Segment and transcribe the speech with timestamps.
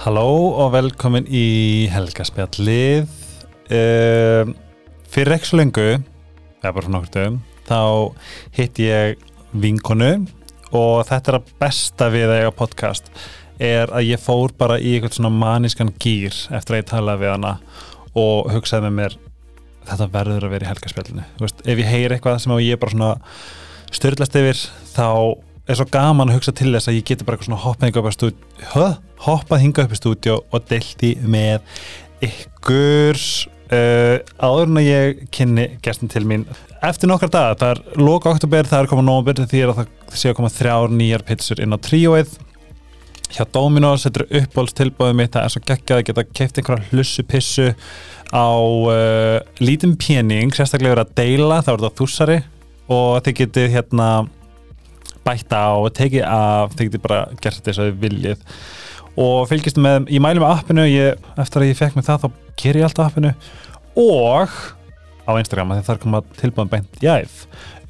[0.00, 3.10] Halló og velkomin í Helgaspjallið.
[3.68, 4.54] Um,
[5.12, 7.36] Fyrir ekki svo lengu eða bara fyrir nokkur dögum
[7.68, 7.80] þá
[8.56, 9.20] hitt ég
[9.52, 10.08] vinkonu
[10.72, 13.12] og þetta er að besta við að eiga podcast
[13.60, 17.32] er að ég fór bara í eitthvað svona manískan gýr eftir að ég talaði við
[17.34, 17.52] hana
[18.24, 19.18] og hugsaði með mér
[19.90, 21.28] þetta verður að vera í helgaspjallinu.
[21.44, 23.12] Ef ég heyri eitthvað sem ég bara svona
[23.92, 25.10] styrlast yfir þá
[25.70, 28.00] er svo gaman að hugsa til þess að ég geti bara eitthvað svona hoppað hinga
[28.02, 28.88] upp í stúdjó
[29.26, 31.60] hoppað hinga upp í stúdjó og delti með
[32.26, 33.20] ykkur.
[33.70, 36.42] Uh, áður en að ég kynni gestin til mín
[36.82, 40.30] eftir nokkar daga, það er loka oktober, það er komað nógumbyr því að það sé
[40.30, 42.32] að koma þrjár nýjar pitsur inn á tríóið.
[43.30, 47.26] Hjá Dominos, þetta er uppbólstilbóðið mitt það er svo geggjað að geta keift einhverja hlussu
[47.30, 47.68] pissu
[48.34, 52.38] á uh, lítinn pening, sérstaklega verið að deila þá er það þúsari
[52.90, 54.10] og þið getið hérna
[55.26, 58.44] bætta á og tekið af, þið getið bara gert þess að þið viljið.
[59.20, 62.54] Og fylgist með, ég mælu með appinu ég, eftir að ég fekk með það, þá
[62.62, 63.34] ger ég alltaf appinu.
[64.00, 64.58] Og
[65.26, 67.36] á Instagram, því það er komað tilbúin beint jæð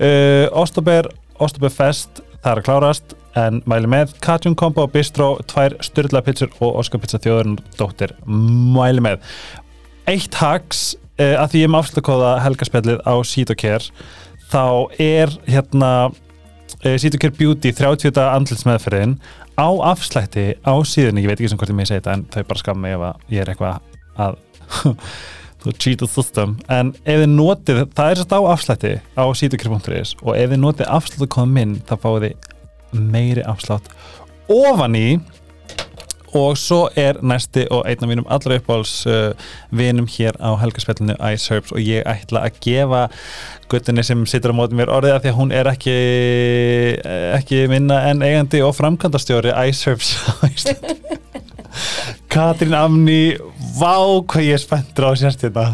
[0.01, 1.09] uh, Óstober,
[1.41, 6.51] Óstober Fest það er að klárast en mæli með Katjún Kombo, Bistró, tvær styrla pizzur
[6.59, 9.23] og Óskar pizza þjóðurinn dóttir mæli með.
[10.11, 13.87] Eitt hags uh, að því ég er með afslutokóða helgarspjallið á Sítokær
[14.51, 14.65] þá
[14.99, 15.93] er hérna
[16.79, 18.17] uh, Sítokær Beauty 30.
[18.21, 19.17] andlitsmeðferðin
[19.61, 22.49] á afslætti á síðunni, ég veit ekki sem hvort ég með segja þetta en þau
[22.53, 23.81] bara skam mig ef ég er eitthvað
[24.21, 24.39] að
[25.61, 30.15] þú cheat the system en ef þið notið, það er svolítið á afslætti á Sítokær.is
[30.23, 33.93] og ef þið notið afsluttu koma minn, þá fáið þið meiri afslátt
[34.51, 35.07] ofan í
[36.37, 39.33] og svo er næsti og einn af mínum allra uppáhalds uh,
[39.71, 41.73] vinum hér á helgarspillinu Ice Herbs.
[41.73, 43.03] Og ég ætla að gefa
[43.71, 45.97] guttinni sem situr á mótið mér orðið að því að hún er ekki
[47.39, 50.15] ekki minna en eigandi og framkvæmdastjóri Ice Herbs
[52.33, 53.37] Katrín Amni
[53.79, 53.95] vá
[54.27, 55.73] hvað ég er spenntur á sérst þetta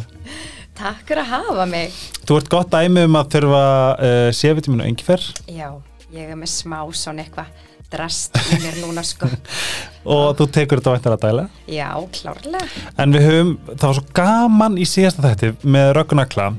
[0.77, 1.95] Takk fyrir að hafa mig.
[2.29, 3.63] Þú ert gott dæmi um að þurfa
[3.97, 5.71] uh, sévitaminu og engifer Já,
[6.13, 7.66] ég er með smá svona eitthvað
[7.97, 9.29] drast í mér núna sko.
[10.17, 12.67] Og þú tekur þetta væntar að dæla Já, klárlega.
[13.03, 16.51] En við höfum, það var svo gaman í síðasta þætti með Röggunakla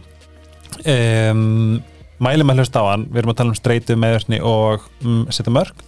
[0.83, 1.79] um,
[2.23, 3.07] mælum að hlusta á hann.
[3.11, 5.85] Við erum að tala um streitu, meðversni og um, setja mörg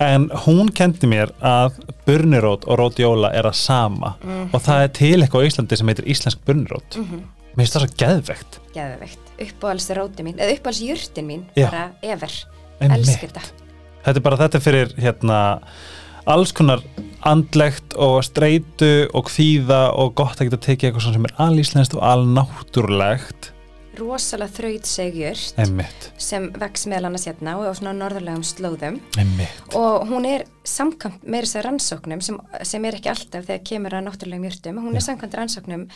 [0.00, 1.76] en hún kendi mér að
[2.06, 4.14] burnirót og rótjóla er að sama.
[4.24, 4.48] Mhm.
[4.56, 6.96] og það er til eitthvað á Íslandi sem heitir íslensk burnirót.
[6.96, 7.20] Mhm.
[7.50, 11.68] mér finnst það svo geðvegt Geðveikt, uppáhalds róti mín eða uppáhalds jurtin mín, Já.
[11.68, 11.90] bara
[12.80, 12.96] Einmitt.
[12.96, 13.59] Elskir þetta
[14.04, 15.40] þetta er bara þetta fyrir hérna
[16.30, 16.82] alls konar
[17.26, 22.04] andlegt og streitu og kvíða og gott að geta tekið eitthvað sem er alíslenskt og
[22.08, 23.50] alnáttúrlegt
[23.98, 28.96] Rosalega þraut segjurt einmitt, sem vex meðal annars hérna og á svona norðurlegum slóðum.
[29.18, 29.74] Einmitt.
[29.76, 32.38] Og hún er samkvæmt meira þess að rannsóknum sem,
[32.70, 35.86] sem er ekki alltaf þegar kemur að náttúrulegum jurtum, hún er samkvæmt rannsóknum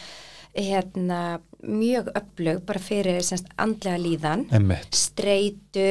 [0.55, 1.21] hérna
[1.65, 5.89] mjög öflug bara fyrir semst, andlega líðan einmitt, streitu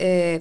[0.00, 0.38] uh,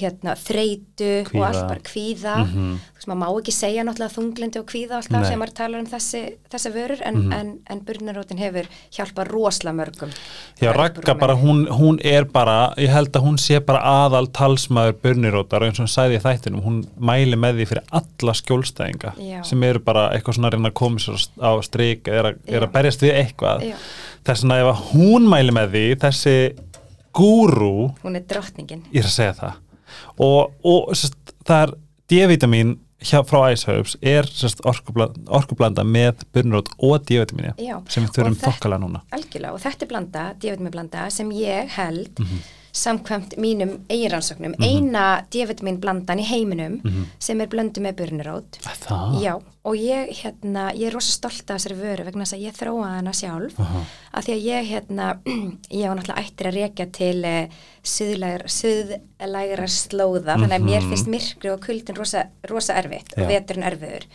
[0.00, 1.46] hérna, þreitu og Kvíða.
[1.48, 2.74] allt bara kvíða Mhm.
[2.76, 5.28] þú veist, maður má ekki segja náttúrulega þunglindi og kvíða alltaf Nei.
[5.30, 10.12] Sem maður talar um þessi, þessi vörur en, en, en burnarótin hefur hjálpað rosalega mörgum
[10.60, 14.98] Já, Ragga bara hún, hún er bara, ég held að hún sé bara aðal talsmaður
[15.02, 19.14] burnirótar og eins og hún sagði í þættinum, hún mæli með því fyrir alla skjólstæðinga
[19.18, 19.42] Já.
[19.44, 22.54] sem eru bara eitthvað svona að reyna að koma sér á strik eða er, að-
[22.56, 23.64] er að berjast við eitthvað.
[23.70, 23.76] Já.
[24.24, 26.34] Þess vegna ef að hún mæli með því, þessi
[27.16, 29.58] gúrú, hún er drottningin ég er að segja það,
[30.18, 31.16] og, og sest,
[31.48, 31.74] það er
[32.10, 37.78] D-vitamin frá Iceherbs er sest, orkublanda, orkublanda með burnirót og D-vitamini Já.
[37.88, 39.00] sem við þurfum þokkala núna.
[39.16, 42.42] algjörlega og þetta er blanda, D-vitamin blanda sem ég held Mhm.
[42.72, 46.80] Samkvæmt mínum eiginrannsóknum eina D-vitamin blandan í heiminum
[47.18, 48.58] sem er blöndu með burnirót
[49.10, 49.22] Mhm.
[49.22, 52.56] Já, og ég, hérna, ég er rosa stolt af þessari vöru vegna þess að ég
[52.56, 53.82] þróa hana sjálf Aha.
[54.14, 55.08] að því að ég, hérna,
[55.80, 57.48] ég var náttúrulega ættir að rekja til uh,
[57.82, 63.22] suðlægra, slóða, þannig að mér finnst myrkri og kuldin rosa, rosa erfitt Já.
[63.24, 64.06] og veturinn erfiður.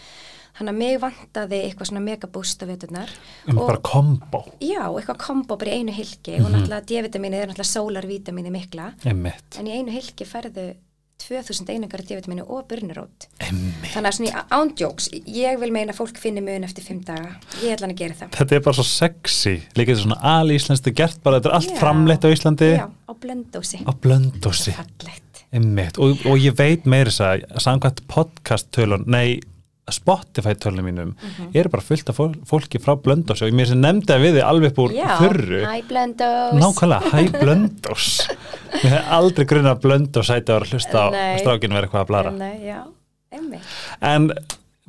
[0.55, 3.09] Þannig að mig vantaði eitthvað svona megabúst á veturnar.
[3.49, 4.43] Um bara kombo.
[4.63, 6.45] Já, eitthvað kombo bara í einu hilki Mhm.
[6.45, 9.59] og náttúrulega D-vitamini er náttúrulega sólarvítamini mikla Einmitt.
[9.59, 10.75] en í einu hilki færðu
[11.17, 13.27] 2000 einingar af D-vitamini og burnirót.
[13.39, 13.91] Einmitt.
[13.93, 17.35] Þannig að svona í ándjóks, ég vil meina að fólk finni mun eftir fimm daga.
[17.63, 18.29] Ég ætla hann að gera það.
[18.31, 21.79] Þetta er bara svo sexy, líka þetta svona alíslenskt gert bara, þetta er allt Já.
[21.79, 23.83] framleitt á Íslandi Já, á blöndósi.
[23.83, 25.43] á blöndósi Fallegt.
[25.53, 25.97] Einmitt.
[25.99, 29.39] og, og ég veit meiri þess að samkvæmt podcast tölun, nei
[29.93, 31.49] Spotify tölunum mínum Mhm.
[31.53, 34.45] eru bara fullt af fól- fólki frá blöndósi og mér sem nefndi að við þið
[34.49, 36.53] alveg upp úr Já, þurru hæ blöndós.
[36.57, 38.07] Nákvæmlega, hæ blöndós
[38.83, 41.07] Mér hef aldrei grunna að blöndós sæti að vera hlusta á
[41.39, 42.81] strákinu verið eitthvað að blara Nei, já,
[43.31, 43.59] emmi.
[44.01, 44.31] En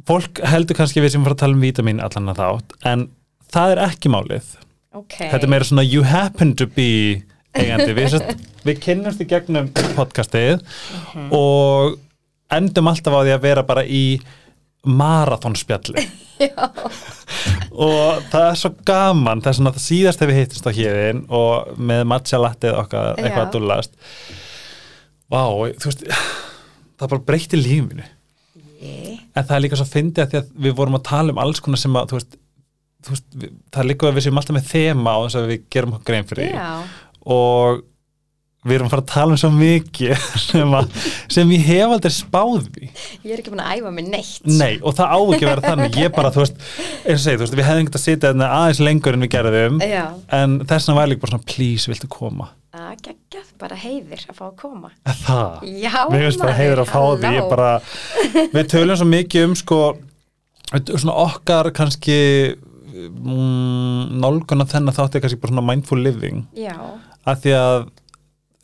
[0.07, 3.09] fólk heldur kannski við sem fara að tala um vítamin allan að þátt, en
[3.53, 4.45] það er ekki málið.
[4.97, 5.15] ok.
[5.19, 7.23] Þetta er meira svona you happen to be
[7.55, 7.93] eigandi.
[7.97, 8.17] Við,
[8.65, 10.61] við kynnumst í gegnum podcastið
[11.33, 11.99] og
[12.53, 14.21] endum alltaf á því að vera bara í
[14.87, 16.07] marathonspjalli.
[17.87, 21.23] og það er svo gaman það er svona það síðast ef við hittist á hérinn
[21.33, 23.47] og með matcha lattið okkar eitthvað Já.
[23.47, 23.97] að dúllast.
[25.33, 25.41] Vá,
[25.81, 26.05] þú veist
[26.97, 28.05] það bara breytti lífinu
[28.81, 31.41] Ég- en það er líka svo fyndið að því að við vorum að tala um
[31.43, 32.37] alls konar sem að þú veist,
[33.07, 35.51] þú veist við, það er líka að við séum alltaf með þema á þess að
[35.51, 36.69] við gerum okkur grein fyrir Já,
[37.37, 37.83] og
[38.67, 40.99] við erum að fara að tala um svo mikið sem, að,
[41.37, 44.51] sem ég hef aldrei spáði ég er ekki búin að æfa mig neitt.
[44.51, 45.99] Nei, og það á ekki að vera þannig.
[46.03, 46.61] Ég bara, þú veist,
[47.07, 49.83] eins og segi, þú veist við hefðum ekki að sitja aðeins lengur en við gerðum
[49.85, 50.05] Já,
[50.37, 52.53] en þess vegna var líka bara svona please, viltu koma?
[52.77, 54.91] að geggjað, bara heiðir að fá að koma.
[55.09, 57.31] Er Það, Já, mér finnst bara heiður að fá því.
[57.37, 57.69] Ég bara,
[58.53, 59.81] við tölum svo mikið um sko,
[60.93, 62.19] svona okkar kannski
[63.07, 66.45] mm, nálguna þennan þátti kannski bara svona mindful living.
[66.57, 66.77] Já,
[67.27, 67.79] að því að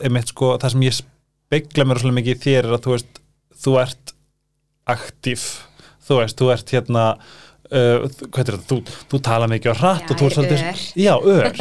[0.02, 3.22] einmitt sko, það sem ég spegla mér svolítið mikið þér er að þú veist
[3.62, 4.14] þú ert
[4.92, 5.46] aktíf
[6.02, 10.08] þú veist, þú ert hérna uh, hvað er þetta, þú, þú tala mikið á hratt
[10.08, 11.52] Já, og þú ert er svolítið, já, ör.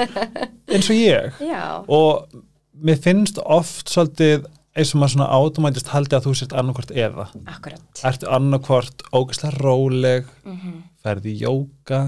[0.72, 1.44] Eins og ég.
[1.46, 2.42] Já, og
[2.82, 7.26] mér finnst oft svolítið eins og maður svona automætist haldi að þú sért annarkvort eða.
[7.52, 8.04] Akkurat.
[8.08, 12.02] ertu annarkvort ógeðslega róleg Mm ferði í jóka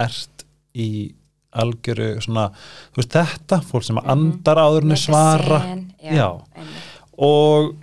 [0.00, 1.12] ert í
[1.52, 2.48] algjöru svona,
[2.94, 5.60] þú veist þetta fólk sem andar áður en svara
[6.00, 6.28] Já, Já.
[6.54, 6.90] einmitt.
[7.18, 7.74] og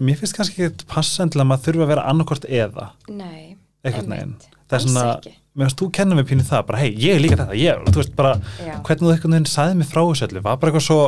[0.00, 4.46] mér finnst kannski ekki passendilega að maður þurfa að vera annarkvort eða Nei, veginn einmitt.
[4.68, 5.06] það er svona,
[5.54, 8.00] mér finnst þú kenna mig pínu það bara hei, ég er líka þetta, ég, þú
[8.02, 8.74] veist bara Já.
[8.82, 11.00] hvernig þú einhvern veginn sagði mig frá þessu öllu var bara eitthvað svo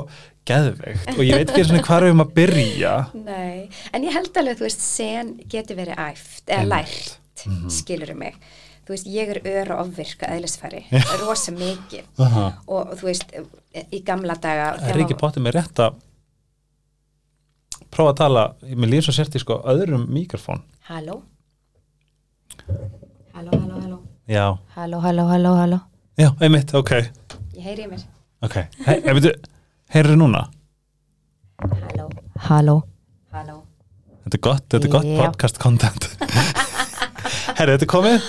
[0.46, 4.36] geðveikt og ég veit ekki svona hvað er um að byrja Nei, en ég held
[4.42, 7.16] alveg, þú veist, sen getur verið æft, eða lært,
[7.46, 7.68] Mhm.
[7.70, 8.34] skilur mig.
[8.86, 10.84] Þú veist, ég er ör og ofvirka eðlisfæri,
[11.24, 12.04] rosa mikið.
[12.22, 12.44] Aha.
[12.70, 13.32] Og þú veist,
[13.90, 14.68] í gamla daga...
[14.78, 15.96] það er ekki bótið með rétt að
[17.96, 18.44] prófa að tala,
[18.76, 21.16] mér líður svo sért í sko öðrum mikrofón Halló?
[23.34, 23.98] Halló, halló, halló.
[24.28, 24.44] já,
[24.74, 25.78] Halló, halló, halló, halló.
[26.20, 26.90] já, einmitt, ok
[27.56, 28.02] Ég heyri í mér.
[28.44, 28.56] ok,
[28.86, 29.32] hey, veitu
[29.94, 30.44] heyrðu núna,
[31.58, 32.08] Halló.
[32.48, 32.76] Halló.
[33.32, 33.56] Halló.
[34.24, 36.10] þetta er gott, þetta er gott podcast content
[37.58, 38.28] herri, þetta er komið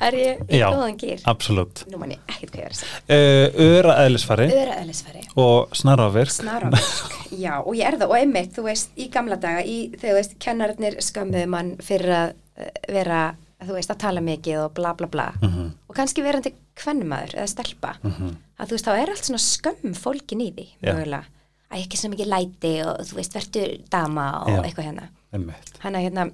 [0.00, 1.20] Er ég í góðan gýr?
[1.30, 3.00] absolutt, Nú man ég ekkert hvað ég var að segja.
[3.14, 5.22] uh, öra eðlisfari Öra eðlisfæri.
[5.36, 9.62] og snarravirk Snarafvirk, já, og ég er það, og einmitt, þú veist, í gamla daga,
[9.64, 13.20] í, þegar þú veist, kennarinnir skömmuðu mann fyrir að eh, vera,
[13.64, 15.70] þú veist, að tala mikið og bla bla bla, Mhm.
[15.88, 20.40] og kannski verandi kvennmaður eða stelpa, að þú veist, þá er allt svona skömm fólkin
[20.42, 20.92] í því, Já.
[20.94, 21.24] mögulega,
[21.70, 24.62] að ekki svona mikið læti og þú veist, verður dama og Já.
[24.62, 25.08] eitthvað hérna.
[25.34, 26.30] Þannig að hérna,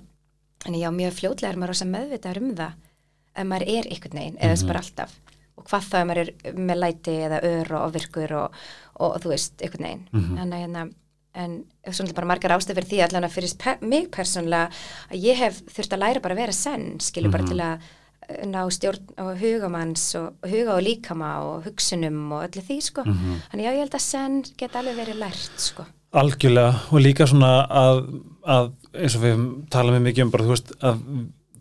[0.66, 0.90] en já,
[3.37, 5.12] ef maður er einhvern veginn, eða þess bara alltaf,
[5.56, 8.59] og hvað þá ef maður er með læti eða ör og ofvirkur og,
[9.00, 10.03] og, þú veist, einhvern veginn.
[10.41, 10.85] Þannig að hérna,
[11.41, 11.55] en
[11.94, 14.71] svona bara margar ástæð fyrir því allan að fyrir pe mig persónlega
[15.12, 17.85] að ég hef þurft að læra bara að vera senn, skilur bara til að
[18.27, 22.81] eh, ná stjórn á hugamanns og, og huga og líkama og hugsunum og öllu því,
[22.82, 23.06] sko.
[23.06, 25.87] Þannig já, ég held að senn get alveg verið lært, sko.
[26.10, 28.03] algjörlega og líka svona að,
[28.43, 31.05] að eins og við tala með mikið um bara, þú veist, að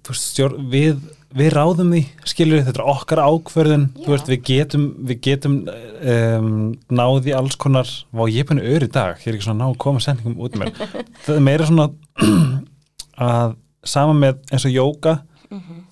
[0.01, 1.03] þú veist, stjór, við,
[1.37, 4.01] við ráðum því skilur þetta er okkar ákverðin Já.
[4.05, 6.53] þú veist, við getum, við getum um,
[6.89, 9.67] náði alls konar og ég er búin ör í dag, ég er ekki svona ná
[9.69, 11.89] að koma sendingum út með mér það er meira svona
[13.29, 13.55] að
[13.93, 15.15] sama með eins og jóka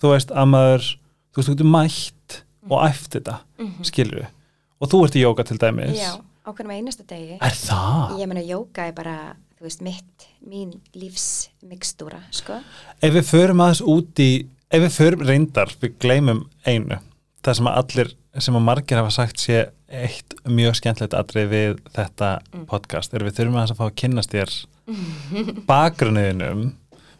[0.02, 3.38] þú veist, að maður þú veist, þú getur mætt og æft þetta
[3.88, 4.32] skilur við,
[4.82, 7.38] og þú ert í jóka til dæmis Já, á hvernig með einasta degi.
[7.38, 8.18] er það?
[8.22, 9.16] Ég meina, jóka er bara,
[9.58, 12.60] þú veist, mitt, mín lífsmikstúra, sko.
[13.02, 14.32] Ef við förum aðeins út í
[14.68, 17.00] ef við förum reyndar, við gleymum einu
[17.46, 21.78] það sem að allir, sem að margir hafa sagt sé eitt mjög skemmtilegt atrið við
[21.96, 22.32] þetta
[22.68, 24.56] podcast er við þurfum aðeins að fá að kynnast þér
[25.70, 26.66] bakgrunniðinum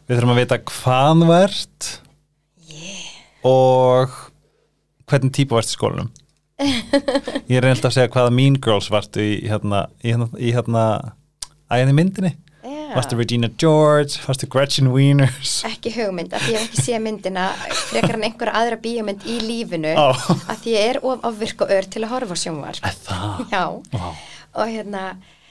[0.08, 1.90] við þurfum að vita hvað þú ert
[2.68, 3.12] yeah.
[3.48, 4.18] og
[5.08, 6.12] hvernig típa varst í skólanum
[7.48, 10.84] ég er reynd að segja hvaða Mean Girls vartu í hérna í hérna, í hérna
[11.68, 12.32] æðinni myndinni.
[12.94, 17.46] Varstu Regina George, varstu Gretchen Wieners Ekki hugmynd, af því ég hef ekki séð myndina
[17.90, 20.08] frekar en einhverja aðra bíómynd í lífinu Ó.
[20.14, 22.80] af því ég er of ofvirk og ör til að horfa á sjónvar.
[22.88, 23.42] Er það?
[23.52, 24.08] Já, Vá.
[24.62, 25.02] og hérna,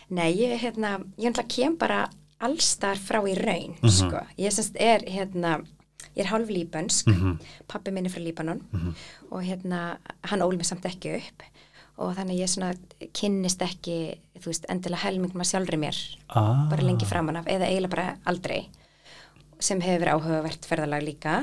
[0.09, 2.05] nei, ég, hérna, ég ætla kem bara
[2.43, 4.21] allstar frá í raun, sko.
[4.37, 5.57] Ég semst er, hérna,
[6.17, 7.09] ég er hálf líbönsk,
[7.69, 8.61] pappi minn er frá Líbanon
[9.31, 9.97] og hérna,
[10.29, 11.45] hann ól mig samt ekki upp
[11.97, 12.73] og þannig ég svona
[13.13, 15.97] kynnist ekki, þú veist, endilega helming maður sjálfri mér,
[16.29, 16.67] Ah.
[16.69, 18.67] bara lengi framan af, eða eiginlega bara aldrei
[19.59, 21.37] sem hefur verið áhugavert ferðalag líka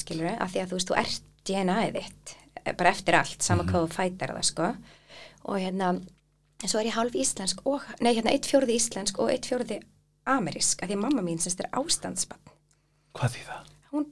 [0.00, 2.34] skilur af því að þú veist, þú ert DNA-ið þitt
[2.64, 3.70] eh, bara eftir allt, sama Mhm.
[3.72, 4.76] hvað þú fætar það sko
[5.44, 5.88] og hérna
[6.62, 9.82] en svo er ég hálf íslensk og, nei hérna eitt fjórði íslensk og eitt fjórði
[10.26, 12.40] amerísk, af því að mamma mín semst er ástandsbann
[13.14, 13.67] Hvað því það?
[13.92, 14.06] Hún,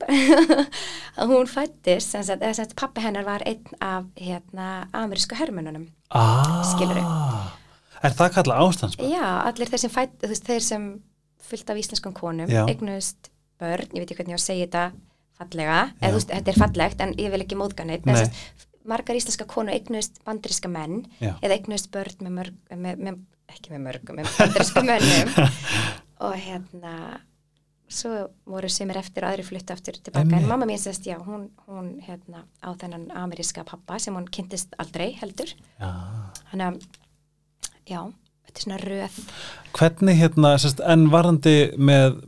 [1.31, 7.03] hún fættist sem sagt pappi hennar var einn af hérna amerísku hermönunum Ah, Skilurðu?
[8.07, 9.09] Er það kallað ástandsbað?
[9.11, 10.85] já, allir þeir sem fætt, þú veist, þeir sem
[11.47, 12.63] fullt af íslenskum konum, Já.
[12.69, 13.31] eignuðust
[13.61, 14.85] börn, ég veit ekki hvernig ég á að segja þetta
[15.39, 18.13] fallega, eða þú veist, þetta er fallegt en ég vil ekki móðga neitt, Nei.
[18.15, 21.33] en þess að margar íslenska konur eignuðust bandaríska menn Já.
[21.43, 23.19] eða eignuðust börn með mörg, með, með,
[23.55, 25.33] ekki með mörgum, með bandaríska mönnum
[26.29, 26.95] og hérna
[27.89, 31.49] svo voru semir eftir og aðri fluttu aftur tilbaka, en mamma mín sérst, já, hún,
[31.69, 36.81] hún hérna á þennan ameríska pappa sem hún kynntist aldrei heldur, þannig að
[37.87, 38.01] já,
[38.47, 39.21] þetta er svona röð.
[39.77, 42.19] Hvernig hérna, sérst, en varandi með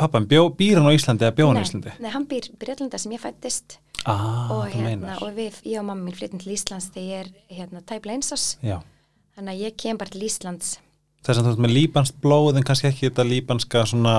[0.00, 1.94] pappan, býr hann á Íslandi eða bjó hann á Íslandi?
[2.00, 3.78] Nei, hann býr Breitlanda sem ég fættist
[4.08, 7.58] Ah, og, hérna, og við, ég og mamma mín flyttum til Íslands þegar ég er
[7.58, 10.78] hérna, tæpla einsás þannig að ég kem bara til Íslands.
[11.20, 14.14] Þess að þú ert með líbansk blóð en kannski ekki þetta líbanska svona,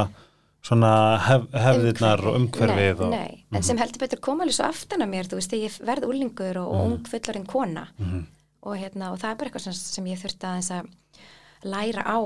[0.61, 0.91] svona
[1.25, 2.99] hef, hefðirnar og umhverfið.
[3.01, 3.57] Nei, og, nei.
[3.57, 6.07] en sem heldur betur koma alveg svo aftan að mér, þú veist, þegar ég verð
[6.11, 8.25] úlingur og, og ung fullarinn kona Mhm.
[8.63, 10.89] og, hérna, og það er bara eitthvað sem, sem ég þurfti aðeins að
[11.63, 12.19] læra á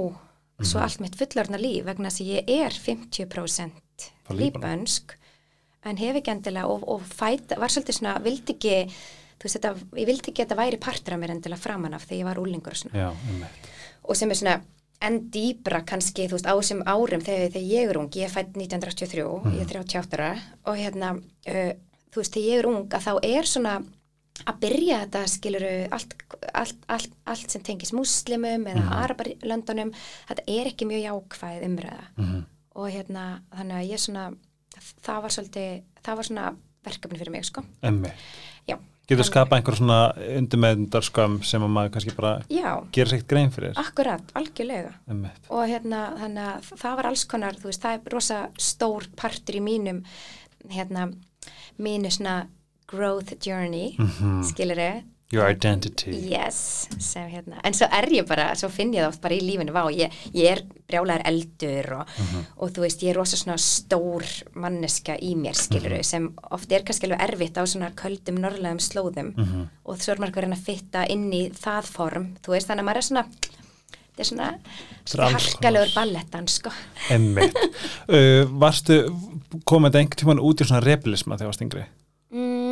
[0.63, 3.71] svo allt mitt fullorðna líf vegna að ég er 50%
[4.25, 4.39] Frá Líbanon.
[4.39, 5.15] líbansk
[5.85, 8.77] en hef ekki endilega og, og fæta, var svolítið svona, vildi ekki
[9.39, 12.05] þú veist þetta, ég vildi ekki að þetta væri partur af mér endilega framan af
[12.07, 13.09] þegar ég var úlingur og svona Já,
[14.03, 14.55] og sem er svona
[15.05, 18.33] enn dýbra kannski, þú veist, á þessum árum þegar, þegar ég er ung, ég er
[18.33, 20.31] fætt 1983 ég er 38 ára
[20.65, 21.73] og hérna uh,
[22.11, 23.75] þú veist, þegar ég er ung að þá er svona
[24.45, 26.15] að byrja þetta skiluru allt,
[26.53, 29.93] allt, allt, allt sem tengis muslimum eða mm arabarlöndunum
[30.27, 32.41] þetta er ekki mjög jákvæð umræða Mhm.
[32.75, 33.23] og hérna
[33.55, 34.25] þannig að ég svona
[35.05, 36.49] það var svolítið, það var svona
[36.85, 38.13] verkefni fyrir mig sko, Einmitt.
[39.07, 39.97] Getur skapað einhver svona
[40.39, 43.73] undirmeðundar skömm sem að maður kannski bara já, gerir sér eitt grein fyrir.
[43.77, 45.45] akkurat, algjörlega Einmitt.
[45.49, 49.55] og hérna þannig að það var alls konar þú veist, það er rosa stór partur
[49.55, 50.03] í mínum
[50.73, 51.13] hérna,
[51.77, 52.47] mínu svona
[52.87, 54.43] growth journey Mhm.
[54.49, 54.79] skilur
[55.33, 56.11] Your identity.
[56.29, 59.41] yes, sem hérna en svo er ég bara, svo finn ég það oft bara í
[59.41, 62.43] lífinu vá, ég, ég er brjálæður eldur og, Mhm.
[62.61, 66.03] og þú veist, ég er rosa svona stór manneska í mér, skilur Mhm.
[66.05, 69.67] sem oft er kannski alveg erfitt á svona köldum norrlegum slóðum Mhm.
[69.85, 72.79] og svo er maður að reyna að fitta inn í það form, þú veist, þannig
[72.85, 73.25] að maður er svona
[74.15, 74.59] þetta er svona,
[75.25, 76.69] alls harkalegur ballettan, sko
[78.09, 78.95] uh, varstu,
[79.65, 81.85] komið þetta einhvern tímann út í svona rebelisma þegar varst yngri?
[82.31, 82.64] mm,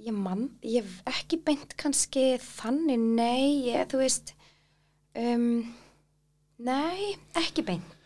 [0.00, 4.34] ég mann ég hef ekki beint kannski þannig, nei, ég, þú veist
[5.18, 5.62] um,
[6.64, 7.96] nei, ekki beint.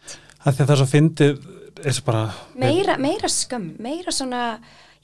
[0.45, 1.47] Það að það er svo fyndið,
[1.85, 2.27] og bara...
[2.61, 4.45] meira, meira skömm, meira svona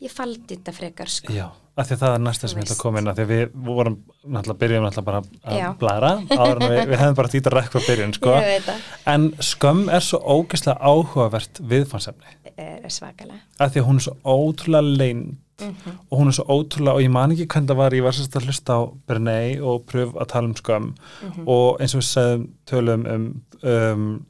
[0.01, 1.33] ég faldi þetta frekar, sko.
[1.35, 1.49] Já,
[1.81, 3.55] því að það er næsta sem ég ætla að koma inn að því að við
[3.69, 5.23] vorum náttúrulega byrjum náttúrulega bara
[5.57, 5.67] Já.
[5.69, 8.35] að blæra áður en við, við hefðum bara dýta rekk frá byrjun sko.
[8.37, 13.41] ég veit það, en skömm er svo ógeðslega áhugavert viðfansefni er svakalega.
[13.61, 17.02] Af því að hún er svo ótrúlega leynd mm og hún er svo ótrúlega og
[17.05, 20.14] ég man ekki hvernig það var ég var sérst að hlusta á Brunei og pröf
[20.17, 20.88] að tala um skömm.
[21.23, 21.49] Mhm.
[21.49, 23.26] og eins og við segðum tölum um,
[23.62, 24.26] um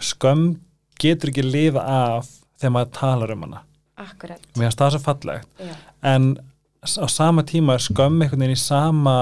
[0.00, 0.56] skömm
[1.00, 2.28] getur ekki lifa af
[2.60, 3.62] þegar maður talar um hana.
[3.96, 5.48] Akkurat, mér finnst það svo fallegt.
[5.58, 6.38] Já, en
[6.82, 9.16] á sama tíma er skömm einhvern veginn í sama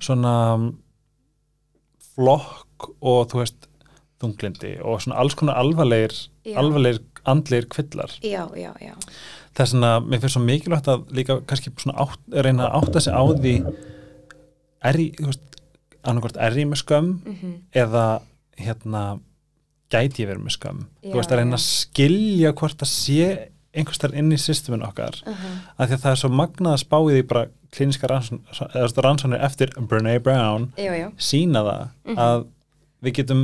[0.00, 0.72] svona
[2.14, 3.68] flokk og þú veist
[4.22, 6.58] þunglindi og svona alls konar alvarlegir Já.
[6.58, 8.10] alvarlegir andlegir kvillar.
[8.22, 8.94] Já, já, já
[9.58, 13.12] þess að mér finnst svo mikilvægt að líka kannski svona átt, reyna að átta sig
[13.14, 13.54] á því
[14.88, 15.60] er ég, þú veist
[16.08, 18.04] annarkvort er ég með skömm mm eða
[18.58, 19.02] hérna
[19.92, 20.80] gæti ég verið með skömm.
[21.02, 23.28] Já, þú veist að reyna að skilja hvort það sé
[23.78, 25.16] einhvers þar inn í systemin okkar.
[25.78, 27.44] Að því að það er svo magnað að spá í því bara
[27.76, 28.08] klíniska
[29.04, 30.70] rannsónir eftir Brene Brown
[31.20, 32.16] sína það Mhm.
[32.18, 32.46] að
[33.04, 33.42] við getum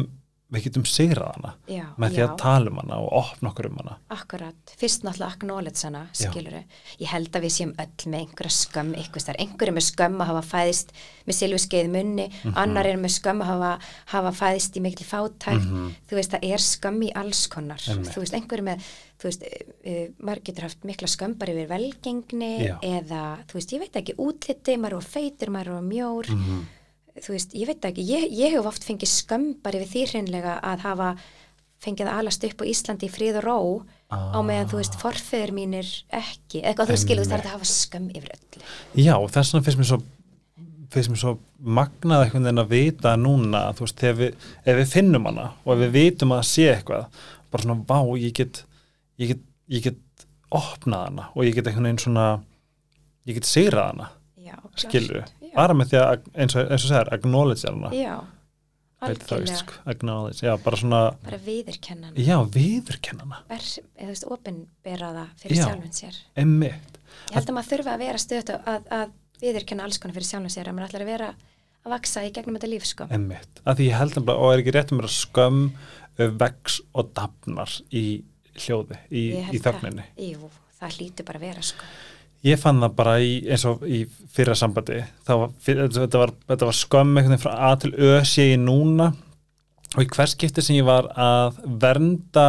[0.55, 2.27] við getum sigrað hana já, með því já.
[2.29, 6.31] að tala um hana og opna okkur um hana Akkurat, fyrst náttúrulega acknowledge hana, Já.
[6.31, 6.63] skiluru.
[7.01, 10.31] Ég held að við séum öll með einhverja skömm, einhvers þar, einhverju með skömm að
[10.33, 10.93] hafa fæðist
[11.27, 12.55] með silfuskeið munni, Mhm.
[12.57, 13.73] annar er með skömm að hafa,
[14.07, 15.95] hafa fæðist í mikil fátækt, Mhm.
[16.09, 18.13] þú veist, það er skömm í alls konar, Einmitt.
[18.15, 18.79] þú veist, einhverju með,
[19.19, 22.79] þú veist, uh, maður getur haft mikla skömm bara yfir velgengni Já.
[22.83, 26.65] eða, þú veist, ég veit ekki, útliti, maður er feitur, maður er mjór, Mhm.
[27.23, 30.57] Þú veist, ég veit ekki, ég, ég hef oft fengið skömm bara yfir því hreinlega
[30.67, 31.11] að hafa
[31.85, 33.59] fengið að alast upp á Íslandi í frið og ró
[34.15, 38.11] á meðan þú veist forfeður mínir ekki, eitthvað þú skilur þú þarf að hafa skömm
[38.15, 38.63] yfir öllu.
[38.99, 40.01] Já, þess vegna finnst mér svo
[40.95, 45.29] finnst mér svo magnað einhvern veginn að vita núna, þú veist, við, ef við finnum
[45.31, 48.65] hana og ef við vitum að sé eitthvað bara svona, vá, ég get
[49.21, 52.29] ég get, ég get opnað hana og ég get einhvern veginn svona
[53.27, 54.11] ég get sigrað hana,
[54.45, 55.25] já, skilur.
[55.55, 57.91] Bara með því að, eins og, eins og segir, acknowledge hana.
[57.95, 58.15] Já,
[59.05, 59.57] algjörlega.
[59.61, 65.11] sko, acknowledge, já, bara svona bara viðurkennan já, viðurkenna hana, er, eða þú veist, opinbera
[65.19, 65.65] það fyrir Já.
[65.69, 66.21] sjálfum sér.
[66.45, 70.31] Emmitt ég held að maður þurfa að vera stöðt að, að viðurkenna alls konar fyrir
[70.31, 71.29] sjálfum sér að maður ætlar að vera
[71.85, 73.09] að vaksa í gegnum þetta líf sko.
[73.13, 75.63] emmitt, að því ég held að og er ekki rétt um að skömm
[76.41, 78.05] vex og dafnar í
[78.55, 80.07] hljóði, í, í þögninni.
[80.31, 81.89] jú, það hlýtur bara að vera sko.
[82.45, 84.03] Ég fann það bara í, eins og í
[84.35, 84.99] fyrra sambandi,
[85.29, 88.61] var, fyr- þetta var, þetta var skömm einhvern veginn frá A til Ö sé ég
[88.61, 89.11] núna.
[89.95, 92.47] Og í hvers skipti sem ég var að vernda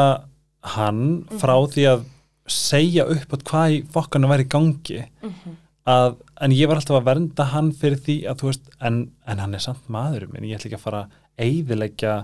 [0.75, 1.03] hann
[1.39, 2.05] frá því að
[2.49, 4.99] segja upp að hvað í fokkanu væri í gangi
[5.89, 8.97] að, en ég var alltaf að vernda hann fyrir því að þú veist, en,
[9.29, 12.15] en hann er samt maðurum minn, ég ætla ekki að fara að eyðileggja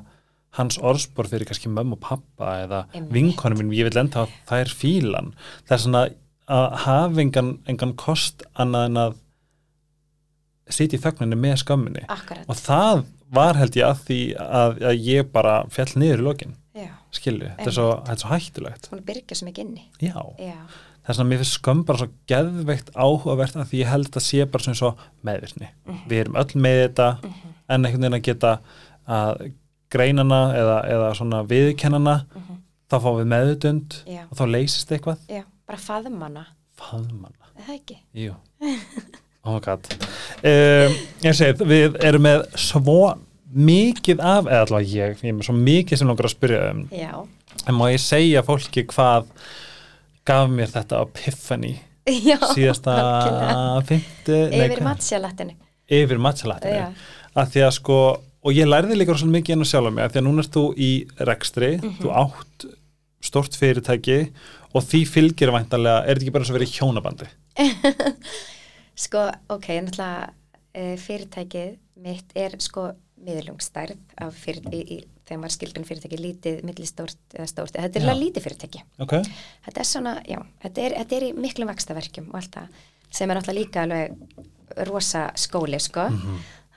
[0.58, 2.82] hans orðspor fyrir kannski mömmu og pappa eða
[3.14, 5.30] vinkonum minn, ég vil enda að það er fílan.
[5.70, 6.02] Það er svona
[6.52, 9.18] að hafa engan, engan kost annað en að
[10.72, 12.06] sitja í þögninni með skömminni.
[12.12, 16.28] Akkurat, og það var held ég að því að, að ég bara fjall niður í
[16.28, 16.58] lokin
[17.16, 17.90] skilju, þetta er svo,
[18.22, 18.90] svo hættulegt.
[18.92, 19.86] Hún byrgja svo mikið inni.
[20.04, 20.56] Já, já,
[21.02, 24.26] það er svona mér finnst skömm bara svo geðveikt áhugavert að því ég held að
[24.28, 24.92] sé bara svona svo
[25.28, 25.72] meðvirkni.
[26.08, 28.54] Við erum öll með þetta en einhvern veginn að geta
[29.12, 29.46] að
[29.92, 32.16] greinana eða, eða svona viðkennana
[32.92, 33.98] þá fáum við meðutund
[34.30, 35.26] og þá leysist eitthvað.
[35.32, 36.46] Já, bara faðmanna
[36.82, 38.00] faðmanna, það ekki?
[38.28, 38.38] jú.
[39.42, 42.98] Oh um, ég segi, við erum með svo
[43.52, 46.84] mikið af, eða allavega ég ég er með svo mikið sem langar að spyrja um.
[46.94, 47.10] Já,
[47.66, 49.32] en má ég segja fólki hvað
[50.30, 51.74] gaf mér þetta epiphany
[52.30, 52.94] já síðasta
[53.90, 55.58] fymtu yfir matsjalattinu
[55.92, 56.86] yfir matchalættinu Já.
[57.42, 57.98] að því að sko
[58.42, 60.56] og ég lærði líka svolítið mikið enn að sjálfa mig að því að núna ert
[60.56, 60.92] þú í
[61.32, 61.98] rekstri Mhm.
[62.02, 62.68] þú átt
[63.22, 64.20] stort fyrirtæki
[64.72, 67.30] og því fylgir væntanlega er þetta ekki bara eins og verið hjónabandi?
[69.06, 76.18] Sko, ok, náttúrulega uh, fyrirtækið mitt er sko miðlungsstærð af fyrir, þegar maður skilgrinn fyrirtæki
[76.18, 78.82] lítið, millistórt eða stórt, þetta er alveg lítið fyrirtæki.
[79.04, 79.14] Ok,
[79.68, 82.82] þetta er svona, já, þetta er, þetta er í miklum vakstaverkjum og allt það
[83.12, 86.08] sem er náttúrulega líka alveg rosa skóli, sko.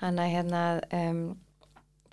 [0.01, 0.63] Þannig að hérna
[0.99, 1.21] um,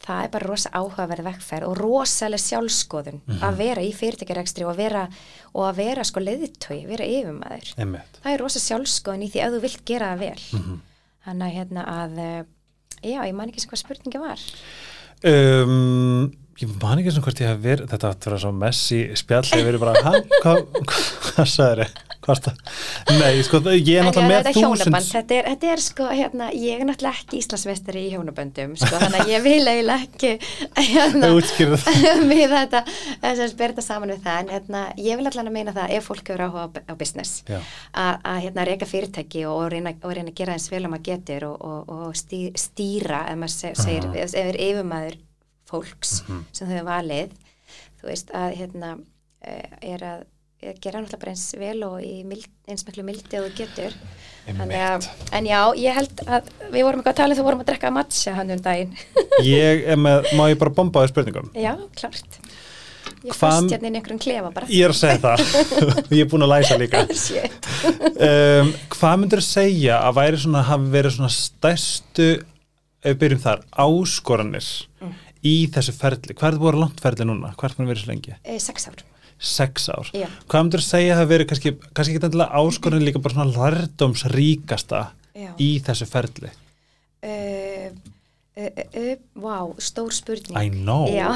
[0.02, 4.82] það er bara rosa áhugaverð vekkferð og rosalega sjálfskoðun að vera í fyrirtækjarekstri og að
[4.82, 5.04] vera
[5.54, 7.74] og að vera sko leiðitói, vera yfirmaður.
[7.78, 8.22] Einmitt.
[8.24, 10.80] Það er rosa sjálfskoðun í því að þú vilt gera það vel.
[11.26, 12.40] Þannig að hérna að eh,
[13.12, 14.46] já, ég man ekki sem hvað spurningi var.
[15.22, 19.46] Um, ég man ekki sem hvort ég hef verið þetta átt að svo messi spjall
[19.54, 20.56] ég verið bara, hvað hva,
[21.28, 22.11] hvað sagður þið?
[23.12, 26.81] Nei, sko, ég er náttúrulega með er þúsund þetta er, þetta er sko, hérna, ég
[26.84, 30.31] er náttúrulega ekki Íslandsmeistari í hjónaböndum, sko, þannig að ég vil eiginlega ekki,
[30.91, 31.31] hérna,
[32.31, 32.84] við þetta,
[33.23, 35.95] þess að bera þetta saman við það, en hérna, ég vil allan að meina það,
[35.97, 40.38] ef fólk hefur áhuga á, business, að, hérna, reyka fyrirtæki og reyna, og reyna að
[40.43, 44.05] gera eins vel að maður getur og, og, og stí, stýra, ef maður seg, segir,
[44.12, 44.27] Aha.
[44.27, 45.17] ef er yfirmaður
[45.71, 46.45] fólks Mhm.
[46.53, 47.34] sem þau hefur valið,
[48.01, 48.93] þú veist, að, hérna,
[49.41, 50.23] eh, er að
[50.62, 51.95] gera náttúrulega bara eins vel og
[52.30, 53.95] mild, eins miklu mildi og getur.
[54.52, 55.06] Að,
[55.38, 57.91] en já, ég held að við vorum eitthvað að tala um þú vorum að drekka
[57.93, 58.95] matcha hann um daginn.
[59.45, 62.39] Ég er með, má ég bara bomba þér spurningum já, klart.
[63.21, 64.69] Ég fast hérna inn í einhverjum klefa bara.
[64.74, 65.43] Ég er að segja það.
[66.17, 67.04] Ég er búin að læsa líka.
[68.21, 73.41] Um, hvað myndir þú segja að væri svona, hafi verið svona stærstu ef við byrjum
[73.45, 74.67] þar, áskoranir
[75.02, 75.13] Mm.
[75.41, 77.50] í þessu ferli, hvað er það búið langt ferli núna?
[77.58, 78.36] Hvað er það verið svo lengi?
[78.45, 79.00] e, sex ár
[79.41, 80.27] Sex ár Já.
[80.47, 83.56] hvað myndir þú segja að hafi verið kannski, kannski ekki endilega áskoranir líka bara svona
[83.58, 84.99] lærdómsríkasta
[85.34, 85.51] Já.
[85.58, 86.51] í þessu ferli
[87.25, 87.88] uh,
[88.58, 88.69] uh,
[89.01, 91.32] uh, wow, stór spurning I know Já,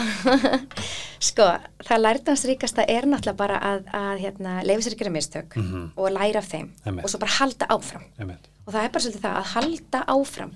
[1.30, 1.48] sko,
[1.88, 5.88] það lærdansríkasta er náttúrulega bara að, að hérna, leifa sér að gera mistök Mhm.
[5.98, 7.04] og læra af þeim Einmitt.
[7.06, 8.46] og svo bara halda áfram Einmitt.
[8.68, 10.54] og það er bara svolítið það að halda áfram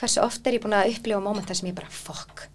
[0.00, 2.48] hversu oft er ég búin að upplifa mómentar sem ég bara, fuck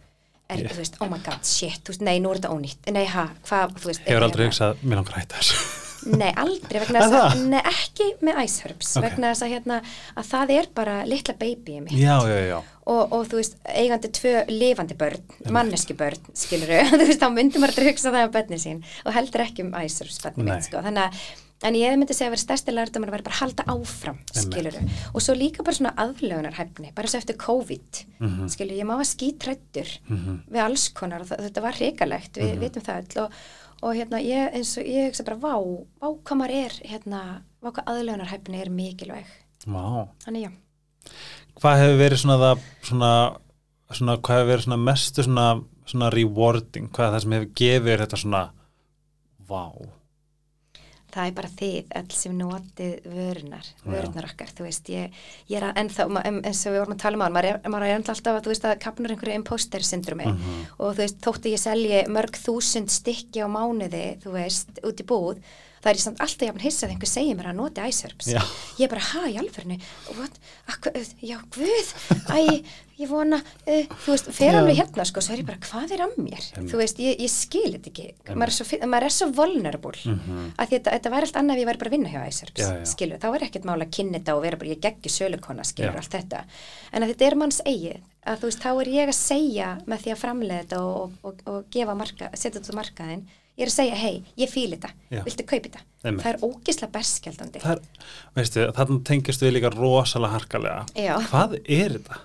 [0.49, 0.71] er, Yeah.
[0.71, 3.27] þú veist, oh my god, shit, þú veist, nei, nú er þetta ónýtt nei, ha,
[3.49, 5.65] hvað, þú veist hefur aldrei hugsað, mér langar að hætta þessu
[6.07, 7.39] Nei, aldrei, vegna þess að, það?
[7.51, 9.03] nei, ekki með Ice Herbs, Ok.
[9.03, 9.79] vegna þess að hérna,
[10.21, 14.11] að það er bara litla babyið mitt já, já, já, og, og þú veist, eigandi
[14.15, 18.35] tvö lifandi börn, manneski börn, skilur þú veist, þá myndi maður að hugsa það á
[18.37, 21.27] börnin sín og heldur ekki um Ice Herbs börnin mitt, sko, þannig að
[21.65, 24.75] En ég myndi segja að vera stærsti lærdómur að vera bara að halda áfram, skilur
[25.15, 28.49] Og svo líka bara svona aðlögunarhæfni, bara svo eftir COVID, Mhm.
[28.53, 29.89] skilur Ég má að skítrættur
[30.51, 32.59] við alls konar og þetta var hrikalegt, við Mhm.
[32.61, 33.31] vitum það öll og,
[33.81, 35.55] og hérna, ég, eins og ég hugsa bara, vá,
[36.01, 39.25] vá hvað maður er, hérna, vá hvað aðlögunarhæfni er mikilvæg.
[39.65, 40.07] Vá.
[40.25, 40.51] Þannig já.
[41.59, 43.37] hvað hefur verið svona það svona,
[43.91, 47.99] svona hvað hefur verið svona mestu svona, svona rewarding, hvað er það sem hefur gefið
[48.03, 48.49] þetta svona
[49.49, 49.71] vá,
[51.13, 55.13] það er bara þið öll sem notið vörunar, vörunar okkar þú veist, ég,
[55.49, 57.61] ég er að ma- em- eins og við vorum að tala um á maður er,
[57.71, 60.27] maður er alltaf að þú veist að kapnur einhverju imposter syndrumi
[60.77, 65.07] og þú veist, þótti ég selji mörg þúsund stykki á mánuði þú veist, út í
[65.07, 65.39] búð
[65.81, 68.41] það er ég samt alltaf jafn hissað einhver segir mér að noti iSerbs Já.
[68.77, 69.79] ég er bara, ha, í
[70.17, 70.91] what, Akkur,
[71.23, 71.91] já, guð.
[72.27, 72.63] Æ,
[72.99, 76.03] ég vona, uh, þú veist fer alveg hérna, sko, svo er ég bara, hvað er
[76.03, 76.43] að mér?
[76.57, 78.07] Þú veist, ég, ég skil þetta ekki.
[78.33, 79.93] Maður er, svo, maður er svo vulnerable.
[80.03, 80.49] Mm -hmm.
[80.57, 82.69] að þetta, þetta væri allt annað ef ég væri bara að vinna hjá iSerbs Já,
[82.73, 82.85] já.
[82.85, 85.95] skilu, þá er ekkert mála að kynna þetta og vera bara, ég geggi sölukona, skilur
[85.95, 85.97] Já.
[85.97, 86.43] allt þetta.
[86.91, 89.99] En að þetta er manns eigið að þú veist, þá er ég að segja með
[90.03, 93.65] því að framlega þetta og, og, og, og gefa marka, setja þetta á markaðin ég
[93.65, 95.23] er að segja, hei, ég fíl þetta Já.
[95.25, 96.23] viltu kaupa þetta, Einmitt.
[96.25, 97.81] það er ógisla berskjaldandi Það er,
[98.35, 100.85] veistu, þarna tengist við líka rosalega harkalega.
[100.95, 101.15] Já.
[101.31, 102.19] Hvað er þetta?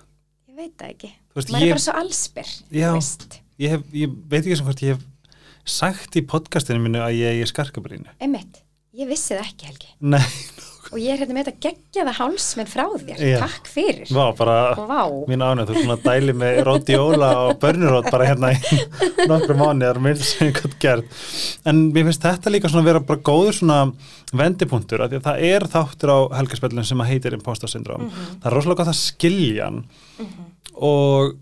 [0.49, 2.91] ég veit það ekki, veist, maður ég- er bara svo allsbyr Já.
[2.93, 5.03] veist, Ég, hef, ég veit ekki sem hvort ég hef
[5.65, 8.09] sagt í podcastinu mínu að ég er skarkabrínu.
[8.21, 8.61] einmitt
[8.93, 10.21] ég vissi það ekki, Helgi Nei,
[10.93, 13.35] og ég er hérna með þetta geggjaða hálsminn frá þér Já.
[13.41, 15.01] takk fyrir vá, bara Vá.
[15.29, 18.79] mín ánæg, þú er svona að dæli með ródiola og börnurót bara hérna í
[19.31, 21.21] nokkru mánu, það er meira sem ég gott gert.
[21.69, 23.79] En mér finnst þetta líka svona vera bara góður svona
[24.33, 28.07] vendipunktur, af því að það er þáttur á helgarspellin sem að heitir imposter syndrom.
[28.13, 29.81] Það er rosalega gott að skilja hann
[30.73, 31.33] og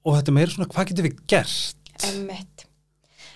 [0.00, 1.76] og þetta meira svona, hvað getur við gert?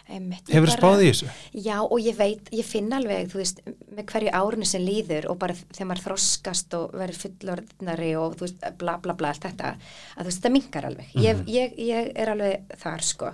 [0.09, 1.29] Einmitt, Hefur þið spáð í þessu?
[1.64, 3.61] Já og ég veit, ég finn alveg, þú veist,
[3.97, 8.47] með hverju árinu sem líður og bara þegar maður þroskast og verður fullorðnari og þú
[8.47, 9.73] veist, bla bla bla, allt þetta,
[10.17, 11.09] að þú veist, þetta minkar alveg.
[11.14, 11.49] ég, Mhm.
[11.49, 13.33] ég, ég er alveg þar, sko.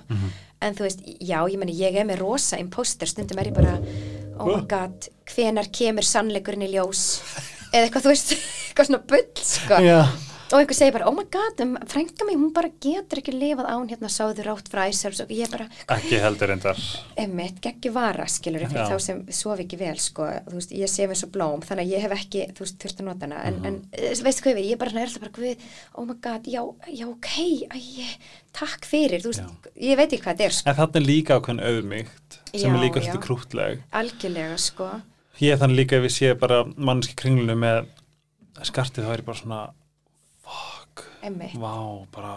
[0.62, 3.78] En þú veist, já, ég meni, ég er með rosa imposter, stundum er ég bara,
[4.38, 7.20] oh my god, hvenar kemur sannleikurinn í ljós?
[7.72, 8.32] Eða eitthvað, þú veist,
[8.70, 10.06] eitthvað svona bull, sko Já.
[10.50, 13.68] Og einhver segir bara, oh my god, um, frænka mig, hún bara getur ekki lifað
[13.70, 16.80] án hérna sáður rátt fræsar og ég bara, Ekki heldur endar.
[17.22, 18.88] emmitt, geggi vara skilur fyrir Já.
[18.90, 21.94] þá sem sofi ekki vel sko, þú veist, ég sé mér svo blóm þannig að
[21.94, 23.42] ég hef ekki, þú veist, þurft að nota hana.
[23.46, 26.50] En, en eh, veistu hvað við, ég bara, er alltaf bara guð, oh my god,
[26.50, 26.62] já,
[26.98, 27.30] já, ok
[27.70, 28.10] æ,
[28.58, 31.38] takk fyrir, þú veist ég veit ekki hvað þetta er, sko, En þarna er líka
[31.38, 33.06] ákveðin auðmygt sem Já, er líka já.
[33.06, 33.82] svolítið krútleg.
[33.94, 34.90] algjörlega, sko.
[35.40, 37.86] Ég þannig líka ef ég sé bara mannski kringlunu með
[38.66, 39.60] skartið þá er ég bara svona
[41.26, 41.74] emmitt, vá,
[42.14, 42.34] bara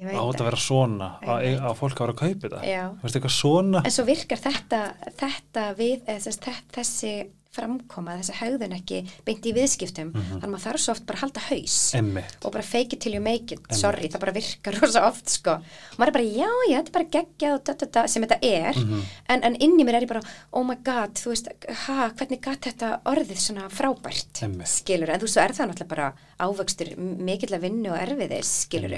[0.00, 3.32] ég á veit þetta að vera svona að, að fólk vera að kaupa þetta?
[3.36, 3.82] Svona?
[3.84, 4.80] En svo virkar þetta,
[5.20, 7.14] þetta við, eða, þess, þessi
[7.54, 11.24] framkoma, þessi hegðun ekki beint í viðskiptum, þannig að maður þarf svo oft bara að
[11.24, 14.78] halda haus emmitt og bara fake it till you make it, sorry, það bara virkar
[14.80, 17.88] rosa oft sko, og maður er bara, já, já, þetta er bara geggjað da, da,
[17.98, 18.78] da, sem þetta er.
[18.84, 19.02] Mhm.
[19.34, 20.22] en, en inn í mér er ég bara,
[20.54, 21.50] oh my god þú veist,
[21.86, 24.70] ha, hvernig gat þetta orðið svona frábært, Einmitt.
[24.70, 26.12] skilur en þú veist, svo er það náttúrulega bara
[26.46, 28.94] ávöxtur mikill að vinnu og erfiðis, skilur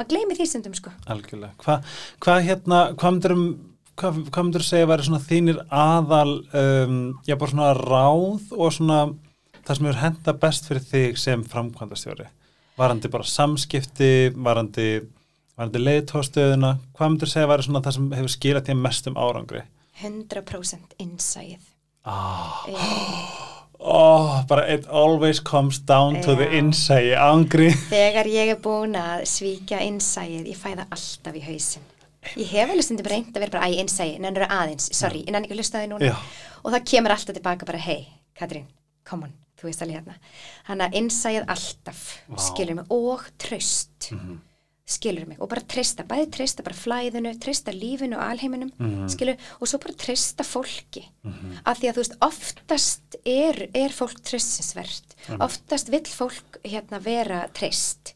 [0.00, 0.92] maður gleymi því stundum sko.
[1.12, 1.52] Algjörlega.
[1.60, 1.74] Hva,
[2.24, 3.44] hvað hérna, hvað um
[4.00, 8.74] hvað, hvað myndir segja að vera svona þínir aðal um, já bara svona ráð og
[8.74, 9.00] svona
[9.66, 12.28] það sem er henda best fyrir þig sem framkvæmdastjóri?
[12.80, 14.88] Varandi bara samskipti varandi,
[15.58, 19.64] varandi leiðtóðstöðuna hvað myndir segja að vera svona það sem hefur skilað því mestum árangri?
[20.00, 21.60] 100% innsæð
[22.08, 22.64] ah.
[22.68, 23.38] Eh,
[23.78, 26.58] oh, bara it always comes down to the Já.
[26.62, 31.89] insight angri þegar ég er búin að svíkja innsæið, ég fæ það alltaf í hausin
[32.36, 35.56] ég hef alveg stundum reynd að vera bara æ, innsæið, nennur aðeins, sorry, nenni ekki
[35.56, 36.10] að hlusta þig núna.
[36.10, 36.16] Já.
[36.64, 38.66] og það kemur alltaf tilbaka bara, hei, Katrín,
[39.08, 40.14] come on þú veist alveg hérna,
[40.64, 42.04] hann að innsæið alltaf.
[42.28, 42.38] Mhm.
[42.38, 44.12] skilur mig og tröst,
[44.90, 49.08] skilur mig og bara treysta, bæði treysta bara flæðinu treysta lífinu og alheiminum Mhm.
[49.08, 51.04] skilur, og svo bara treysta fólki.
[51.64, 57.48] Af því að þú veist, oftast er, er fólk treystinsvert oftast vill fólk hérna vera
[57.54, 58.14] treyst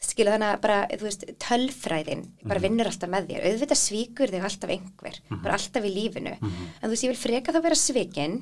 [0.00, 4.46] skilur þannig að bara, þú veist, tölfræðin bara vinnur alltaf með þér, auðvitað svíkur þig
[4.48, 6.32] alltaf einhver, bara alltaf í lífinu.
[6.40, 8.38] En þú veist, ég vil freka þá vera svikin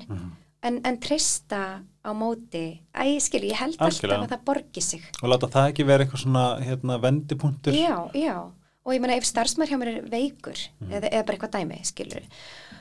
[0.62, 2.62] en, en treysta á móti,
[2.94, 4.20] æ, skilur, ég held Algjörlega.
[4.22, 5.02] alltaf að það borgi sig.
[5.22, 7.74] Og láta það ekki vera eitthvað svona hérna, vendipunktur.
[7.74, 8.36] Já, já,
[8.86, 10.92] og ég meina ef starfsmæður hjá mér er veikur Mhm.
[10.94, 12.22] eða, eða bara eitthvað dæmi, skilur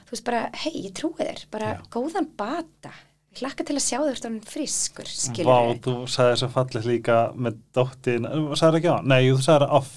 [0.07, 1.81] þú veist bara, hei, ég trúi þér, bara Já.
[1.91, 2.93] góðan bata.
[2.93, 6.87] ég hlakka til að sjá þér stóðan frískur, skilur Vá, þú sagði þess að fallið
[6.91, 8.97] líka með dóttin, sagði ekki á?
[9.03, 9.91] Nei, þú sagði það off,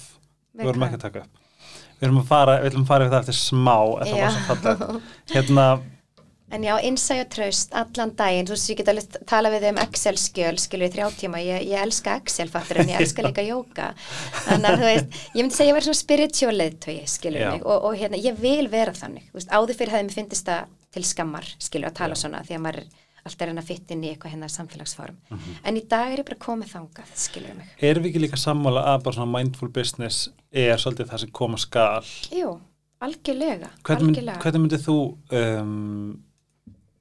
[0.57, 1.39] við vorum ekki að taka upp.
[2.01, 4.21] Við erum að fara, við ætlum að fara yfir það eftir smá, en það Já.
[4.23, 5.09] var svo fallið.
[5.35, 5.65] Hérna,
[6.51, 10.57] En já, innsæja traust allan daginn, þú veist, ég get alveg tala við um Excel-skjöl,
[10.59, 13.85] skilur í þrjá tíma, ég, ég elska Excel-fattur en ég elska líka jóka.
[14.49, 17.49] Þannig að þú veist, ég myndi segja að ég verði svona spiritual leiðtögi, skilur Já.
[17.53, 20.75] mig, og, og hérna, ég vil vera þannig, veist, áður fyrir hefði mér fyndist það
[20.91, 22.83] til skammar, skilur, að tala svona, því að maður
[23.25, 25.15] alltaf er að fitta inn í eitthvað hérna samfélagsform.
[25.29, 25.55] Mhm.
[25.63, 27.67] En í dag er ég bara komið þangað, skilur mig.
[27.81, 31.57] erum við ekki líka sammála að bara svona mindful business er svolítið það sem koma
[31.57, 32.03] skal?
[32.31, 32.59] Jú,
[33.01, 34.41] algjörlega, Hvernig, mynd, algjörlega.
[34.41, 34.97] hvernig myndið þú
[35.31, 36.23] um,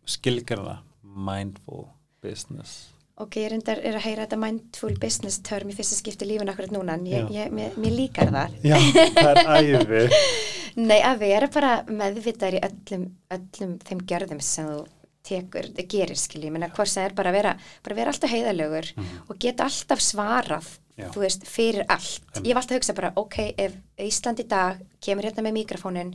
[0.06, 1.86] skilgjörna mindful
[2.22, 2.88] business
[3.20, 6.70] Ok, ég reyndar er að heyra þetta mindful business term í fyrsta skipti lífun akkurat
[6.72, 8.54] núna en ég, ég, mér, mér líkar það.
[8.64, 8.78] Já,
[9.18, 10.20] það er æfi
[10.88, 13.04] Nei, að vera bara meðvitaður í öllum,
[13.36, 14.78] öllum þeim gjörðum sem þú
[15.22, 17.54] tekur, gerir skilji, ég meina hvort sem er bara að vera,
[17.84, 18.90] bara vera alltaf heiðalögur
[19.28, 21.08] og geta alltaf svarað, Já.
[21.12, 22.22] þú veist, fyrir allt.
[22.42, 26.14] Ég hef alltaf hugsað bara, ok, ef Ísland í dag kemur hérna með mikrofónin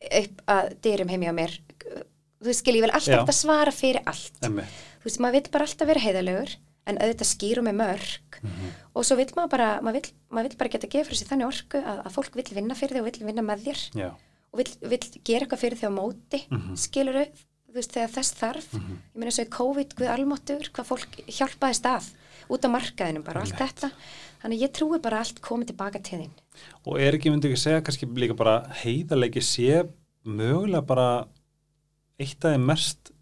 [0.00, 1.54] upp að dyrum heim hjá mér,
[2.40, 4.32] þú veist, skilji, ég vil alltaf alltaf svara fyrir allt.
[4.42, 4.66] Einmitt.
[5.00, 6.56] Þú veist, maður vill bara alltaf vera heiðalögur
[6.90, 8.70] en auðvitað skýru með mörg Mhm.
[8.96, 11.46] og svo vill maður bara, maður vill, maður vill bara geta gefa fyrir sér þannig
[11.46, 14.08] orku að, að fólk vill vinna fyrir þig og vill vinna með þér Já,
[14.52, 16.76] og vill, vill gera eitthvað fyrir þig á móti mm Mhm.
[16.80, 17.18] skilur
[17.70, 18.72] þú veist, þegar þess þarf.
[18.74, 22.08] Ég meina svo í COVID, guð almáttur hvað fólk hjálpaði stað
[22.50, 23.90] út á markaðinum bara og allt þetta.
[24.42, 26.32] Þannig að ég trúi bara að allt komið tilbaka til þín.
[26.88, 29.84] Og er ekki, myndi ekki segja kannski líka bara heiðarleiki sé
[30.26, 31.08] mögulega bara
[32.20, 33.12] eitt af þeim mest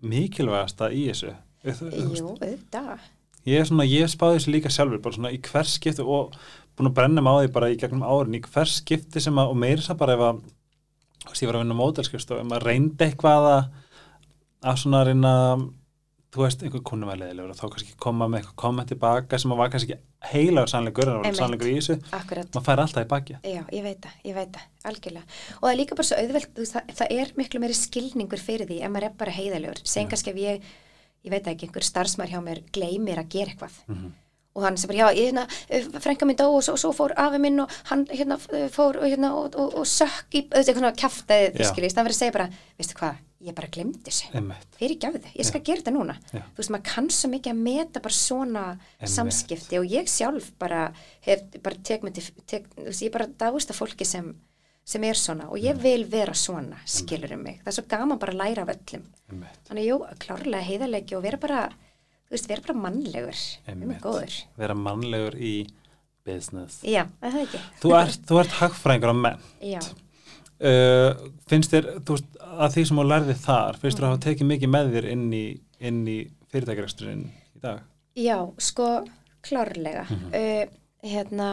[0.00, 1.34] mikilvægasta í þessu?
[1.66, 3.04] Jú, auðvitað.
[3.48, 6.32] Ég er svona, ég spáði þessu líka sjálfur bara svona í hvers skipti og
[6.76, 9.52] búin að brenna mig á því bara í gegnum árin í hvers skipti sem að,
[9.52, 10.42] og meira þess að bara ef að
[11.24, 13.62] þú veist, ég var að vinna ef maður reyndi eitthvað að
[14.70, 15.34] að svona reyna
[16.30, 19.54] þú veist, einhver kunnum að leiðilegur og þá kannski koma með eitthvað komment tilbaka sem
[19.54, 23.08] að var kannski ekki heilagur sannleikur en sannleikur í þessu akkurat maður fær alltaf í
[23.10, 25.38] baki Já, ég veit það, ég veit það, algjörlega.
[25.56, 28.78] Og það er líka bara svo auðvelt, það, það er miklu meiri skilningur fyrir því
[28.78, 29.82] ef maður er bara heiðalegur.
[29.82, 30.70] Segjum kannski ef ég,
[31.26, 33.80] ég veit ekki, einhver starfsmær hjá mér gleymir að gera eitthvað.
[33.90, 34.12] Mhm.
[34.58, 37.12] Og hann sem bara, já, ég, hérna, eh, frænka minn dó og svo, svo fór
[37.16, 40.96] afi minn og hann, hérna, eh, fór hérna, og, og, og sökk í, auðvitað, eitthvað
[41.04, 41.68] kjaftaði, Já.
[41.70, 42.48] skiljist, það verið að segja bara,
[42.80, 44.42] veistu hvað, ég bara glemdi þessu.
[44.76, 46.16] Fyrir gefðu, ég skal gera þetta núna.
[46.34, 46.42] Já.
[46.42, 49.12] Þú veist, maður kann svo mikið að meta bara svona Einmitt.
[49.14, 50.82] samskipti og ég sjálf bara
[51.28, 54.34] hef bara tek til, tek, þú veist, ég bara dáist að fólki sem,
[54.84, 57.62] sem er svona og ég vil vera svona, skilur um mig.
[57.62, 59.06] Það er svo gaman bara að læra af öllum.
[59.30, 59.62] Einmitt.
[59.70, 61.62] Þannig, jú, klárlega heiðarleiki og vera bara,
[62.30, 63.38] þú veist, vera bara mannlegur.
[63.68, 64.00] Einmitt.
[64.04, 64.36] góður.
[64.60, 65.54] vera mannlegur í
[66.26, 67.60] business Já, er það ekki.
[67.82, 69.80] þú ert, þú ert hagfræðingur á menn Já,
[70.60, 71.10] uh,
[71.50, 74.50] finnst þér, þú veist, að því sem þú lærði þar finnst þér að hafa tekið
[74.52, 75.44] mikið með þér inn í,
[75.80, 76.18] í
[76.52, 77.82] fyrirtækjaresturinn í dag
[78.20, 78.88] já, sko,
[79.46, 80.04] klárlega.
[80.10, 80.64] uh,
[81.06, 81.50] hérna,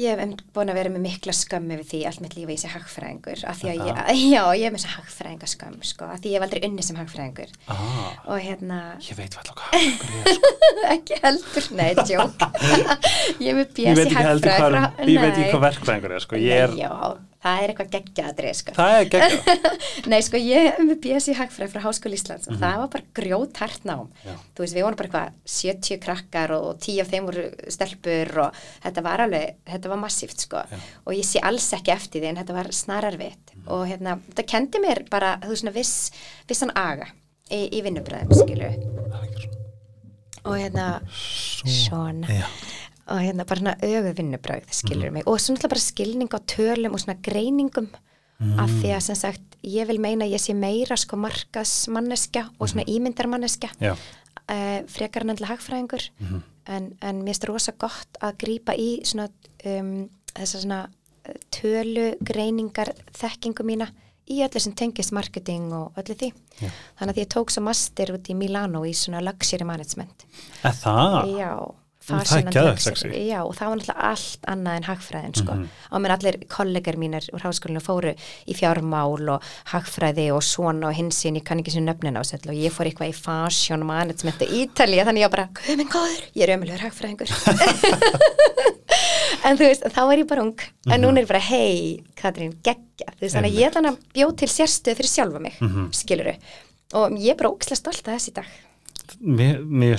[0.00, 2.56] ég hef einmitt búin að vera með mikla skömmi við því allt mitt lífi í
[2.56, 3.98] þessi hagfræðingur af því að ég,
[4.30, 7.50] já, ég er með þessi hagfræðingaskömm sko, af því ég hef aldrei unni sem hagfræðingur.
[7.66, 10.52] Ah, og hérna, ég veit hvað hagfræðingur er sko.
[10.94, 12.46] ekki heldur nei, tjók
[13.44, 15.66] ég er með ég veit í ekki heldur hagfræði hvað, frá- ég veit ekki hvað
[15.66, 16.40] verkfræðingur er sko.
[16.40, 16.86] ég er, Nei,
[17.40, 18.72] það er eitthvað geggjaðrið sko.
[18.76, 19.68] það er geggjað
[20.12, 23.06] Nei, sko, ég er með BS í hagfræði frá Háskóli Íslands og það var bara
[23.20, 24.08] grjótart nám.
[24.10, 24.26] Mhm.
[24.28, 24.34] Já.
[24.56, 27.44] Þú veist, við vorum bara eitthvað 70 krakkar og 10 af þeim voru
[27.76, 30.64] stelpur og þetta var alveg, þetta var massíft, sko.
[30.70, 30.80] Já.
[31.06, 33.54] Og ég sé alls ekki eftir því en þetta var snararvitt.
[33.56, 33.64] Mhm.
[33.76, 35.94] Og hérna, þetta kendi mér bara, þú veist, svona viss,
[36.48, 37.08] vissan aga
[37.50, 38.68] í, í vinnubröðum, skilu.
[38.76, 39.56] Svona.
[40.44, 40.84] Og hérna,
[41.68, 42.26] svona.
[42.32, 42.46] Já.
[43.10, 45.12] Og hérna bara svona öfu vinnubröð, skilur Mhm.
[45.12, 45.22] mig.
[45.26, 47.88] Og svo náttúrulega bara skilning á tölum og svona greiningum
[48.58, 52.84] af því að sem sagt ég vil meina ég sé meira sko markasmanneska og svona
[52.86, 53.84] ímyndarmanneska Mhm.
[53.84, 53.92] Já.
[54.50, 56.42] uh, frekar en endilega hagfræðingur Mhm.
[56.66, 59.28] en, en mér finnst rosa gott að grípa í svona
[59.66, 60.88] um, þessa svona
[61.26, 63.88] eh, tölu greiningar þekkingu mína
[64.30, 66.70] í öllu sem tengist marketing og öllu því Já.
[66.98, 70.24] þannig að ég tók svo master út í Milano í svona luxury management
[70.64, 71.36] Er það?
[71.36, 73.10] Já, það er and geðveikt luxury.
[73.12, 73.26] sexy.
[73.28, 75.52] Já, og það var náttúrulega allt annað en hagfræðin sko.
[75.52, 75.66] Mhm.
[75.92, 78.14] á mér allir kollegar mínir úr háskólinu fóru
[78.48, 82.40] í fjármál og hagfræði og svona og hinsinn, ég kann ekki sem nöfnin á sér
[82.48, 86.42] og ég fór eitthvað í fashion management í Ítalía, þannig ég bara, minn góður ég
[86.48, 87.28] er ömulegur hagfræðingur
[89.44, 93.08] en þú veist, þá er ég bara ung en núna er bara, hei, Katrín, geggja
[93.16, 95.90] þú veist, þannig að ég þannig að bjóð til sérstöð fyrir sjálfa mig, mm Mhm.
[96.92, 98.46] og ég er bara ókslega stolt að þessi dag
[99.20, 99.96] Mér, mér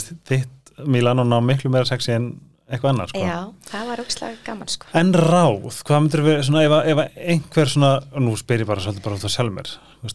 [0.75, 2.39] finnst þitt Milano ná miklu meira sexy en
[2.71, 3.19] eitthvað annar sko.
[3.19, 7.67] Já, það var ókslega gaman sko En ráð, hvað myndir við svona ef, ef einhver
[7.67, 9.71] svona, og nú spyr ég bara svolítið bara á sjálf mér,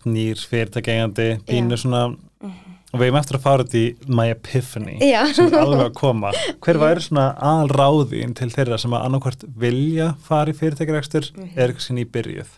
[0.06, 1.82] nýr fyrirtækjengandi, pínu Já.
[1.84, 2.04] svona
[2.94, 5.26] og við erum eftir að fara út í My Epiphany Já.
[5.34, 6.30] sem er alveg að koma
[6.64, 11.50] hver væri svona aðal ráðin til þeirra sem að annarkvart vilja fara í fyrirtækjarekstur Mhm.
[11.56, 12.54] eða eitthvað sinni í byrjuð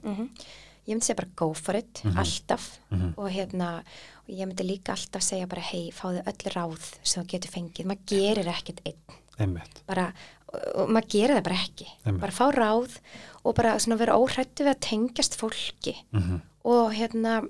[0.88, 2.16] ég myndi segja bara go for it, Mhm.
[2.16, 2.78] alltaf
[3.16, 3.82] og hérna,
[4.28, 8.04] ég myndi líka alltaf segja bara hei, fáðu öll ráð sem þú getur fengið, maður
[8.12, 9.18] gerir ekkert einn.
[9.38, 10.08] Einmitt, bara,
[10.52, 11.86] og, maður gerir það bara ekki.
[12.04, 12.20] Einmitt.
[12.20, 12.98] bara fá ráð
[13.44, 15.96] og bara svona vera óhrættu við að tengjast fólki.
[16.12, 16.40] Mhm.
[16.68, 17.40] og hérna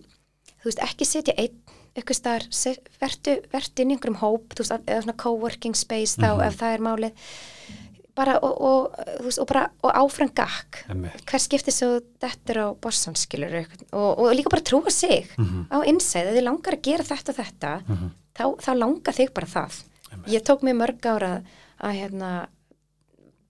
[0.60, 1.56] þú veist, ekki setja einn
[2.14, 2.44] staðar,
[3.00, 6.46] vertu, vertu inn í einhverjum hóp þú veist, eða svona coworking space þá Mhm.
[6.46, 7.12] ef það er málið
[8.18, 10.82] bara og, og, veist, og bara og áfram gakk.
[11.30, 11.90] Hver skiptir svo
[12.22, 15.30] dettur á bossan skilur og, og líka bara trúa sig
[15.70, 17.72] á innsæð, ef þið langar að gera þetta og þetta
[18.38, 19.80] þá, þá langar þig bara það.
[20.34, 21.32] Ég tók mig mörg ára
[21.78, 22.30] að hérna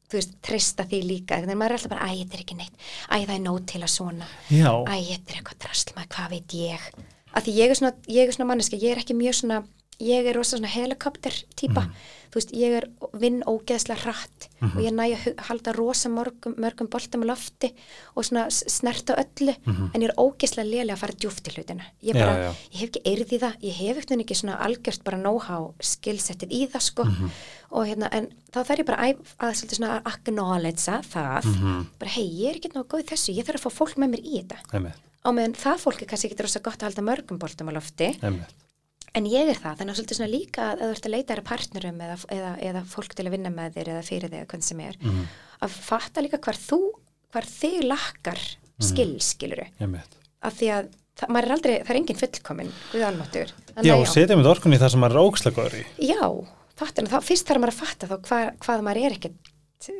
[0.09, 1.37] þú veist, treysta því líka.
[1.42, 2.76] Þannig að maður er alltaf bara, æ, þetta er ekki neitt.
[3.12, 4.28] Æ, það er nóg til að svona.
[4.48, 6.87] Já, æ, þetta er eitthvað drasl, maður, hvað veit ég?
[7.28, 9.59] Að því ég er svona, ég er svona manneska ég er ekki mjög svona,
[9.98, 11.82] ég er rosa svona helikopter típa,
[12.30, 12.84] þú veist, ég er
[13.18, 17.70] vinn ógeðslega hratt og ég næ að halda rosa mörgum, mörgum boltum á lofti
[18.14, 21.88] og svona snerta öllu en ég er ógeðslega lélega að fara djúft í hlutina.
[22.04, 22.50] Ég, Já, bara, já.
[22.70, 26.54] ég hef ekki eirð í það, ég hef ekkert ekki svona algjört bara know-how skillsettið
[26.54, 27.08] í það sko.
[27.74, 31.50] Og hérna, en þá þarf ég bara að, að svona að acknowledgea það.
[31.98, 34.14] Bara hei, ég er ekki nóg góð í þessu, ég þarf að fá fólk með
[34.14, 34.62] mér í þetta.
[34.78, 37.76] Einmitt, á meðan það fólk er kannski ekki rosa gott að halda mörgum boltum á
[37.76, 38.14] lofti.
[38.22, 38.67] Einmitt
[39.16, 41.42] en ég er það, þannig að svolítið svona líka að þú ert að leita þér
[41.42, 44.51] að partnerum eða, eða, eða fólk til að vinna með þér eða fyrir þig eða
[44.53, 44.99] hvernig sem er
[45.59, 46.81] að fatta líka hvar þú
[47.33, 48.42] hvar þig lakkar
[48.85, 50.16] skil, skiluru Einmitt.
[50.44, 53.53] Af því að það, maður er aldrei, það er engin fullkomin Guð almáttur
[53.85, 55.85] Já, setja með orkunni í það sem maður er ókslega góður í.
[56.09, 56.23] Já,
[56.79, 59.53] fattin, þá fyrst þarf maður að fatta þá hvað, hvað maður er ekkert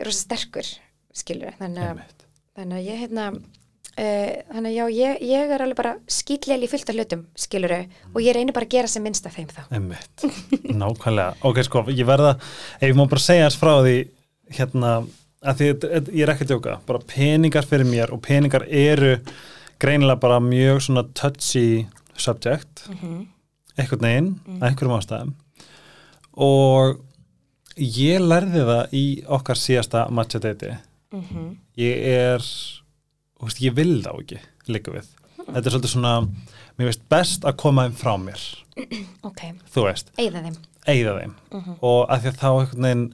[0.07, 0.71] rosa sterkur
[1.14, 3.29] skiluru þannig að ég hérna
[3.98, 7.80] uh, þannig já, ég, ég er alveg bara skýtleil í fullt af hlutum, skiluru
[8.12, 9.61] og ég reynir bara að gera sem minnst af þeim þá.
[9.74, 10.26] Einmitt,
[10.82, 11.37] nákvæmlega.
[11.48, 12.37] Ok, sko, ég verða,
[12.78, 13.96] ef ég má bara segja þess frá því
[14.58, 14.94] hérna,
[15.42, 19.16] að því ég er ekki að djóka, bara peningar fyrir mér og peningar eru
[19.82, 21.84] greinilega bara mjög svona touchy
[22.18, 22.88] subject.
[23.78, 25.37] Einhvern veginn, að einhverjum ástæðum.
[26.48, 26.98] Og
[27.78, 29.06] ég lærði það í
[29.38, 30.72] okkar síðasta matcha deiti
[31.78, 32.44] ég er
[33.46, 34.40] veist, ég vil þá ekki
[34.72, 35.11] líka við.
[35.38, 36.14] Þetta er svolítið svona
[36.79, 38.46] mér veist best að koma þeim frá mér.
[39.29, 40.57] Ok, þú veist, eigða þeim.
[40.88, 41.37] Eigða þeim.
[41.85, 43.07] Og að því að þá einhvern veginn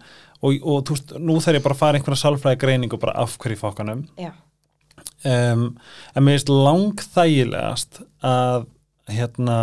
[0.45, 3.39] og, og þú veist, nú þarf ég bara að fara einhverja sálfræði greiningu bara af
[3.41, 4.05] hverju fokkanum.
[4.21, 4.33] Já,
[5.25, 5.67] um,
[6.15, 8.67] en mér finnst langþægilegast að
[9.11, 9.59] hérna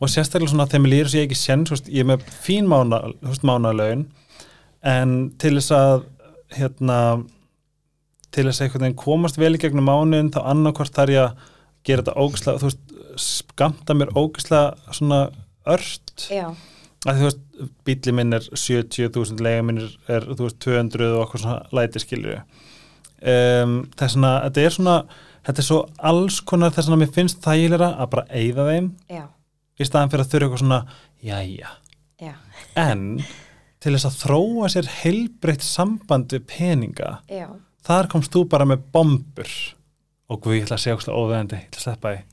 [0.00, 3.00] og sérstaklega svona þegar mér líður sem ég ekki veist, ég er með fín mána,
[3.20, 4.06] þú veist, mánalaun
[4.84, 6.04] en til þess að
[6.54, 6.98] hérna
[8.34, 11.48] til þess að einhvern veginn komast vel í gegnum mánuðin þá annarkvort þarf ég að
[11.84, 15.20] gera þetta ógislega, þú veist, skamta mér ógislega svona
[15.70, 16.28] ört.
[17.04, 17.42] Að þú veist,
[17.86, 22.02] bíli minn er 70.000, lega minn er, er þú veist, 200 og okkur svona læti
[22.02, 22.40] skilju
[23.24, 24.96] um, það er svona, þetta er svona
[25.44, 25.78] þetta er svo
[26.10, 29.24] alls konar þess að mér finnst þægilega að bara eyða þeim já,
[29.78, 30.80] í staðan fyrir að þurfa eitthvað svona
[31.24, 31.74] jæja,
[32.22, 32.34] já,
[32.80, 33.06] en
[33.84, 37.48] til þess að þróa sér heilbreytt samband við peninga já
[37.86, 39.52] þar komst þú bara með bombur.
[40.32, 42.24] Og guð, ég ætla að segja óslega óveðandi ég ætla að sleppa því.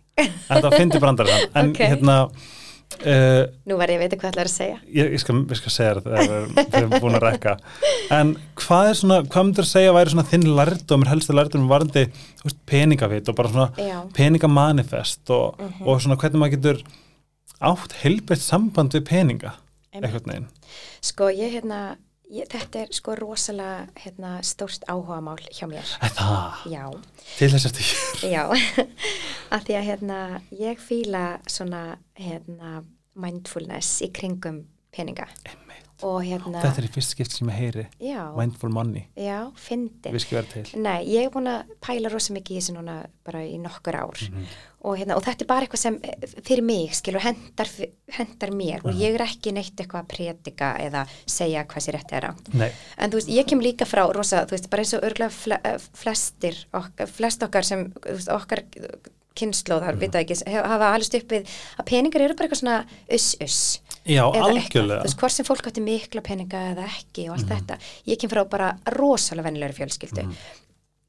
[0.47, 1.79] Þetta fyndi brandar en Ok.
[1.81, 4.77] hérna uh, nú verð ég að veit hvað ætlar að segja.
[4.91, 7.53] ég, ég, skal, skal segja þér þegar við- erum búin að rekka
[8.17, 12.03] en hvað er svona, hvað myndir að segja væri svona þinn lærdómur, helstu lærdómur varandi
[12.69, 13.97] peningavit og bara svona Já.
[14.17, 16.83] peningamanifest og, og svona hvernig maður getur
[17.71, 19.55] átt heilbreytt samband við peninga
[19.91, 20.05] Einmitt.
[20.11, 20.47] einhvern veginn?
[21.01, 21.81] Sko ég hérna
[22.31, 25.93] ég, þetta er sko rosalega hérna, stórt áhugamál hjá mér.
[26.01, 26.83] Er það, já,
[27.37, 28.43] til þess að því já.
[29.55, 30.19] Að því að hérna
[30.55, 31.81] ég fíla svona
[32.15, 32.81] hérna
[33.19, 34.63] mindfulness í kringum
[34.95, 35.27] peninga.
[35.51, 35.60] Og
[36.25, 40.11] hérna þetta er í fyrst skipt sem ég heyri já, mindful money, já, fyndi
[40.81, 44.21] Nei, ég er búin að pæla rosa mikið í þessu núna bara í nokkur ár.
[44.81, 47.69] Og, hérna, og þetta er bara eitthvað sem eh, fyrir mig skilur hendar,
[48.15, 48.81] hendar mér.
[48.81, 52.33] Og ég er ekki neitt eitthvað að predika eða segja hvað sér rétt er á
[52.57, 55.61] Nei, en þú veist, ég kem líka frá rosa, þú veist, bara eins og örgulega
[55.69, 58.65] eh, flestir, okkar, flest okkar sem veist, okkar
[59.37, 60.01] kynnslóðar, mm.
[60.01, 62.79] vita ekki, hafa alveg upp við að peningar eru bara eitthvað svona
[63.15, 63.61] uss-uss
[64.05, 67.47] já, eitthvað, þú algjörlega veist, hvort sem fólk átti mikla peninga eða ekki og allt
[67.47, 67.55] Mhm.
[67.57, 67.77] þetta.
[68.07, 70.27] Ég kem frá bara rosalega vennilegri fjölskyldu.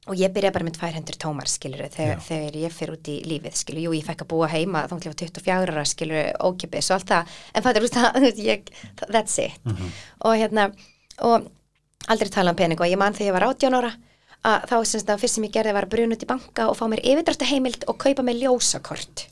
[0.05, 3.53] Og ég byrja bara með 200 tómar skilur þegar, þegar ég fer út í lífið
[3.55, 7.07] skilur, jú ég fekk að búa heima þá var 24 ára skilur ókipis og allt
[7.07, 7.27] það.
[7.55, 8.67] En það er að ég,
[9.09, 9.53] that's it.
[9.63, 9.91] Mhm.
[10.25, 10.73] og hérna
[11.21, 11.47] og
[12.09, 13.93] aldrei tala um pening og ég man þegar ég var 18 ára
[14.43, 16.75] að þá sem þetta fyrst sem ég gerði var að bruna út í banka og
[16.75, 19.23] fá mér yfirdrættu heimild og kaupa mér ljósakort.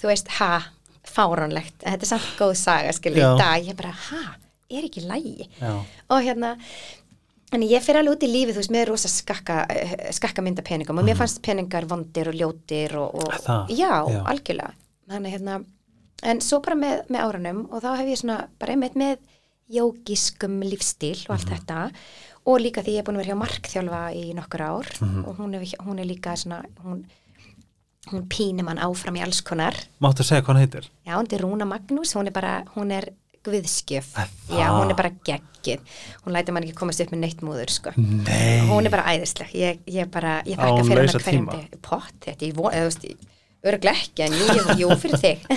[0.00, 0.64] Þú veist, ha,
[1.04, 1.74] fáránlegt.
[1.82, 3.62] En þetta er samt góð saga, skilur, í dag.
[3.66, 4.34] Ég bara, ha,
[4.70, 5.72] er ekki lægi Já.
[6.10, 6.56] og hérna
[7.52, 10.62] en ég fyrir alveg út í lífið, þú veist, með rosa skakka, eh, skakka mynda
[10.62, 10.98] peningum.
[10.98, 14.22] Og mér fannst peningar vondir og ljótir og, og já, Já.
[14.24, 14.72] algjörlega.
[15.10, 15.64] Þannig hérna,
[16.22, 19.18] en svo bara með, með árunum og þá hef ég svona, bara einmitt með
[19.74, 21.56] jógiskum lífstíl og allt Mhm.
[21.56, 21.90] þetta.
[22.46, 25.24] Og líka því ég er búin að vera hjá markþjálfa í nokkur ár Mhm.
[25.28, 27.04] og hún er, hún er líka svona, hún,
[28.08, 30.90] hún pínir mann áfram í alls konar Máttu segja hvað hann heitir?
[31.06, 33.10] Já, hún er Rúna Magnús, hún er bara, hún er
[33.44, 34.14] guðskjöf
[34.48, 35.84] já, hún er bara geggið
[36.24, 37.92] hún lætur mann ekki komast upp með neitt múður sko.
[37.96, 38.66] Nei.
[38.68, 41.80] hún er bara æðisleg ég, ég bara, ég þakka fyrir hana hverjum tíma?
[41.84, 43.28] pott, þetta, ég von, eða þú veist
[43.70, 45.48] örglega ekki, en jú, jú, jú fyrir þig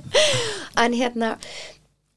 [0.84, 1.36] en hérna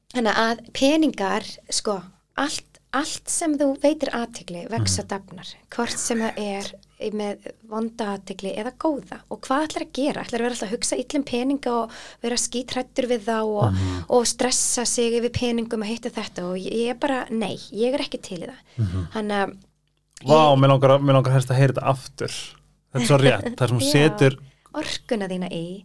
[0.08, 1.98] Þannig að peningar, sko,
[2.40, 8.08] allt, allt sem þú veitir aðtigli vex að dafnar, hvort sem það er með vonda
[8.16, 10.22] aðtigli eða góða og hvað ætlar að gera?
[10.24, 11.90] ætlar að vera alltaf að hugsa illum peninga og
[12.22, 14.04] vera skítrættur við þá og, Mhm.
[14.10, 18.00] og stressa sig yfir peningum að hitta þetta og ég, er bara, nei, ég er
[18.00, 18.62] ekki til í það.
[18.78, 19.06] Mhm.
[19.14, 19.56] Þannig að
[20.26, 22.32] Vá, mér langar, langar helst að heyra þetta aftur
[22.88, 24.38] Þetta er svo rétt, það sem hún setur
[24.74, 25.84] orkuna þína í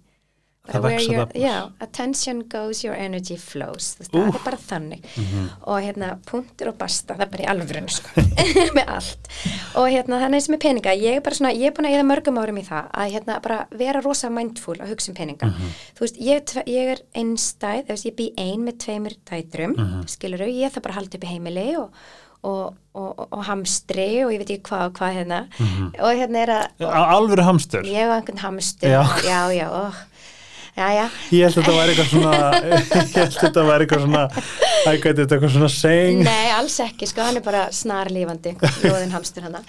[0.64, 1.41] Það bara where vex að your, dafnar.
[1.43, 5.49] já, attention goes, your energy flows það er bara þannig Mhm.
[5.68, 8.07] og hérna, punktur og basta það er bara í alvörun sko,
[8.78, 9.28] með allt
[9.76, 12.39] og hérna, sem er peninga ég er bara svona, ég er búin að eða mörgum
[12.39, 15.70] árum í það að hérna, bara vera rosa mindful að hugsa um peninga Mhm.
[15.99, 20.07] þú veist, ég, ég er einstæð, þú veist, ég bý ein með tveimur dætrum, Mhm.
[20.07, 21.89] skilur ég það bara haldi upp í heimili og
[22.45, 25.93] og, og, og, og hamstri og ég veit ekki hvað og hvað hérna Mhm.
[25.95, 29.03] og hérna er að alvöru hamstur ég á einhvern hamstur Já.
[29.24, 29.93] já, já, ó.
[30.78, 32.34] Já, já Ég held að þetta væri eitthvað svona
[32.69, 36.24] Ég held að þetta væri eitthvað svona Æ, hvað er þetta eitthvað svona saying?
[36.26, 38.55] Nei, alls ekki, sko, hann er bara snarlífandi
[38.88, 39.63] lóðin hamstur hana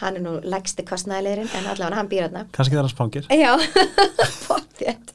[0.00, 3.28] hann er nú legsti kostnæðilegurinn en allavega hann býr hann Kannski það er hans pangir
[3.32, 3.52] já,
[4.46, 5.14] pottjett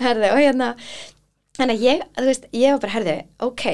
[0.00, 0.70] herði, og hérna
[1.58, 3.66] þannig að ég, þú veist, ég var bara, herði ok,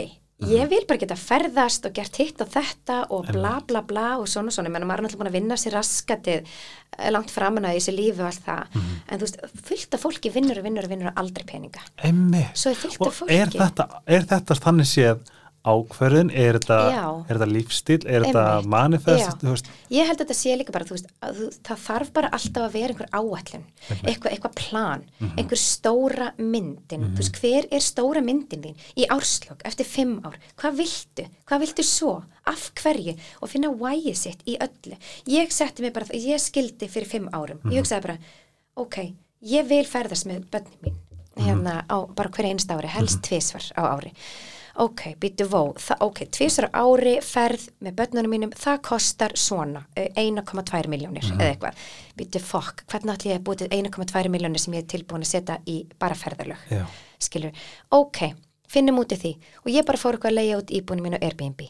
[0.49, 4.29] ég vil bara geta ferðast og gert hitt og þetta og bla bla bla og
[4.31, 7.79] svona svona, menn maður er náttúrulega búin að vinna sér raskatið eh, langt framan að
[7.79, 10.95] þessu lífi og allt það, en þú veist, fullt af fólki vinnur og vinnur og
[10.95, 11.85] vinnur aldrei peninga.
[12.09, 12.47] Emmi
[13.01, 17.05] Og er þetta, er þetta þannig séð ákverðin, er þetta, Já.
[17.29, 22.13] er þetta manifest, veist, Ég held að þetta sé líka bara, veist, að það þarf
[22.17, 23.65] bara alltaf að vera einhver áætlun,
[24.01, 25.35] eitthvað, eitthvað plan, Mhm.
[25.37, 30.39] einhver stóra myndin, þú veist, hver er stóra myndin þín í árslokk eftir fimm ár,
[30.57, 33.19] hvað viltu, hvað viltu svo, af hverju?
[33.43, 34.97] Og finna why sitt í öllu.
[35.27, 37.71] Ég setti mig bara, ég skildi fyrir fimm árum, Mhm.
[37.73, 38.19] ég hugsaði bara,
[38.77, 39.13] ok,
[39.45, 40.95] ég vil ferðast með börnum mín,
[41.37, 41.45] Mhm.
[41.45, 44.13] hérna á bara hver einst ári, helst tvisvar á ári
[44.75, 50.11] ok, býtu vó, ok, tvisar á ári ferð með börnunum mínum, það kostar svona, eh,
[50.17, 51.75] 1,2 miljónir eða eitthvað,
[52.17, 55.33] býtu fokk hvernig ætlum ég að búið til 1,2 miljónir sem ég er tilbúin að
[55.33, 56.87] setja í bara ferðarlög Já.
[57.19, 57.53] skilur,
[57.91, 58.35] ok,
[58.71, 59.37] finnum út í því.
[59.65, 61.61] Og ég bara fór eitthvað að leiða út íbúinu mínu á Airbnb.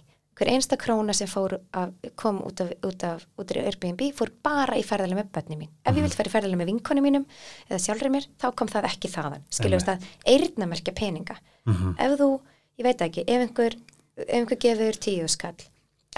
[0.40, 4.30] Hver einsta króna sem fór að, kom út af, út af út af Airbnb fór
[4.42, 5.68] bara í ferðarlega með börnum mín.
[5.84, 7.26] Ef ég vilt fara í ferðarlega með vinkonum mínum
[7.68, 9.44] eða sjálfur mér, þá kom það ekki þaðan.
[9.52, 9.82] Skilur
[11.98, 12.40] ef þú,
[12.80, 13.76] ég veit ekki ef einhver,
[14.16, 15.58] ef einhver gefur tíu skall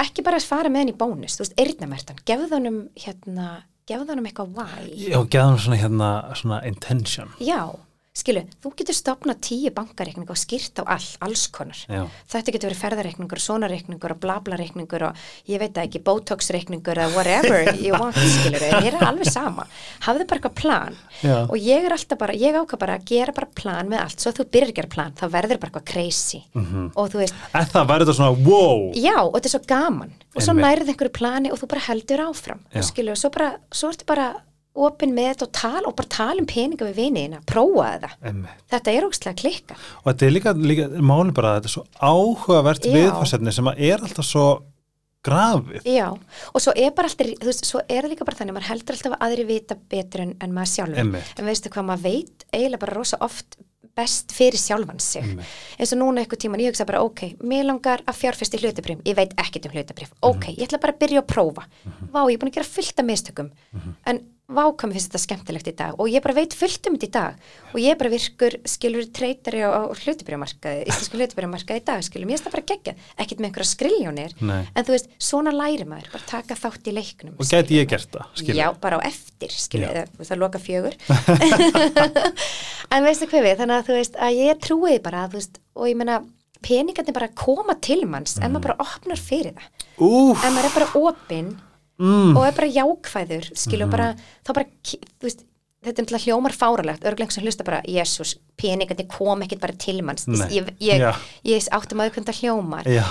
[0.01, 3.49] ekki bara að fara með henni í bónus þú veist, eyrnamertan, gefðu honum hérna,
[3.91, 7.35] gefðu honum eitthvað why Já, geðum svona hérna, svona intention.
[7.43, 7.67] Já,
[8.13, 11.79] skilu, þú getur stopnað tíu bankareikninga og skýrt á all, alls konar.
[11.89, 12.03] Já.
[12.29, 17.71] Þetta getur verið ferðareikningur, sonareikningur og blablareikningur og ég veit það ekki, botoxreikningur eða whatever
[17.85, 19.65] you want, skilur, mér er alveg sama.
[20.05, 21.39] Hafðu bara eitthvað plan Já.
[21.49, 24.35] og ég er alltaf bara, ég ákvað bara að gera bara plan með allt, svo
[24.37, 26.91] þú byrjar að gera plan, þá verður bara eitthvað crazy Mhm.
[26.95, 30.13] og þú veist, En það væri þetta svona, wow, já, og þetta er svo gaman
[30.37, 32.79] og svo nærið einhverju plani og þú bara heldur áfram Já.
[32.79, 34.35] og skilur, svo bara, svo ertu bara
[34.75, 38.11] opin með þetta og tala og bara tala um peninga við viniðina, prófa þetta.
[38.31, 38.53] Emmi.
[38.73, 41.87] þetta er ógstlega klikka Og þetta er líka, líka máli bara að þetta er svo
[42.01, 44.47] áhugavert viðfarsefni sem að er alltaf svo
[45.23, 45.83] grafið.
[45.87, 46.09] já,
[46.53, 48.97] og svo er bara alltaf þú veist, svo er það líka bara þannig, maður heldur
[48.97, 51.03] alltaf að aðri vita betur en, en maður sjálfur.
[51.05, 51.37] Einmitt.
[51.39, 53.59] en veistu hvað, maður veit eiginlega bara rosa oft
[53.93, 55.23] best fyrir sjálfan sig.
[55.23, 55.55] Einmitt.
[55.79, 59.03] eins og núna eitthvað tíman, ég hugsa bara ok, mér langar að fjárfesta í hlutabrif
[59.07, 61.67] ég veit ekkert um hlutabrif, ok, ég ætla bara að byrja að prófa,
[62.09, 63.53] vá, ég er búin að gera fullt af mistökum,
[64.09, 64.23] en
[64.55, 67.09] vá, hvað mér finnst þetta skemmtilegt í dag og ég bara veit fullt um þetta
[67.09, 67.33] í dag
[67.73, 72.37] og ég bara virkur skilur treytari á, á hlutabrifmarkaði íslensku hlutabrifmarkaði í dag, skilur, mér
[72.37, 73.07] finnst það bara geggjað.
[73.25, 74.63] Ekkert með einhverja skriljónir Nei.
[74.69, 78.13] en þú veist, svona læri maður, bara taka þátt í leiknum Og gæti ég gert
[78.13, 78.61] það, skilur.
[78.61, 79.95] Já, bara á eftir, skilja, Já.
[80.03, 80.95] eða þú veist að loka fjögur.
[82.93, 85.87] En veistu hvað við, þannig að þú veist að ég trúi bara, þú veist, og
[85.89, 86.19] ég meina
[86.63, 89.87] peningandi bara koma til manns en maður bara opnar fyrir það.
[90.05, 91.49] Úf, en maður er bara opinn
[92.03, 94.11] mm, og er bara jákvæður, skilja, og bara
[94.45, 94.67] þá bara,
[95.23, 95.45] veist
[95.83, 100.03] þetta er náttúrulega hljómar fáralegt, örglengt sem hlusta bara Jésús, peningandi kom ekkit bara til
[100.07, 100.27] manns.
[100.29, 101.13] Ég, ég, Já.
[101.49, 102.87] ég áttum að það hljómar.
[102.87, 103.03] Já,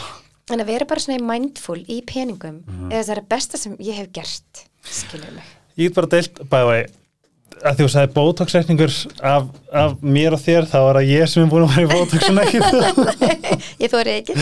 [0.51, 2.91] en að vera bara svona mindful í peningum Mhm.
[2.91, 5.43] eða það er það besta sem ég hef gert skilja mig.
[5.77, 6.85] Ég get bara deilt, bæði vei,
[7.65, 8.93] að þú sagði botox-reikningur
[9.31, 9.47] af,
[9.83, 12.21] af mér og þér, þá er það ég sem er búin að vera í botox
[12.29, 12.59] en ekki
[13.83, 14.33] ég þóri ekki.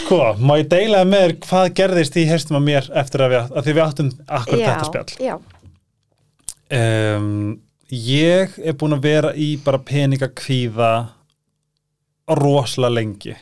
[0.00, 3.54] Sko, má ég deila með þér hvað gerðist í herstum að mér eftir að við,
[3.60, 5.10] að við áttum akkur þetta spjall.
[5.30, 5.34] já,
[6.70, 7.56] Um,
[7.90, 10.90] ég er búin að vera í bara peningakvíða
[12.38, 13.34] rosalega lengi.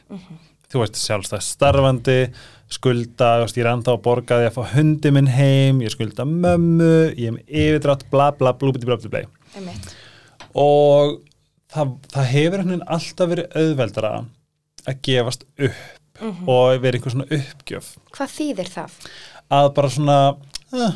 [0.72, 2.16] Þú veist sjálfstæð starfandi
[2.68, 7.32] skulda, ég er enda á borgaði að fá hundi minn heim, ég skulda mömmu, ég
[7.32, 8.98] með yfirdrátt bla bla blúbiti bla
[9.56, 9.94] einmitt,
[10.54, 11.22] og
[11.72, 14.12] það, það hefur henni alltaf verið auðveldara
[14.88, 18.94] að gefast upp og verið einhver svona uppgjöf hvað þýðir það?
[19.54, 20.18] að bara svona
[20.74, 20.94] uh,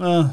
[0.00, 0.28] uh,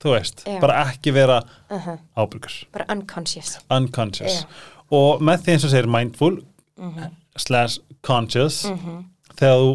[0.00, 0.58] þú veist, Já.
[0.62, 1.98] bara ekki vera Uh -huh.
[2.16, 4.46] ábyrgur, bara unconscious unconscious Já.
[4.90, 6.42] og með því eins og segir mindful
[6.78, 7.10] Mhm.
[7.36, 9.04] slash conscious Mhm.
[9.40, 9.74] Þegar þú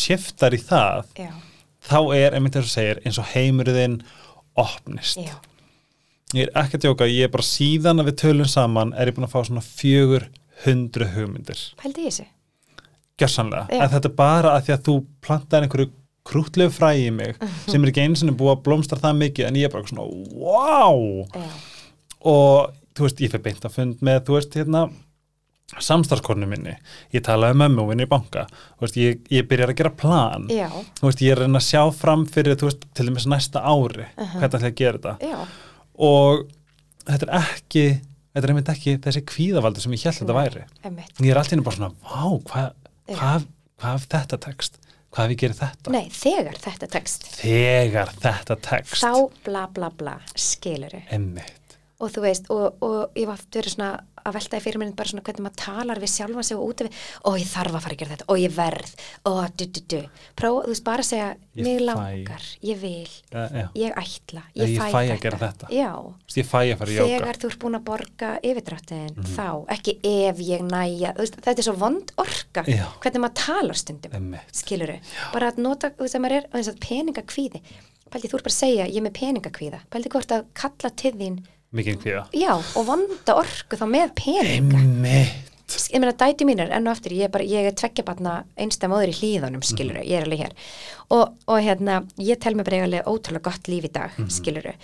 [0.00, 1.30] shiftar í það já,
[1.90, 4.00] þá er, einmitt eins og segir, eins og heimurðin
[4.60, 5.20] opnist.
[5.22, 5.36] já,
[6.30, 9.16] Ég er ekki að djóka, ég er bara síðan að við tölum saman er ég
[9.16, 10.28] búin að fá svona fjögur
[10.62, 11.64] hundru hugmyndir.
[11.80, 12.28] pældi í þessu
[13.20, 13.66] Gjörsanlega.
[13.76, 14.92] En þetta er bara að því að þú
[15.26, 15.90] plantaði einhverju
[16.30, 17.34] krútlegu fræ í mig
[17.66, 20.06] sem er ekki einu sinni búið að blómstra það mikið en ég er bara svona,
[20.40, 21.02] wow!
[21.34, 21.50] já,
[22.30, 24.84] og þú veist, ég fyrir beint að fund með, þú veist, hérna
[25.78, 26.74] samstarfskornu minni,
[27.14, 28.46] ég talaði með mömmu og vinni í banka,
[28.82, 32.58] veist, ég, ég byrjar að gera plan, veist, ég er að að sjá fram fyrir,
[32.58, 35.44] þú veist, til dæmis næsta ári hvernig ætla ég að gera þetta.
[36.10, 36.44] Og
[37.06, 37.86] þetta er ekki
[38.34, 41.14] þetta er einmitt ekki þessi kvíðavaldi sem ég held þetta væri, einmitt.
[41.22, 42.68] Ég er alltaf bara svona vá, hvað
[43.14, 43.32] hva,
[43.80, 44.78] hva ef þetta tekst?
[45.10, 45.90] Hvað ef ég gerir þetta?
[45.90, 47.24] Nei, þegar þetta tekst.
[47.40, 49.00] Þegar þetta tekst.
[49.02, 51.56] Þá bla bla bla skiluru einmitt,
[52.00, 53.90] og þú veist, og, og ég var verið svona
[54.20, 56.80] að velta í fyrir mér bara svona hvernig maður talar við sjálfan sig og út
[56.82, 58.26] af við, ó ég þarf að fara að gera þetta.
[58.28, 58.90] Og ég verð,
[59.24, 60.00] ó du du du.
[60.36, 61.84] Prófa, þú veist, bara að segja, Ég mig fæ.
[61.88, 62.44] langar.
[62.68, 63.64] Ég vil, ja, já.
[63.80, 64.42] ég ætla.
[64.54, 65.70] Já, ég, ég fæ, fæ að gera þetta.
[65.72, 65.88] já,
[66.36, 69.30] ég fæ að fara í jóka þegar þú ert búin að borga yfirdráttin, Mhm.
[69.36, 69.46] þá,
[69.76, 72.86] ekki ef ég næja, veist, þetta er svo vond orka Já.
[73.00, 74.98] hvernig maður talar stundum skiluru,
[75.32, 77.62] bara að nota þú veist að maður er, og peningakvíði.
[78.10, 79.80] Pældi þú ert bara að segja, ég er með peningakvíða.
[79.90, 81.36] Pældi hvort að kalla til þín
[81.76, 82.24] mikið kvíða.
[82.36, 84.80] Já, og vonda orku þá með peninga.
[84.80, 88.40] Einmitt, ég meina dæti mínir enn og aftur, ég er bara ég er tveggja batna
[88.58, 90.56] einstæð móður í hlýðunum skiluru, ég er alveg hér.
[91.14, 94.74] Og, og hérna, ég tel mig bara eiga alveg ótrúlega gott líf í dag, skiluru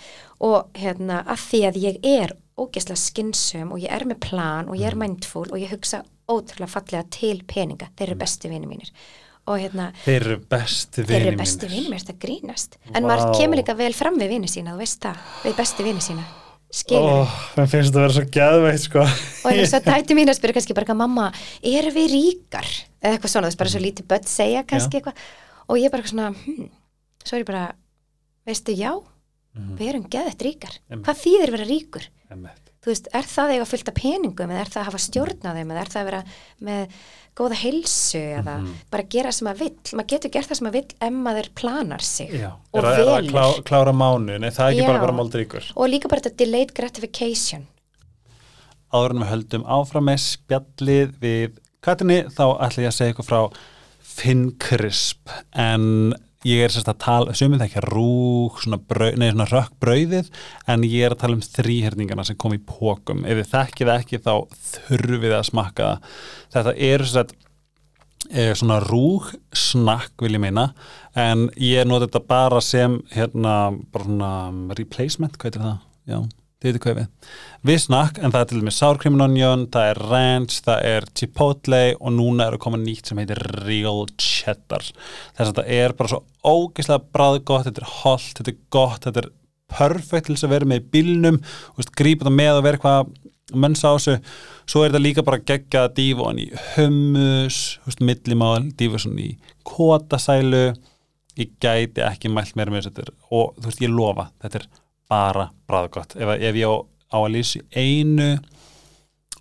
[0.47, 4.79] og hérna, að því að ég er ógeðslega skynsum og ég er með plan og
[4.79, 8.91] ég er mindful og ég hugsa ótrúlega fallega til peninga, þeir eru bestu vinir mínir.
[9.47, 11.77] Og hérna, þeir eru bestu þeir vini eru bestu mínir.
[11.77, 12.81] vinir mér, þetta grínast?
[12.91, 13.13] En Vá.
[13.13, 16.27] maður kemur líka vel fram við vinir sína, þú veist það, við bestu vinir sína
[16.73, 17.23] skilur.
[17.23, 19.03] Ó, mér finnst þetta að vera svo gæðveitt sko.
[19.07, 21.27] Og eins og dæti mín að spyrja kannski bara mamma,
[21.63, 22.71] erum við ríkar?
[23.01, 25.27] Eða eitthvað svona, veist bara svo lítið börn segja kannski eitthvað.
[25.67, 26.67] Og ég bara svona hm,
[27.23, 27.67] svo er ég bara,
[28.47, 28.91] veistu já
[29.57, 30.75] við erum geðett ríkar.
[30.87, 31.05] Einmitt.
[31.07, 32.03] hvað þýðir vera ríkur?
[32.29, 35.41] einmitt, Þú veist, er það eiga fullt af peningum eða er það að hafa stjórn
[35.43, 36.19] á þeim eða er það að vera
[36.63, 36.93] með
[37.37, 38.53] góða heilsu eða
[38.93, 39.95] bara gera sem maður vill?
[39.99, 42.93] Maður getur gert það sem maður vill ef maður planar sig já, og er að,
[42.93, 43.33] er að velur.
[43.33, 44.87] klá, klára mánu nei, það er ekki Já.
[44.87, 45.67] bara bara moldríkur.
[45.75, 47.67] Og líka bara þetta delayed gratification.
[48.95, 53.27] Áður en við höldum áfram með spjallið við Katrinni þá ætla ég að segja ykkur
[53.27, 53.41] frá
[54.17, 56.15] Finnkrisp en
[56.45, 60.29] ég er sérst að tala, sumið það ekki rúk, svona, brau, nei, svona rökk brauðið
[60.69, 64.21] en ég er að tala um þrýherningana sem kom í pókum, ef þið þekkið ekki
[64.27, 64.31] þá
[64.77, 66.15] þurfið að smakka það.
[66.55, 67.35] Þetta er sérst
[68.29, 70.69] e, svona rúg snakk vil ég meina
[71.17, 73.57] en ég noti þetta bara sem hérna,
[73.93, 74.33] bara svona
[74.77, 75.79] replacement, hvað heitir það?
[76.07, 76.19] Já,
[76.63, 76.99] veitir hvað ég
[77.67, 77.79] við.
[77.83, 81.07] Snakk, en það er til dæmis sour cream and onion það er ranch, það er
[81.17, 84.85] chipotle og núna eru koma nýtt sem heitir real cheddar.
[85.37, 89.23] Þess að þetta er bara svo ógeðslega bræðgott þetta er holdt, þetta er gott, þetta
[89.23, 89.31] er
[89.77, 91.03] perfekt til þess að vera með í
[91.77, 94.17] veist, grípa það með og vera eitthvað mönsa á þessu,
[94.67, 97.59] svo er þetta líka bara gegga að dýfa hann í hummus
[98.03, 99.29] millimál, svona í
[99.67, 100.65] kótasælu
[101.37, 104.69] ég gæti ekki mælt meira með þessu og þú veist, ég lofa, þetta er
[105.11, 106.75] bara bræðgott, ef, ef ég á,
[107.13, 108.31] á að lýsa í einu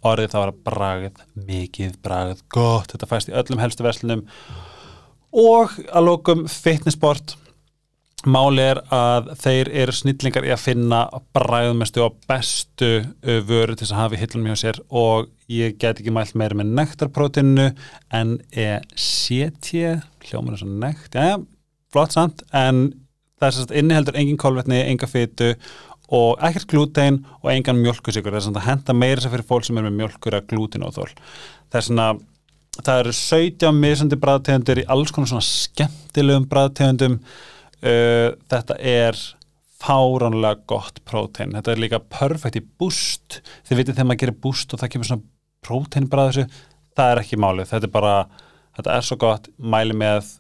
[0.06, 4.22] orðið þá er að bragð, mikið bragð, gott, þetta fæst í öllum helstu verslunum.
[5.36, 7.34] Og að lókum fitnessport
[8.26, 11.02] máli er að þeir eru snillingar í að finna
[11.36, 12.90] bragðmestu og bestu
[13.22, 14.80] vöru til þess að hafa í hillunum hjá sér.
[14.88, 17.68] Og ég get ekki mælt meira með nektarprótinu
[18.16, 19.74] en E-CT
[20.26, 21.36] hljómar þess að nekt, já,
[21.92, 22.42] flott samt.
[22.56, 22.88] En
[23.40, 25.52] það er sérst inniheldur engin kolvetni, enga fytu
[26.16, 29.66] og ekkert glútein og engan mjölkusikur það er svona að henda meira sér fyrir fólk
[29.66, 32.08] sem er með mjölkur að glútin og þól það er svona
[32.76, 39.18] það eru 17 misandi bræðtegundir í alls konar svona skemmtilegum bræðtegundum uh, þetta er
[39.76, 41.54] fáránlega gott prótein.
[41.56, 43.40] Þetta er líka perfekt í búst.
[43.68, 45.26] Þið vitið þegar maður gerir búst og það kemur svona
[45.66, 46.46] prótein þessu,
[46.96, 47.70] það er ekki málið.
[47.72, 48.16] Þetta er bara,
[48.78, 50.32] þetta er svo gott mæli með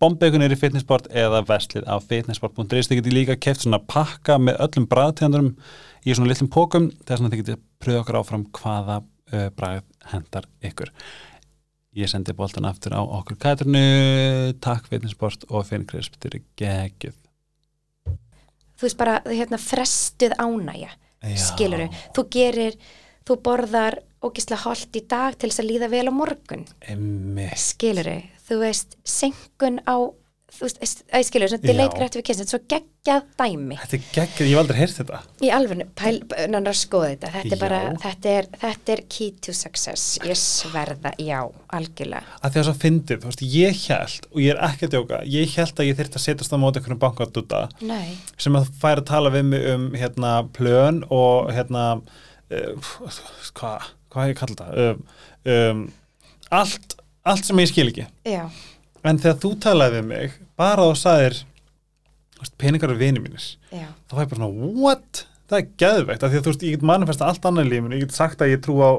[0.00, 4.86] bombeikunir í fitnessport eða veslið á fitnessport.is þið getið líka keft svona pakka með öllum
[4.90, 5.50] bræðtegundurum
[6.04, 10.48] í svona litlum pókum þess að þið getið pröða okkur áfram hvaða uh, bragð hendar
[10.64, 10.92] ykkur.
[11.98, 17.16] Ég sendi boltan aftur á okkur Katrinu, takk Vittinsport og þetta er geggjuð.
[18.78, 21.36] Þú veist bara hérna frestuð ánægja Já.
[21.36, 21.82] skilur
[22.16, 22.78] þú gerir,
[23.28, 26.64] þú borðar ógislega holt í dag til þess að líða vel á morgun.
[26.88, 27.52] Einmitt.
[28.50, 29.96] Þú veist, senkun á
[30.50, 33.76] þú veist, að ég skilur, svona delayed gratification svo geggjað dæmi.
[33.80, 35.20] Þetta er geggjuð, ég hef aldrei heyrt þetta.
[35.46, 35.82] Í alveg,
[36.50, 37.30] nannar skoða þetta.
[37.36, 41.38] Þetta er bara, þetta er, þetta er key to success, ég sverða já,
[41.76, 44.96] algjörlega, að því að svo fyndið, þú veist, ég held og ég er ekki að
[44.96, 48.18] djóka, ég held að ég þyrfti að setjast á móti einhvern bankadúta nei.
[48.34, 51.86] sem að færa að tala við mig um hérna plön og hérna
[52.50, 53.14] uh,
[53.54, 55.02] hvað hva ég kalla þetta um,
[55.54, 55.82] um,
[56.50, 56.96] allt,
[57.32, 58.06] allt sem ég skil ekki.
[58.28, 58.42] Já,
[59.06, 60.98] en þegar þú talaði við mig bara og
[62.40, 63.48] veist, peningar er vini mínir.
[63.72, 65.24] Já, þá var ég bara svona, what?
[65.50, 67.98] Það er geðveikt, af því að þú veist, ég get manifesta allt annað í lífinu,
[67.98, 68.90] ég get sagt að ég trú á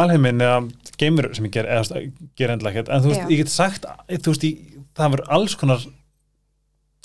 [0.00, 0.58] alheimin eða
[1.00, 2.02] geimur sem ég ger, eða
[2.38, 2.90] ger endla ekkert.
[2.92, 3.30] En þú veist, Já.
[3.30, 5.86] ég get sagt, þú veist, ég, það verður alls konar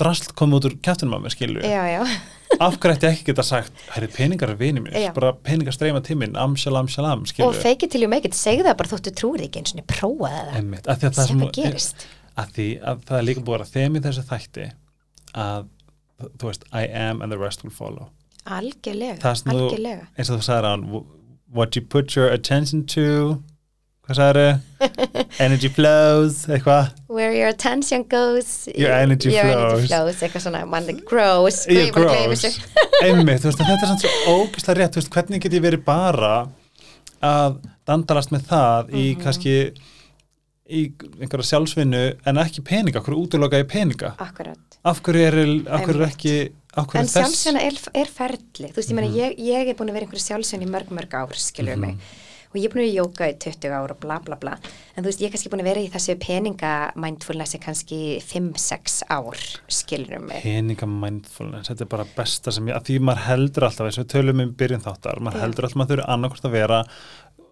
[0.01, 2.01] drasl komið út úr kæftunum að mér, skilju já, já
[2.59, 5.11] af hverju ætti ég ekki geta sagt, herri, peningar er vini mínir, Já.
[5.15, 8.77] bara peningar streyma tíminn amsjalam, sjalam, og skilju it till you make it, segðu það
[8.81, 12.05] bara þóttu trúrið ekki eins og prófaði það, Einmitt, því að það, sem það gerist.
[12.35, 14.67] Að því að það er líka búið að þeim í þessu þætti
[15.45, 15.67] að,
[16.39, 18.09] þú veist, I am and the rest will follow.
[18.45, 20.07] Algjörlega, Það algjörlega.
[20.17, 20.87] eins og þú sagði hann
[21.55, 23.41] what you put your attention to
[24.05, 24.45] hvað sagði
[25.45, 26.91] energy flows, eitthvað?
[27.09, 29.71] Where your attention goes Your energy your flows.
[29.73, 31.63] energy flows, eitthvað svona man that grows,
[31.95, 32.45] grows.
[33.05, 36.35] einmitt, veist, þetta er samt svo ógislega rétt, veist, hvernig get ég verið bara
[37.25, 37.57] að
[37.89, 39.23] dandalast með það í Mhm.
[39.23, 39.55] kannski
[40.65, 40.79] í
[41.21, 44.15] einhverja sjálfsvinnu en ekki peninga, okkur útiloka í peninga?
[44.17, 44.57] Akkurat.
[44.85, 45.35] Af hverju er,
[45.69, 46.35] af hverju er ekki
[46.75, 47.13] en þess?
[47.13, 48.71] sjálfsveina er, er ferli.
[48.73, 49.17] Þú veist, meina, Mhm.
[49.17, 51.97] ég, ég er búin að vera einhverju sjálfsveina í mörg, mörg ár, skilur mig
[52.55, 54.53] og ég er búin að jóka í 20 ár og bla bla bla.
[54.95, 56.71] En þú veist, ég er kannski búin að vera í þessu peninga
[57.03, 60.39] mindfulnessi kannski 5-6 ár, skilur mig.
[60.45, 64.05] Peninga mindfulness, þetta er bara besta sem ég, að því maður heldur alltaf eins og
[64.05, 66.81] við tölum um byrjun þáttar, maður heldur alltaf maður þurfi annarkvæmst að vera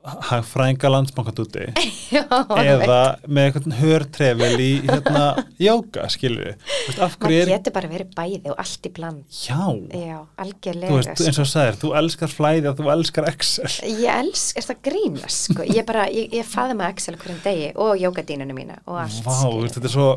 [0.04, 1.64] hagfrænga landsbankat úti
[2.16, 2.24] Já,
[2.60, 2.97] eða
[3.28, 5.24] með eitthvað hörtrefel í hérna
[5.64, 9.24] jóka, skilur við maður er, getur bara verið bæði og allt í bland.
[9.47, 9.62] Já.
[9.95, 13.72] Já, þú algjörlega veist, eins og sagðir, þú elskar flæði og þú elskar Excel.
[13.88, 15.66] Ég elsk, er það grínast sko.
[15.72, 19.34] ég bara, ég, ég faði með Excel hverjum degi og jókadínunum mína og allt Vá,
[19.39, 19.64] skilurðu.
[19.64, 20.10] veist, þetta er svo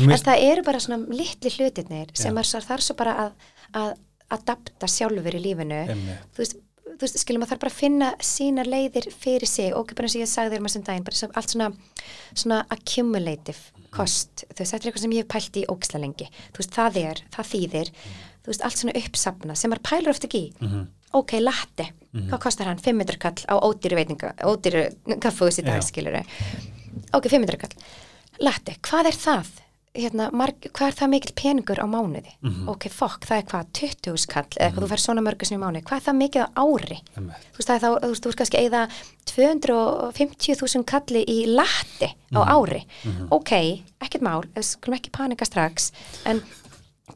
[0.00, 3.30] en mist, það eru bara svona litli hlutirnir sem maður svo- þarf svo bara að,
[3.84, 3.92] að
[4.36, 5.82] adapta sjálfur í lífinu.
[5.92, 6.24] Einmitt.
[6.34, 6.56] þú veist,
[6.96, 9.72] þú veist, skilum maður þarf bara að finna sínar leiðir fyrir sig.
[9.76, 11.68] Og bara eins og ég sagði þér maður sem daginn, bara allt svona
[12.32, 14.44] svona accumulative cost.
[14.50, 16.28] Þú veist, þetta er eitthvað sem ég hef pælt í ógisla lengi.
[16.52, 17.92] Þú veist, það er, það þýðir.
[18.46, 20.48] Þú veist, allt svona uppsafna sem maður pælur ofta ekki í.
[20.62, 20.86] Mhm.
[21.16, 22.80] ok, latte, hvað kostar hann?
[22.82, 24.82] 500 kall á ódýru veitinga, ódýru
[25.22, 26.18] kaffús í dag, skilur
[27.14, 27.72] ok, 500 kall.
[28.42, 29.48] Latte, hvað er það?
[29.96, 32.32] Hérna, marg, hvað er það mikil peningur á mánuði?
[32.42, 32.68] Mhm.
[32.68, 35.62] Ok, fokk, það er hvað 20 kall eða eitthvað, þú fær svona mörgur sem í
[35.64, 36.98] mánuði hvað er það mikið á ári?
[37.16, 37.46] Einmitt.
[37.52, 38.82] Þú veist, það er þá, þú veist, þú veist kannski eða
[39.36, 42.48] 250.000 kalli í latti á Mhm.
[42.56, 42.82] ári
[43.30, 45.92] ok, ekkert mál, skulum ekki panika strax,
[46.24, 46.42] en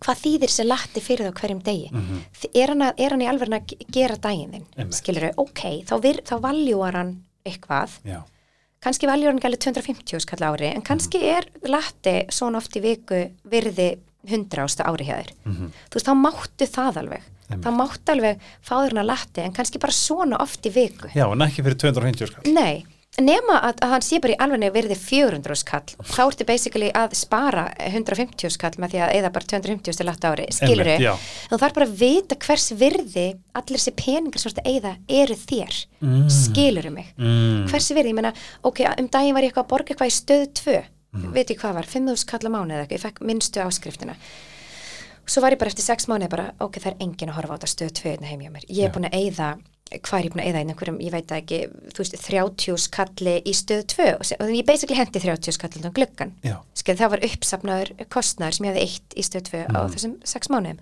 [0.00, 2.20] hvað þýðir þessi latti fyrir þá hverjum degi Mhm.
[2.40, 5.84] Þi- er, hann að, er hann í alveg að ge- gera daginn þinn skilur ok,
[5.84, 8.22] þá, þá valjúar hann eitthvað já,
[8.80, 12.82] kannski valjúar hann ekki alveg 250 skall ári en kannski er latti svona oft í
[12.84, 13.90] viku virði
[14.28, 15.30] 100 ásta ári hjá þér.
[15.48, 15.68] Mhm.
[15.90, 17.22] þú veist, þá máttu það alveg.
[17.50, 17.64] Einmitt.
[17.66, 21.08] þá máttu alveg fá þér hann að latti en kannski bara svona oft í viku.
[21.14, 22.84] Já, en ekki fyrir 250 skall nei,
[23.18, 27.16] nema að, að hann sé bara í alveg virði 400 skall þá ertu basically að
[27.18, 31.14] spara 150 skall með því að eða bara 250 til 8 ári skilur Einmitt, já.
[31.50, 33.26] þú þarf bara að vita hvers virði
[33.58, 36.30] allir þessi peningar að eyða eru þér Mm.
[36.32, 37.66] skilur mig mm.
[37.68, 38.30] hversu virði, ég meina,
[38.64, 40.78] ok, um daginn var ég eitthvað að borga eitthvað í stöð 2
[41.10, 41.32] Mhm.
[41.34, 44.14] veit ég hvað var, 5.000 kall á mánu eða eitthvað, ég fekk minnstu áskriftina
[45.26, 47.56] svo var ég bara eftir 6 mánu bara, ok, það er engin að horfa á
[47.58, 49.48] þetta stöð 2 hérna heim hjá mér, ég er búin að eyða
[49.90, 51.58] hvað er ég búin að inn einhverjum, ég veit ekki
[51.90, 55.90] þú veist, 30 kalli í stöð 2 og, og ég basically hendi 30 kalli á
[55.90, 59.80] gluggan já, skil það var uppsafnaður kostnaður sem ég hefði eitt í stöð 2 á
[59.80, 59.90] Mhm.
[59.96, 60.78] þessum 6 mánuðum.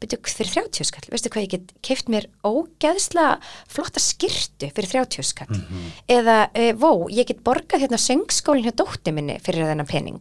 [0.00, 3.38] Byrju fyrir 30 skall, veistu hvað ég get keift mér ógeðslega
[3.70, 5.90] flotta skirtu fyrir 30 skall Mhm.
[6.08, 10.20] eða, e, vó, ég get borgað hérna söngskólinn hjá dótti minni fyrir þennan pening.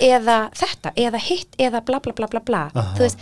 [0.00, 2.70] Eða þetta, eða hitt eða bla bla bla bla bla.
[2.74, 2.94] Aha.
[2.96, 3.18] þú veist,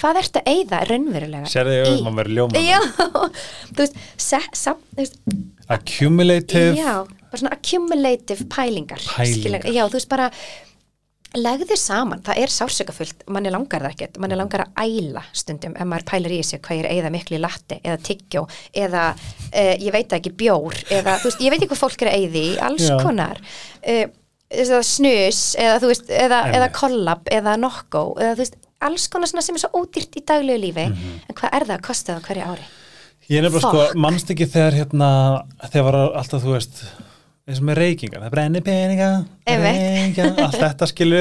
[0.00, 2.78] hvað ertu að eyða raunverulega sérðu ég um að vera ljóma Já,
[3.74, 5.18] þú veist, se, sam, þú veist
[5.72, 9.66] accumulative Já, bara svona accumulative pælingar, Pælingar.
[9.70, 10.30] Já, þú veist bara
[11.32, 15.88] legðu saman, það er sársökafullt manni langar það ekkert, manni langar að æla stundum ef
[15.88, 18.42] maður pælar í þessu hvað ég er eða miklu í latti eða tyggjó
[18.84, 22.12] eða uh, ég veit ekki bjór eða þú veist, ég veit ekki hvað fólk er
[22.12, 22.98] að í alls Já.
[23.00, 23.40] konar
[24.52, 26.58] eða snus eða þú veist, eða, Einmitt.
[26.58, 28.58] eða kollab eða nokko eða þú veist,
[28.88, 31.14] alls konar svona sem er svo ódýrt í daglegu lífi Mhm.
[31.28, 32.66] en hvað er það að kosta það á hverju ári?
[33.30, 35.08] Ég er nefnilega sko, mannst ekki þegar hérna,
[35.70, 36.82] þegar var alltaf, þú veist,
[37.48, 39.10] eins og með reykingar, það brennir peninga,
[39.46, 41.20] reykinga, allt þetta skilu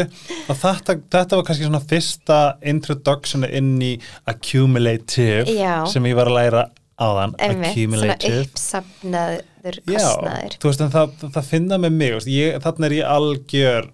[0.50, 2.40] og þetta, þetta var kannski svona fyrsta
[2.74, 3.94] introduction inn í
[4.28, 5.86] accumulative Já.
[5.88, 6.66] sem ég var að læra
[7.02, 8.42] Einmitt, svona accumulative.
[8.46, 13.06] uppsafnaður Já, kostnaður þú veist, en það, það finna með mig, ég, þarna er ég
[13.16, 13.90] algjör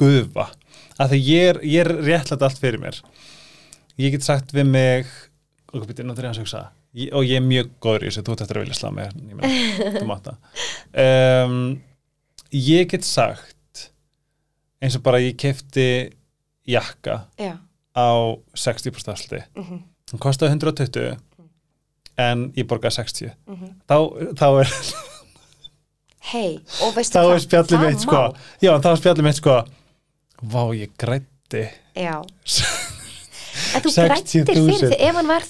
[0.00, 0.46] gufa,
[0.98, 3.00] af því ég er, ég er réttlætt allt fyrir mér.
[4.00, 5.12] Ég get sagt við mig,
[5.72, 6.62] og býttu, nú þurfum ég að hugsa,
[6.96, 9.12] ég, og ég er mjög góður í þessu, þú ert eftir að vilja slá mig,
[9.30, 9.36] ég
[9.96, 10.64] þú mátt það.
[11.06, 11.60] Um,
[12.56, 13.86] ég get sagt,
[14.82, 15.88] eins og bara ég kefti
[16.68, 17.56] jakka Já,
[17.96, 18.08] á
[18.56, 19.82] 60% afsluti, mhm,
[20.12, 21.16] hann kostaði 120
[22.16, 23.74] en ég borgaði 60 mhm.
[23.88, 23.96] Þá,
[24.40, 24.72] þá er
[26.26, 27.36] Hei, og veistu hvað?
[28.02, 28.22] sko.
[28.82, 29.58] þá er spjallið mitt sko
[30.42, 31.66] vá, ég grætti
[31.96, 32.20] Já,
[33.74, 34.08] en þú 60.000.
[34.10, 35.44] grættir fyrir þig ef hann var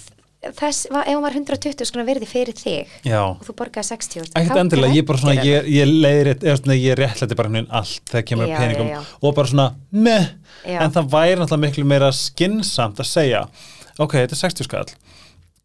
[0.56, 4.60] þess, ef hann var 120 skona verði fyrir þig já, og þú borgaði 60 ekkert
[4.62, 8.26] endilega ég bara svona, ég, ég leiðir eða svona, ég réttlæti bara hún allt þegar
[8.30, 8.90] kemur Já, peningum.
[8.92, 10.28] já, og bara svona, meh.
[10.66, 13.42] En það væri náttúrulega miklu meira skinsamt að segja
[13.98, 14.86] ok, þetta er 60 skall.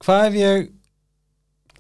[0.01, 0.67] Hvað ef ég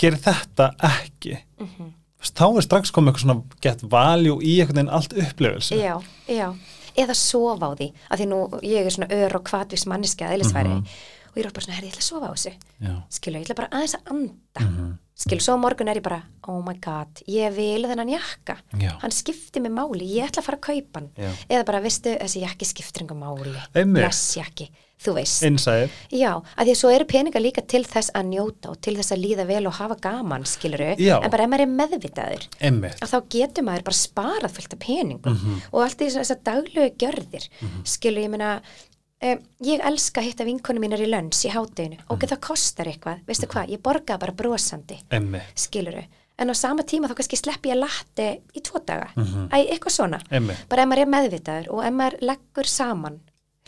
[0.01, 1.35] gerir þetta ekki?
[1.61, 1.91] Mhm.
[2.21, 5.95] þá er strax komið eitthvað svona get value í einhvern veginn allt upplifelse Já,
[6.29, 6.51] já,
[6.97, 10.37] eða sofa á því að því nú ég er svona ör og kvatvís manniski að
[10.39, 10.85] eðlisfæri Mhm.
[11.31, 13.45] og ég er bara svona, herri, ég ætla að sofa á þessu já, skilu, ég
[13.45, 14.97] ætla bara aðeins að anda Mhm.
[15.15, 18.97] skilu, svo morgun er ég bara oh my god, ég vil þennan jakka Já.
[18.99, 21.31] hann skiptir mig máli, ég ætla að fara að kaupa hann Já.
[21.49, 24.03] eða bara, veistu, þessi jakki skiptir einhver máli Einmitt.
[25.01, 28.69] Þú veist innsæðir Já, að því að svo eru peningar líka til þess að njóta
[28.69, 31.17] og til þess að líða vel og hafa gaman, skiluru, Já.
[31.23, 32.99] en bara ef maður er meðvitaður, Einmitt.
[33.01, 35.61] að þá getur maður bara sparað fullt af peningum Mhm.
[35.73, 38.61] og allt í þess að daglegu gjörðir, mm skilur, ég meina,
[39.23, 42.09] um, ég elska að hitta vinkonu mínar í lönns í hátteginu, Mhm.
[42.09, 45.41] ok, það kostar eitthvað, veistu hvað, ég borgaði bara brosandi, Einmitt.
[45.55, 46.05] skiluru,
[46.39, 49.49] en á sama tíma þá kannski sleppi ég latti í tvo daga, Mhm.
[49.49, 50.67] eitthvað svona, Einmitt.
[50.69, 53.19] bara ef maður er meðvitaður og ef maður leggur saman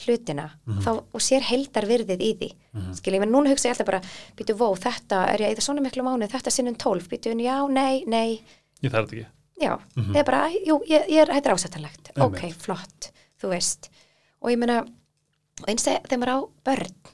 [0.05, 0.49] hlutina
[0.83, 2.49] þá, og sér heldar virðið í því.
[2.73, 4.01] Mm skil ég, menn núna hugsa ég alltaf bara
[4.37, 8.03] býtu vó, þetta er ég eða svona miklu mánu þetta sinnum tólf, býtu, já, nei,
[8.07, 8.41] nei.
[8.81, 9.27] Ég þarf þetta ekki.
[9.61, 9.79] já,
[10.13, 12.11] ég er bara, jú, ég, ég er, þetta er ásættanlegt.
[12.19, 13.89] Ok, flott, þú veist.
[14.41, 14.81] Og ég meina,
[15.61, 17.12] og eins þegar maður á börn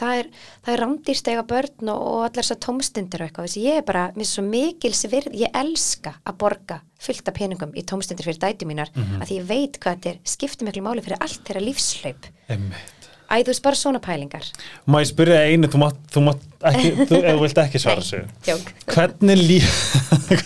[0.00, 0.30] það er,
[0.72, 3.86] er rándýrst eiga börn og, og allar þessar tómstundir og eitthvað, þess að ég er
[3.90, 8.28] bara, mér er svo mikils virð, ég elska að borga fullt af peningum í tómstundir
[8.28, 11.42] fyrir dætu mínar, að því ég veit hvað þetta er, skiptir miklu máli fyrir allt
[11.44, 12.94] þeirra lífslaup Einmitt.
[13.24, 14.46] Æ, þú veist, bara svona pælingar.
[14.86, 18.68] Má ég spyrja einu, þú mátt, þú mátt ekki, þú, vilt ekki svara djók.
[18.92, 19.56] Hvernig lí...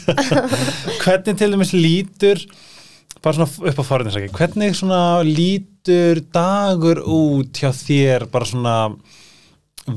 [1.02, 2.44] hvernig til dæmis lítur,
[3.24, 8.76] bara svona upp á forðinsaki, hvernig svona lítur dagur út hjá þér bara svona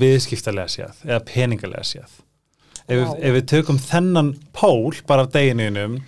[0.01, 2.19] viðskiptalega séð eða peningalega séð?
[2.87, 3.15] Ef, Vá.
[3.21, 5.99] ef við tökum þennan pól bara af degininum,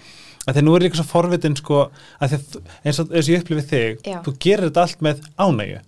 [0.47, 1.85] að þeir nú er líka svo forvitin sko,
[2.19, 2.37] að
[2.83, 4.19] eins og ég upplifið þig, Já.
[4.25, 5.81] þú gerir þetta allt með ánægju.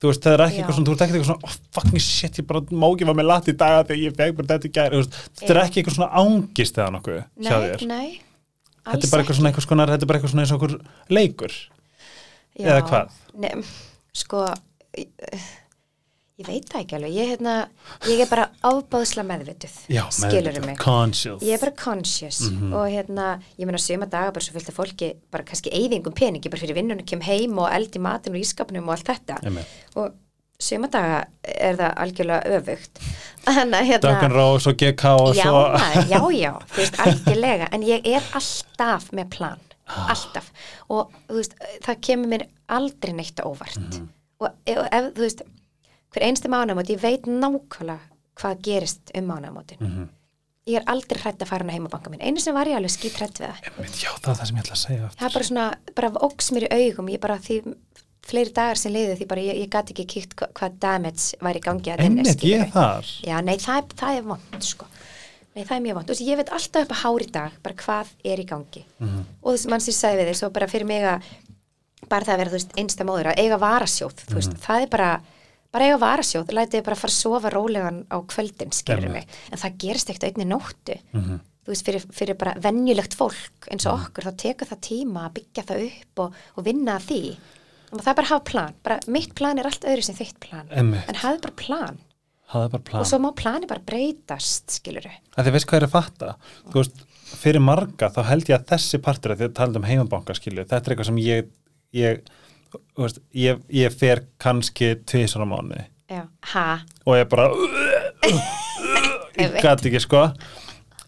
[0.00, 0.60] Þú veist, það er ekki Já.
[0.62, 3.18] eitthvað svona, þú ert ekki eitthvað svona, oh, fucking shit, ég bara má ekki var
[3.20, 5.96] með lati í dag þegar ég feg bara þetta í gæri, þetta er ekki eitthvað
[5.98, 8.08] svona ángist eða nokkuð Nei, nei,
[8.80, 10.62] Þetta alls er bara eitthvað svona, eitthvað svona, þetta er bara eitthvað svona eins og
[10.62, 10.76] okkur
[11.12, 11.56] leikur.
[12.56, 13.18] Já, Eða hvað?
[13.44, 13.52] Nei,
[14.16, 14.46] sko
[16.40, 17.54] ég, veit það ekki alveg ég, hérna,
[18.08, 21.42] ég er bara ábáðsla meðvituð Já, skilur meðvitað, mig conscious.
[21.44, 22.72] ég er bara conscious Mhm.
[22.74, 23.26] og hérna,
[23.58, 27.06] ég meina söma daga bara svo fylgta fólki bara kannski eyðingum peningi bara fyrir vinnunum
[27.06, 29.66] kem heim og eldi matinn og ískapnum og allt þetta Einmitt.
[29.96, 30.12] og
[30.60, 33.00] söma daga er það algjörlega öfugt
[33.46, 35.62] að hérna Duncan Rose og GK og já, svo.
[35.72, 39.58] maður, já, já, þú veist, algjörlega en ég er alltaf með plan
[39.90, 40.12] Ah.
[40.12, 40.52] alltaf
[40.88, 44.04] og þú veist, það kemur mér aldrei neitt á óvart Mhm.
[44.40, 45.40] og ef, ef, þú veist
[46.14, 47.98] hver einstu mánamót, ég veit nákvæmlega
[48.40, 50.08] hvað gerist um mánamótin Mhm.
[50.66, 53.16] ég er aldrei hrætt að fara hana heimabanka minn einu sem var ég alveg skýt
[53.18, 55.10] hrætt við það Einmitt, Já, það er það sem ég ætla að segja.
[55.16, 57.74] það er bara svona, bara óks mér í augum ég bara því
[58.30, 61.58] fleiri dagar sem liðu því bara ég, ég gæti ekki kýkt hva, hvað damage væri
[61.58, 63.04] í gangi að Einmitt, ég þar.
[63.26, 64.86] Já, nei, það, það er vond, sko.
[65.56, 66.06] Nei, það er mjög vond.
[66.06, 68.84] Þú veist, ég veit alltaf upp að hár í dag, bara hvað er í gangi.
[69.00, 69.24] Mhm.
[69.42, 71.22] Og þess mann sem sagði við þig, svo bara fyrir mig að,
[72.08, 74.34] bara það að vera, þú veist, einsta móður, að eiga varasjóð, þú Mhm.
[74.36, 75.20] veist, það er bara,
[75.72, 78.72] bara eiga varasjóð, lætið bara fara að sofa rólegan á kvöldin,
[79.06, 79.12] Einmitt.
[79.12, 79.26] mig.
[79.52, 80.98] En það gerist ekkert einni nóttu.
[81.14, 81.40] Mhm.
[81.60, 83.92] Þú þú veist, fyrir, fyrir bara venjulegt fólk eins Mm.
[83.92, 87.36] og okkur, þá tekur það tíma að byggja það upp og, og vinna því
[87.92, 90.40] og það er bara að hafa plan, bara mitt plan er allt öðru sem þitt
[90.40, 91.04] plan, Einmitt.
[91.08, 91.98] en hafðu bara plan
[92.54, 95.04] er bara plan og svo má plani bara breytast, skilur
[95.36, 96.36] að þið veist hvað er að fatta
[96.70, 97.04] þú veist,
[97.44, 100.80] fyrir marga þá held ég að þessi partur að þið talað um heimabanka skilju þetta
[100.90, 101.50] er eitthvað sem ég
[101.94, 102.20] ég,
[102.98, 105.80] veist, ég, ég fer kannski tvisar á mánu
[107.06, 107.50] og ég bara
[109.38, 110.24] ég gæti ekki sko.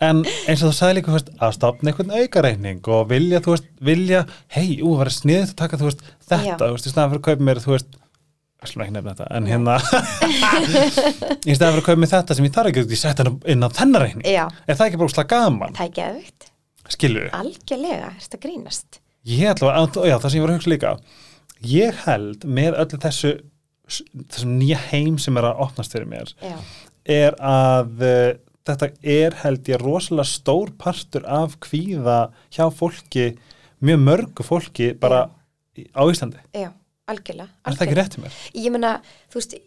[0.03, 4.25] En eins og þú sagði líka veist, að stopna einhvern aukareikning og vilja, veist, vilja
[4.55, 7.61] hei, ú, það var sniðið að taka, veist, þetta í staðan fyrir að kaupa mér,
[7.63, 9.77] ég slum ekki nefna þetta, en hérna
[11.51, 13.69] í staðan fyrir að kaupa mér þetta sem ég þarf ekki, ég setja inn á
[13.79, 14.27] þennar reikning.
[14.27, 16.51] Er það ekki bara úrslega gaman, það er geðvikt
[16.91, 18.99] skilur algjörlega, þetta grínast?
[19.29, 20.97] Ég ætla að, já, það sem ég var að hugsa líka
[21.65, 23.33] ég held með öllu þessu
[23.93, 26.57] þessum nýja heim sem er að opnast fyrir mér já,
[27.05, 28.31] er að uh,
[28.69, 32.21] þetta er held ég rosalega stór partur af kvíða
[32.55, 33.33] hjá fólki
[33.83, 35.25] mjög mörgu fólki bara
[35.77, 36.39] í- á Íslandi.
[36.55, 36.71] já,
[37.11, 38.39] algjörlega Er það ekki rétt í mér?
[38.55, 38.93] ég meina,
[39.33, 39.65] þú veist ég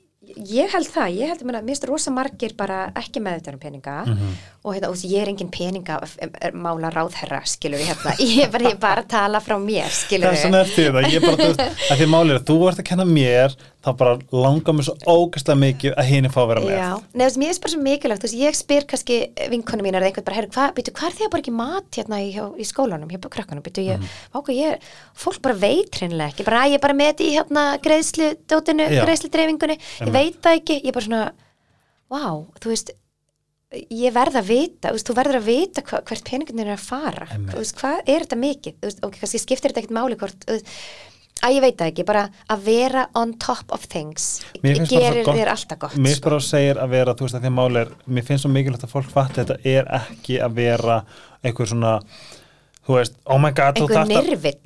[0.73, 3.95] held það, ég held að mér finnst rosa margir bara ekki með þetta um peninga
[4.05, 4.32] Mhm.
[4.65, 8.15] og hérna, þú veist, ég er engin peninga er, er, mála ráðherra, skilur ég hérna
[8.26, 11.09] ég er bara, ég er bara að tala frá mér, skilur Þess vegna eftir það,
[11.13, 13.55] ég bara, þú veist, að því málið er að þú ert að kenna mér,
[13.86, 16.72] þá bara langar mér svo ógæslega mikið að hini fá að vera með.
[16.74, 16.88] Já,
[17.22, 19.18] veist, mér finnst bara svo mikilvægt, þú veist, ég spyr kannski
[19.54, 22.00] vinkonu mínar eða einhvern bara, herru, hvað, býtu, hvað er því að bara ekki mat
[22.00, 24.10] hérna í, í skólanum, hjá krökkunum, býtu, ég, Mhm.
[24.34, 24.82] váku, ég,
[25.16, 28.90] fólk bara veit hreinlega ekki, bara, ég er bara með þetta í hérna greiðslu, dótinu,
[29.06, 31.32] greiðslu dreifingunni, ég veit það ekki, ég er bara svona,
[32.10, 32.92] vá, þú veist,
[33.92, 37.54] ég verð að vita, þú verður að vita hva, hvert peningunni er að fara, Einmitt.
[37.54, 40.46] þú veist, hvað er þetta mikið, þú veist, og kannski skiptir þetta ekkert máli hvort,
[40.46, 40.70] þú veist,
[41.46, 45.38] að ég veit það ekki, bara að vera on top of things, finnst gerir gott-
[45.38, 46.30] þér alltaf gott, Mér sko.
[46.30, 48.88] bara segir að vera, þú veist, að því að máli er, mér finnst svo mikilvægt
[48.88, 51.00] að fólk fatti þetta er ekki að vera
[51.46, 51.96] einhver svona,
[52.86, 54.16] þú veist, oh my god, einhver að-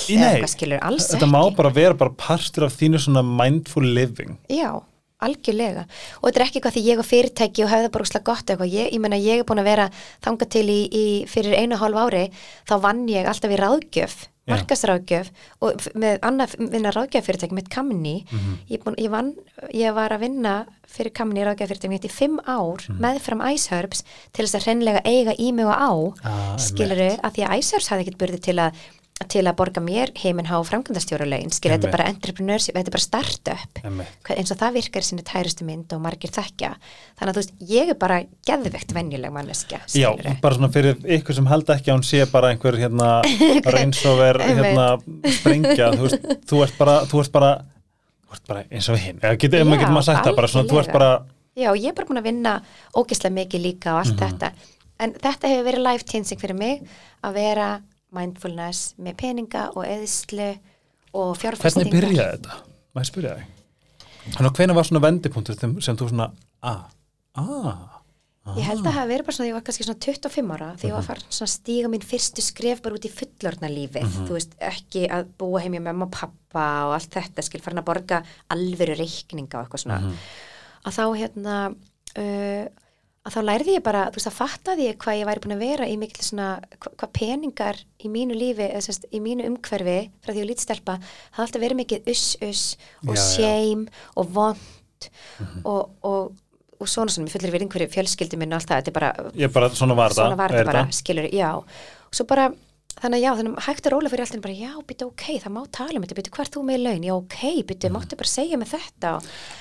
[0.10, 1.32] Í- eða eitthvað skilur, alls Þetta ekki.
[1.36, 4.38] má bara vera bara partur af þínu svona mindful living.
[4.50, 4.82] já,
[5.22, 5.86] algjörlega.
[6.24, 8.72] Og þetta er ekki eitthvað því ég og fyrirtæki og hefði bara úslega gott eitthvað,
[8.72, 9.90] ég, ég meina ég er búin að vera
[10.24, 12.22] þangað til í, í fyrir einu hálf ári
[12.70, 14.14] þá vann ég alltaf í ráðgjöf
[14.50, 14.56] Já.
[14.58, 15.30] markasráðgjöf
[15.62, 17.30] og með annað vinna ráðgjöf
[17.60, 18.58] með Kamni Mhm.
[18.70, 19.34] ég, búin, ég, vann,
[19.74, 23.00] ég var að vinna fyrir Kamni ráðgjöf fyrirtæki í fimm ár Mhm.
[23.00, 25.91] meðfram Iceherbs til þess að hreinlega eiga í mig og á
[26.26, 28.72] Ah, skiluru að því að Iceherbs hafði ekkert burði til að
[29.28, 33.82] til að borga mér heiminhá framkvæmdastjórulegin, skilur, þetta er bara entrepreneurship, þetta er bara startup.
[34.38, 36.70] Eins og það virkar sinni tærustu mynd og margir þekkja.
[37.20, 40.08] Þannig að þú veist, ég er bara geðvegt venjuleg manneskja, Já,
[40.42, 43.10] bara svona fyrir ykkur sem held ekki að hún sé bara einhver hérna
[43.76, 44.88] reyns og ver hérna
[45.36, 47.52] sprengja, þú veist, þú ert bara þú ert bara,
[48.24, 49.20] þú ert bara eins og hinn.
[49.20, 51.12] Eða getur, maður getur maður sagt það bara svona, þú ert bara
[51.60, 52.52] Já, ég er bara búin að vinna
[52.96, 54.20] ógeðslega mikið líka og allt Mhm.
[54.24, 54.52] þetta.
[55.00, 56.82] En þetta hefur verið life changing fyrir mig
[57.24, 57.82] að vera
[58.16, 60.49] mindfulness með peninga og eðslu
[61.14, 62.57] og fjárfestingar hvernig byrjaði þetta?
[62.95, 63.55] Maður spyrja þig
[64.30, 66.32] Þannig að hvenær var svona vendipunktur sem, þú svona,
[66.62, 66.84] ah,
[67.39, 67.99] ah
[68.57, 70.86] Ég held að það verið bara svona því ég var kannski svona 25 ára því
[70.88, 70.95] ég Mhm.
[70.97, 74.26] var farin svona að stíga mín fyrstu skref bara út í fullorðna lífið Mhm.
[74.28, 77.78] þú veist, ekki að búa heim í mamma og pappa og allt þetta, skil farin
[77.80, 80.14] að borga alvöru reikninga og eitthvað svona Mhm.
[80.86, 81.76] að þá hérna
[82.18, 82.68] uh,
[83.28, 85.64] að þá lærði ég bara, þú veist, að fattaði ég hvað ég væri búin að
[85.66, 86.50] vera í mikil svona
[86.80, 90.84] hva, hvað peningar í mínu lífi eða sérst, í mínu umhverfi frá því að lítið
[90.88, 91.10] það
[91.44, 92.64] alltaf verið mikið uss-uss
[93.06, 95.10] og shame og vond
[95.64, 96.38] og, og
[96.80, 99.32] og svona svona, við fullir við einhverju fjölskyldu minn og allt það, þetta er bara,
[99.36, 99.98] Ég bara, svona
[100.40, 101.50] var það skilur, já.
[101.60, 102.46] Og svo bara,
[103.02, 105.54] þannig að já, þannig að hægt er rólega fyrir alltaf bara, já, býtu ok, það
[105.56, 107.39] má tala um þetta býtu, hvað er þú með laun, já, ok,
[107.70, 109.12] býtu, máttu bara segja með þetta.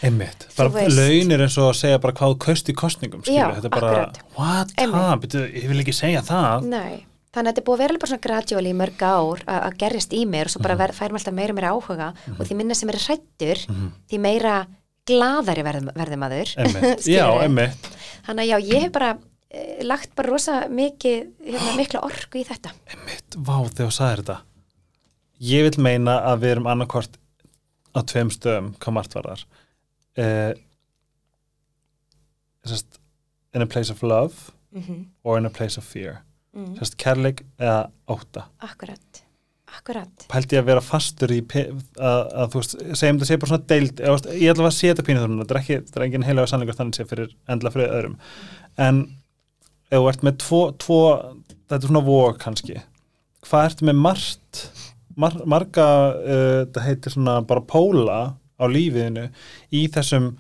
[0.09, 0.97] Einmitt, bara veist.
[0.99, 3.77] laun er eins og að segja bara hvað kaust í kostningum, skilur, Já, þetta er
[3.77, 4.19] bara akkurat.
[4.39, 6.67] what, ha, byrju, ég vil ekki segja það.
[6.73, 9.63] Nei, þannig að þetta er búið að vera bara svona gradually í mörg ár að
[9.69, 10.83] að gerjast í mér og svo bara Mhm.
[10.83, 12.09] ver, færum alltaf meira og meira áhuga
[12.39, 13.65] og því minna sem er hrættur,
[14.11, 14.67] því meira
[15.09, 16.51] glaðari verðum, verðum aður
[18.27, 19.15] þannig að já, ég hef bara
[19.89, 22.75] lagt bara rosa mikið, hérna, mikla orku í þetta.
[22.93, 24.39] Einmitt, vá, þegar þú sagðir þetta.
[25.49, 27.19] Ég vil meina að við erum annarkvort
[27.95, 29.45] á tveim stöðum, hvað margt var þar
[30.19, 30.53] uh,
[32.69, 32.99] sest,
[33.55, 36.23] in a place of love mm or in a place of fear.
[36.57, 36.75] Mm.
[36.79, 39.23] sest, kærleik eða óta Akkurat,
[39.77, 40.27] akkurat.
[40.31, 43.69] Pældi ég að vera fastur í að, að þú veist, segjum þetta sé bara svona
[43.73, 46.79] deild ég, ætla að setja pínu þannig þetta er ekki, þetta er engin heilaga sannleikur
[46.79, 48.17] þannig sé fyrir endla fyrir öðrum.
[48.81, 49.03] En
[49.89, 51.01] ef þú ert með tvo, tvo
[51.69, 52.81] þetta er svona vók kannski.
[53.49, 54.63] Hvað ertu með margt
[55.19, 55.87] mar, marga,
[56.17, 58.19] uh, þetta heitir svona bara póla
[58.59, 59.29] á lífiðinu
[59.75, 60.33] í þessum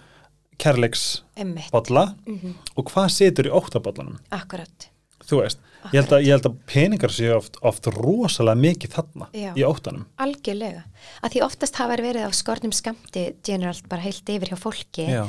[0.58, 4.88] kærleiksbolla Emmitt, mm og hvað situr í óttabóllanum akkurat.
[5.28, 5.60] Þú veist,
[5.92, 9.50] ég held, að, ég held að peningar séu oft, oft rosalega mikið þarna Já.
[9.58, 10.06] í óttanum.
[10.24, 10.84] Algjörlega,
[11.20, 15.04] að því oftast hafa verið á skornum skamti generalt bara heilt yfir hjá fólki.
[15.10, 15.26] Já,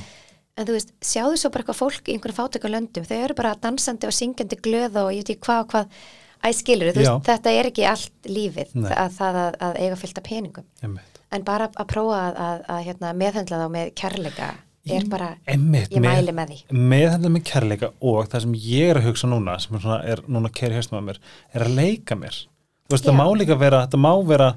[0.60, 3.56] en þú veist, sjáðu svo bara eitthvað fólk í einhverjum fátöku löndum, þau eru bara
[3.64, 6.00] dansandi og syngjandi glöð og ég veit ekki hvað og hvað.
[6.40, 8.92] Æ skilur, þú veist, þetta er ekki allt lífið Nei.
[8.96, 10.68] að það að, að eiga fyllt af peningum.
[10.84, 11.20] Einmitt.
[11.36, 14.48] En bara að prófa að, að, að hérna, meðhendla þá með kærleika
[14.90, 16.78] er bara, Einmitt, ég mæli með því.
[16.94, 20.00] með þetta með kærleika og það sem ég er að hugsa núna sem er, svona,
[20.16, 21.20] er núna kæri haustum að mér
[21.54, 22.40] er að leika mér.
[22.88, 23.12] Þú veist, Já.
[23.12, 24.48] það má líka vera, þetta má vera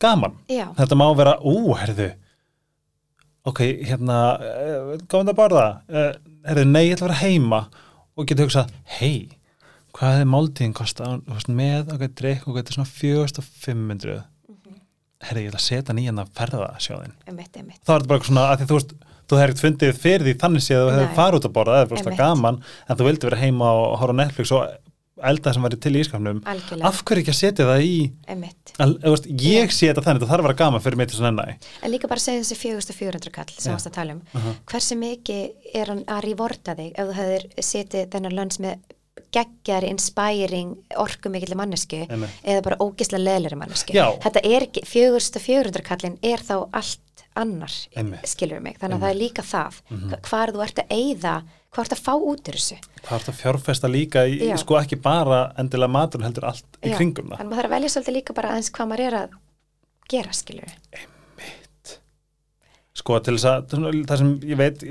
[0.00, 0.64] gaman, Já.
[0.78, 2.08] þetta má vera ú, herðu
[3.48, 5.68] ok, hérna uh, gáðum það að borða.
[5.90, 6.10] Uh,
[6.48, 7.62] herðu, nei, ég ætla að vera heima.
[8.12, 9.30] Og geta hugsað, hei
[9.96, 14.20] hvað hefði máltíðin veist, með geta drikk og geta svona 4500
[15.22, 18.28] herðu, ég ætla að setja nýjan að ferða sjóðin emitt, emitt, þá er þetta bara
[18.28, 20.94] svona að því þú veist þú hefði ekkert fundið fyrir því þannig séð að þú
[20.96, 22.22] hefði farið út að borða eða fórst að Einmitt.
[22.22, 24.64] gaman en þú vildi vera heima og horfa Netflix og
[25.30, 26.88] elda sem væri til í ískapnum algjörlega.
[26.88, 27.96] Af hverju ekki að setja það í
[28.82, 31.32] að, veist, ég sé þetta þannig, það þarf að vera gaman fyrir mig til svona
[31.34, 31.46] enna
[31.82, 33.76] en líka bara segja þessi 4400 kall sem Já.
[33.76, 34.24] varst að tala um.
[34.38, 34.56] Aha.
[34.72, 38.90] hversu mikið er hann að revorta þig ef þú hefur setið þennan lönns með
[39.32, 42.34] geggjari, inspiring orkumikilli mannesku Einmitt.
[42.44, 47.00] eða bara ógislega leðleri mannesku þetta er ekki, 4400 kallin er þá allt
[47.38, 48.28] annar Einmitt.
[48.28, 49.82] skilur mig, þannig að það er líka það.
[49.90, 51.34] Mm hvar þú ert að eyða
[51.72, 52.76] hvað ert að fá út úr þessu?
[53.02, 56.98] Það er að fjárfesta líka í, sko ekki bara endilega matur heldur allt í Já,
[56.98, 57.38] kringum það.
[57.38, 59.38] Þannig að maður þarf að velja svolítið líka bara aðeins hvað maður er að
[60.12, 60.74] gera skilur
[63.02, 63.72] sko til þess að
[64.08, 64.84] það sem ég veit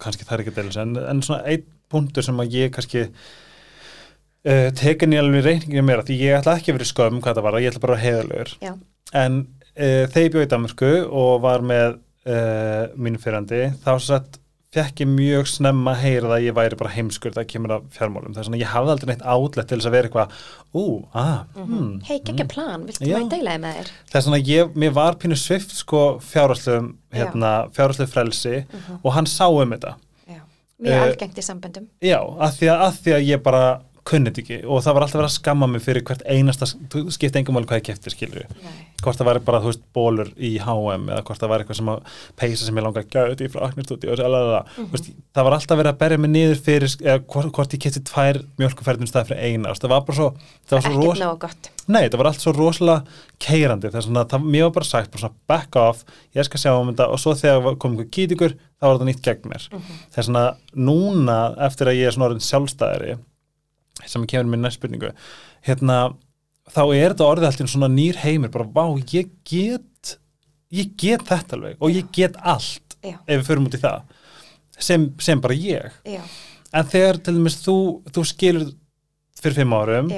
[0.00, 4.68] kannski það er ekki deilins en, en svona einn punktur sem að ég kannski uh,
[4.78, 7.38] tekin í alveg reyninginu mér að því ég ætla ekki að vera í skömm hvað
[7.38, 9.30] það var, ég ætla bara að vera
[9.78, 11.96] uh, þegar ég bjóð í Danmarku og var með
[12.28, 14.38] uh, mínu fyrrandi þá satt
[14.74, 17.84] fekk ég mjög snemma að heyra það að ég væri bara heimskur það kemur af
[17.94, 20.34] fjármálum, það er svona ég hafði aldrei neitt átlet til þess að vera eitthvað,
[20.76, 20.82] ú,
[21.16, 23.92] ah, hmm, hei, geggja plan, viltu maður deilaði með þér?
[24.10, 28.54] Það er svona ég, mér var pínu svift sko fjárháslegum hérna, fjárhásleg frelsi
[28.98, 29.94] og hann sá um þetta.
[30.28, 30.42] Já.
[30.84, 31.88] mjög Eh, algengt í samböndum.
[32.04, 33.64] já, að því að, að því að ég bara
[34.08, 34.56] kunni þetta ekki.
[34.64, 37.68] Og það var alltaf verið að skamma mig fyrir hvert einasta, þú skipti engum máli
[37.68, 38.76] hvað ég kefti skilur Nei.
[39.04, 41.90] hvort það væri bara, þú veist, bólur í H&M eða hvort það væri eitthvað sem
[41.92, 44.88] að peysa sem ég langa að gæða í frá Aknarstúdíu og alveg Mhm.
[44.94, 48.02] það, það var alltaf verið að berja mig niður fyrir, eða hvort, hvort ég kefti
[48.08, 50.28] tvær mjölkuferðin stað fyrir eina, það var bara svo
[50.68, 51.70] það var svo ekkert ros, nógu gott.
[51.88, 53.04] Nei, það var allt svo rosalega
[53.38, 56.04] keirandi, það er svona, það, mér var bara sagt bara svona back off,
[56.34, 57.06] ég skal sjá um þetta.
[57.12, 59.68] Og svo þegar kom einhver kýtingur, þá var þetta nýtt gegn mér,
[60.12, 60.44] það er svona
[60.76, 61.38] núna
[61.68, 63.18] eftir að ég er svona orðin sjálfstæðari
[64.06, 65.12] sem kemur mér næst spurningu.
[65.66, 65.98] Hérna,
[66.70, 70.18] þá er þetta orðið svona nýr heimur, bara vá, ég get
[70.74, 74.14] ég get þetta alveg og ég get allt já, ef við förum út í það.
[74.78, 75.96] Sem, sem bara ég.
[76.06, 76.20] Já,
[76.76, 77.78] en þegar til dæmis þú,
[78.12, 78.68] þú skilur
[79.38, 80.08] fyrir fimm árum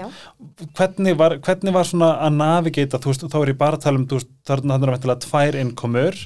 [0.76, 4.01] hvernig var, hvernig var svona að navigata, þú veist, þá er ég bara að tala
[4.01, 6.20] um veist, þarna þannig að væntanlega tvær innkomur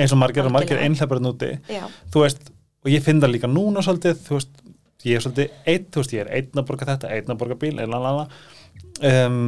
[0.00, 2.50] eins og margir og margir einhleipar núti já, þú veist,
[2.82, 4.52] og ég finn það líka núna svolítið, þú veist,
[5.08, 7.58] ég er svolítið einn, þú veist, ég er einn að borga þetta, einn að borga
[7.60, 8.26] bíl einn að lala
[9.10, 9.40] um,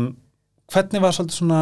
[0.73, 1.61] hvernig var svolítið svona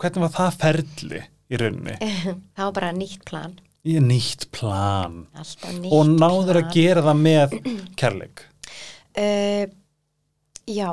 [0.00, 1.94] hvernig var það ferli í rauninni?
[2.56, 3.54] Það var bara nýtt plan.
[3.84, 5.24] Ég er nýtt plan.
[5.36, 6.60] Nýtt og náður plan.
[6.62, 7.56] að gera það með
[8.00, 8.44] kærleik?
[9.14, 9.66] Uh,
[10.66, 10.88] já,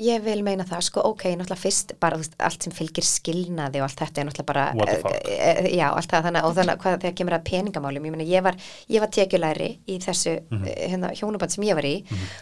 [0.00, 3.86] ég vil meina það, sko, ok, náttúrulega fyrst bara veist, allt sem fylgir skilnaði og
[3.86, 5.28] allt þetta er náttúrulega bara, What the fuck?
[5.30, 8.26] eh, eh, já, allt það þannig, og þannig hvað þegar kemur að peningamálum, ég meina,
[8.26, 8.56] ég var,
[9.04, 10.58] var tekjulæri í þessu, Mhm.
[10.64, 11.94] mm hérna, hjónuband sem ég var í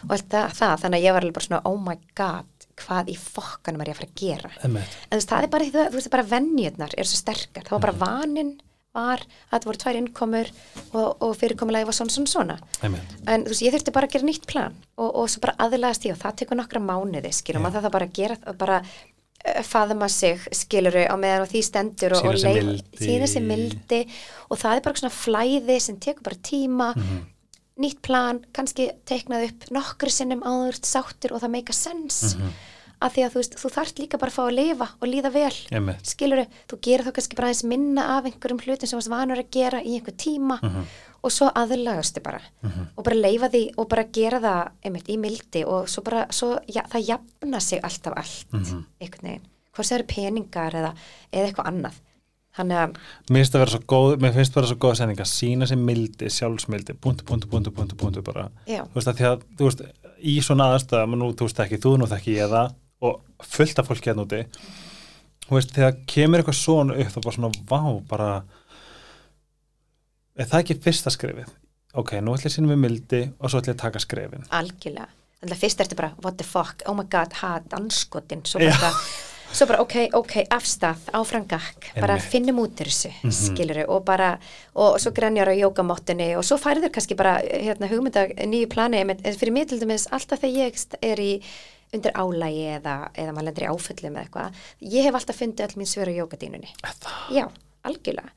[0.03, 2.45] og allt það, það, þannig að ég var alveg bara svona, oh my god,
[2.75, 4.51] hvað í fokkanum er ég að fara að gera?
[4.63, 4.97] Emmett.
[5.11, 7.79] En þú veist, það er bara, þú veist, bara venjurnar er svo sterkar, það var
[7.79, 8.55] bara vanin
[8.93, 10.49] var að það voru tvær innkomur
[10.93, 13.15] og, og fyrirkomulagi var svona, svona, svona Emmett.
[13.25, 16.05] en þú veist, ég þurfti bara að gera nýtt plan og, og svo bara aðlæðast
[16.05, 17.63] í og það tekur nokkra mánuði skilur, Já.
[17.65, 22.15] maður það bara að gera bara uh, faðma sig, skiluru á meðan og því stendur
[22.19, 22.59] og, og sig
[23.41, 24.01] leið- mildi.
[24.53, 27.23] og það er bara svona flæði sem tekur bara tíma Mhm.
[27.81, 32.53] nýtt plan, kannski teiknað upp nokkru sinnum áður sáttur og það meika sens Mhm.
[33.03, 35.31] Að því að þú veist, þú þarft líka bara að fá að lifa og líða
[35.33, 36.05] vel Einmitt.
[36.07, 39.49] skilur þú gerir þá kannski bara aðeins minna af einhverjum hlutum sem varst vanur að
[39.51, 40.85] gera í einhver tíma Mhm.
[41.23, 42.41] og svo aðlagastu bara
[42.97, 46.59] og bara leifa því og bara gera það einmitt í mildi og svo bara svo,
[46.67, 48.85] ja, það jafna sig alltaf allt Mhm.
[49.01, 49.45] einhvern veginn,
[49.75, 50.93] hvort það eru peningar eða,
[51.33, 51.93] eða eitthvað annað
[52.55, 52.95] þannig að,
[53.31, 55.77] Mér finnst það vera svo góð, mér finnst það vera svo góð að sína sér
[55.81, 58.49] mildi, sjálfsmildi, punktu, punktu, punktu, punktu, punktu bara.
[58.67, 59.81] já, Þú veist að því að, þú veist,
[60.23, 62.73] í svona aðstæðum, og nú, þú veist ekki, þú nú þekki ég það,
[63.47, 64.41] fullt af fólki hérna úti,
[65.47, 68.29] þú veist, þegar kemur eitthvað svona upp, þá bara svona, vá, bara,
[70.39, 71.51] er það ekki fyrsta skrefið?
[71.99, 74.47] Ok, nú ætla ég að sína mig mildi og svo ætla ég að taka skrefin.
[74.49, 75.09] algjörlega.
[75.43, 78.93] Þannig að fyrst ertu bara, what the fuck, oh my god ha, danskotin, svo bara
[79.53, 81.91] svo bara, ok, ok, afstað, áfram gakk.
[82.01, 83.31] Bara finnum út þessu Mhm.
[83.35, 84.39] skiluru, og bara,
[84.75, 89.37] og svo grenjar á jókamottinni og svo færður kannski bara hérna, hugmynda nýju plani, en
[89.37, 91.41] fyrir mér til dæmis alltaf þegar ég er í
[91.93, 94.61] undir álægi eða, eða maður lendur í áföllum eða eitthvað,
[94.93, 97.11] ég hef alltaf fundið öll mín svör á jókadínunni Það.
[97.37, 97.45] Já,
[97.89, 98.31] algjörlega.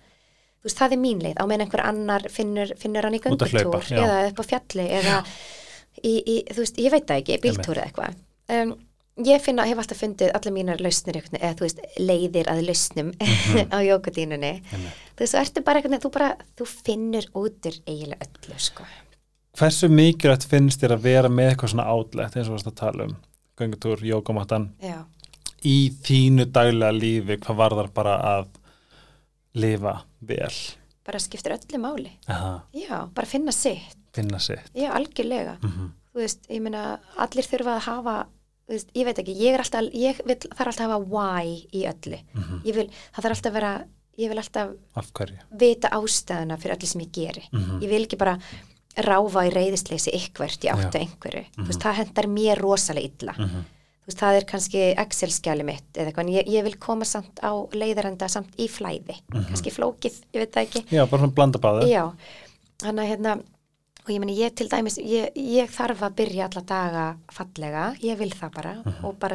[0.57, 3.93] Þú veist, það er mín leið, á meðan einhver annar finnur, finnur hann í göngutúr
[4.03, 5.21] eða upp á fjalli eða
[6.03, 8.19] í, í, þú veist, ég veit það ekki, bíltúr eða eitthvað.
[8.57, 8.73] Um,
[9.25, 13.71] ég finna, hef alltaf fundið allar mínar lausnir, eða þú veist, leiðir að lausnum Mhm.
[13.77, 14.53] á jókadínunni.
[14.69, 18.85] Þú veist, þú ertu bara veginn, þú bara, þú finnur út úr eiginlega öllu, sko.
[19.57, 23.07] Hversu mikilvægt finnst þér að vera með eitthvað svona outlet eins og varst að tala
[23.07, 23.15] um
[23.59, 25.05] göngutúr, jókamáttan Já,
[25.65, 28.49] í þínu daglega lífi hvað varðar bara að
[29.57, 30.53] lifa vel
[31.07, 32.11] bara skiptir öllu máli.
[32.29, 33.95] Aha, Já, bara finna sitt.
[34.13, 35.59] finna sitt Já, algjörlega.
[35.63, 36.83] mm þú veist, ég meina,
[37.21, 38.13] allir þurfa að hafa,
[38.65, 41.51] þú veist, ég veit ekki, ég er alltaf, ég vil, þarf alltaf að hafa why
[41.77, 42.21] í öllu.
[42.33, 42.63] Mhm.
[42.65, 43.73] Ég vil, það þarf alltaf að vera,
[44.17, 44.71] ég vil alltaf
[45.61, 47.45] vita ástæðuna fyrir öllu sem ég geri.
[47.53, 47.83] Mhm.
[47.85, 48.39] Ég vil ekki bara
[48.97, 51.45] ráfa í reyðisleysi ykkvert í áttu einhverju.
[51.57, 53.35] Þú veist, það hendar mér rosalega illa.
[53.39, 53.65] Mhm.
[54.07, 57.51] Þú veist, það er kannski Excel-skjali mitt eða eitthvað, ég, ég vil koma samt á
[57.75, 59.19] leiðarenda samt í flæði.
[59.35, 59.47] Mhm.
[59.51, 60.85] Kannski flókið, ég veit það ekki.
[60.95, 62.13] Já, bara svona blanda báðu Já,
[62.79, 63.37] þannig að hérna
[64.07, 68.17] og ég meni ég til dæmis ég, ég þarf að byrja alla daga fallega ég
[68.17, 69.05] vil það bara Mhm.
[69.05, 69.35] og bara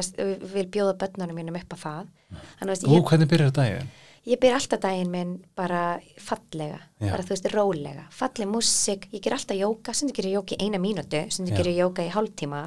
[0.54, 2.06] vil bjóða börnunum mínum upp á það
[2.58, 3.88] þannig að Ú, ég, hvernig byrjar daginn?
[4.28, 7.10] Ég byrja alltaf daginn minn bara fallega, Já.
[7.10, 10.62] bara þú veist rólega falleg músik, ég ger alltaf jóka sem ger ég jóka í
[10.62, 11.56] eina mínútu, sem Já.
[11.56, 12.64] ger ég jóka í hálftíma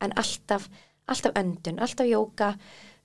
[0.00, 0.68] en alltaf
[1.06, 2.54] alltaf öndun, alltaf jóka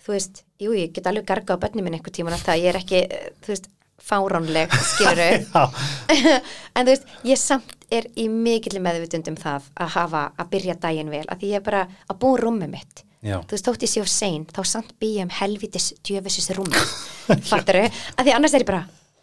[0.02, 2.80] þú veist, jú, ég get alveg garga á börnum minn einhver tíma alltaf, ég er
[2.82, 3.04] ekki,
[3.42, 3.70] þú veist
[4.02, 5.46] fáránleg, skilur
[6.76, 10.78] en þú veist, ég samt er í mikill meðvitund um það að hafa að byrja
[10.82, 13.86] daginn vel, að því ég er bara að búa rúmið mitt já, þú veist, þótt
[13.86, 16.96] ég sé of sein, þá samt býja um helvitis djöfisins rúmið
[17.52, 18.82] fattar þau, að því annars er ég bara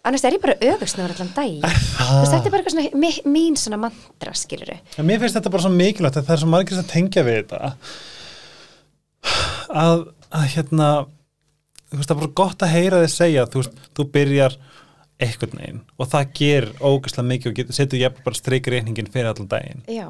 [0.08, 1.66] annars er ég bara öfusnöður allan dag
[1.98, 5.36] þú veist, þetta er bara eitthvað svona mi- mín svona mantra, skilur En mér finnst
[5.40, 7.72] þetta bara svo mikilvægt að það er svo margir sem tengja við þetta.
[9.82, 10.88] Að, að hérna
[11.88, 14.56] þú veist það er bara gott að heyra þið segja þú veist, þú byrjar
[15.18, 19.48] einhvern veginn og það gerir ógæslega mikið og setur ég bara streik reyningin fyrir allan
[19.50, 19.82] daginn.
[19.90, 20.06] Já,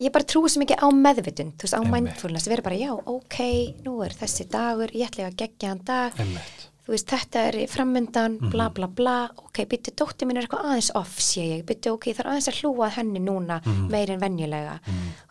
[0.00, 3.38] ég bara trúi svo mikið á meðvitund þú veist, á mindfulness, vera bara, já, ok
[3.84, 6.12] nú er þessi dagur, ég ætla ég að gegja hann dag.
[6.22, 6.64] Einmitt.
[6.88, 8.50] þú veist, þetta er framundan, Mhm.
[8.50, 9.28] bla bla bla.
[9.44, 12.60] Ok, byttu dóttir mín er eitthvað aðeins off sé ég, byttu ok, þarf aðeins að
[12.62, 13.90] hlúa henni núna Mhm.
[13.90, 14.80] meir en venjulega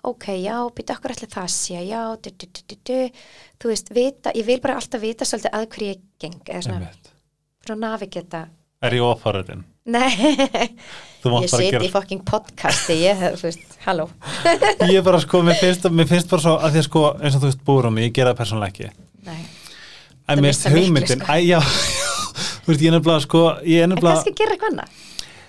[0.04, 1.88] ok, já, byttu okkur allir það sé?
[1.90, 3.10] Já, du, du, du,
[3.60, 6.90] þú veist, vita, ég vil bara alltaf vita svolítið að hverju ég geng, eða svona,
[7.66, 8.50] svona navigeta.
[8.84, 9.64] Er ég ofharðin?
[9.88, 10.10] Nei,
[11.28, 14.08] ég gera í fucking podcasti ég, hef, þú veist, halló
[14.88, 17.38] Ég er bara sko, mér finnst, mér finnst bara svo að því að sko, eins
[17.38, 18.92] og þú veist búur á mig, ég gera það persónlega ekki
[19.28, 19.42] nei,
[20.28, 21.34] En Það finnst miklu, sko.
[21.34, 21.60] æ, já
[22.64, 25.04] Þú veist, ég er nefnilega, sko Ég er en nefnilega kannski gera eitthvað annað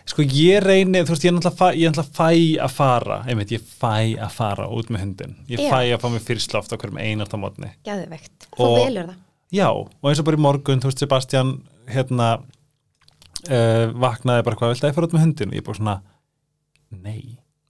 [0.09, 2.29] Sko ég reyni, þú veist, ég er náttúrulega fæ, fæ
[2.65, 5.35] að fara, einmitt, ég fæ að fara út með hundin.
[5.51, 5.69] Ég Já.
[5.69, 7.69] fæ að fá mig fyrsláft á hverjum einasta mótni.
[7.85, 9.19] Gæðvegt, þú velur það
[9.59, 11.53] Já, og eins og bara í morgun, þú veist, Sebastian,
[11.93, 12.31] hérna,
[13.47, 15.53] uh, vaknaði bara hvað, viltu að ég fara út með hundin?
[15.53, 15.99] Og ég bara svona,
[16.95, 17.21] nei,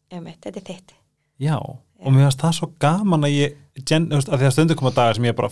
[0.08, 0.94] Einmitt, þetta er þitt.
[1.42, 1.56] Já.
[1.58, 4.76] Og mér finnst það svo gaman að ég, gen, þú veist, að því að stundu
[4.78, 5.50] koma dagar sem ég bara,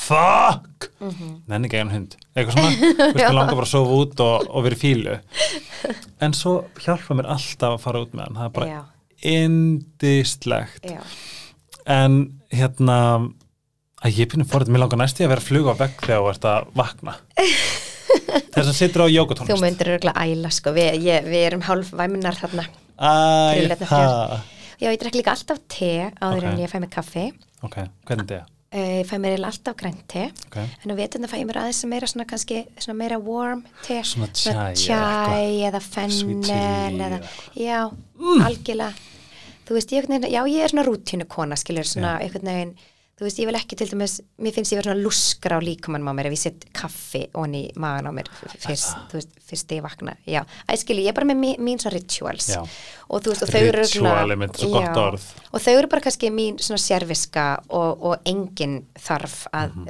[0.00, 2.16] fuck, mm nenni ekki einu hund.
[2.32, 5.18] Eitthvað svona, veist, mér langar bara að sofa út og, og vera í fílu.
[6.24, 8.80] En svo hjálpa mér alltaf að fara út með hann, það er bara já,
[9.34, 11.00] indislegt já,
[11.90, 12.18] en
[12.54, 12.98] hérna
[14.00, 16.22] að ég pinnum fórið, mér langar næst í að vera að fluga á vegg þegar
[16.22, 17.16] þú ert að vakna
[18.54, 21.92] þess að sittur á þú jógatónlist myndir örgulega æla sko, Vi, ég, við erum hálf
[21.96, 22.66] væmunar þarna
[23.00, 23.10] Æ,
[24.80, 25.92] Já, ég drekk líka alltaf te
[26.24, 26.48] áður Ok.
[26.54, 27.26] en ég fæ mér kaffi.
[27.62, 27.76] ok,
[28.08, 28.46] hvernig þetta?
[28.70, 30.28] Uh, ég fæ mér alltaf grænt te.
[30.46, 33.98] ok, En á veturna fæ ég mér aðeins meira svona kannski, svona meira warm te.
[34.06, 37.18] Svona chai eða fennel eða,
[37.58, 37.90] já,
[38.46, 38.94] algjörlega.
[39.68, 42.72] Þú veist, ég, já, ég er svona rútínu kona, skilur, svona einhvern veginn,
[43.20, 46.08] þú veist, ég vil ekki til dæmis, mér finnst ég vera svona luskra á líkamann
[46.08, 49.74] á mér ef ég set kaffi onni í magan á mér fyrst, þú veist, fyrst
[49.76, 50.16] ég vakna.
[50.24, 52.48] Já, æ, skilur, ég er bara með mín, mín svona rituals.
[52.48, 52.62] Já.
[53.10, 55.04] Og þú veist, og þau eru Ritual, einmitt, svo gott Já.
[55.04, 55.28] orð.
[55.52, 59.88] og þau eru bara kannski mín svona sérviska og, og enginn þarf að Mhm.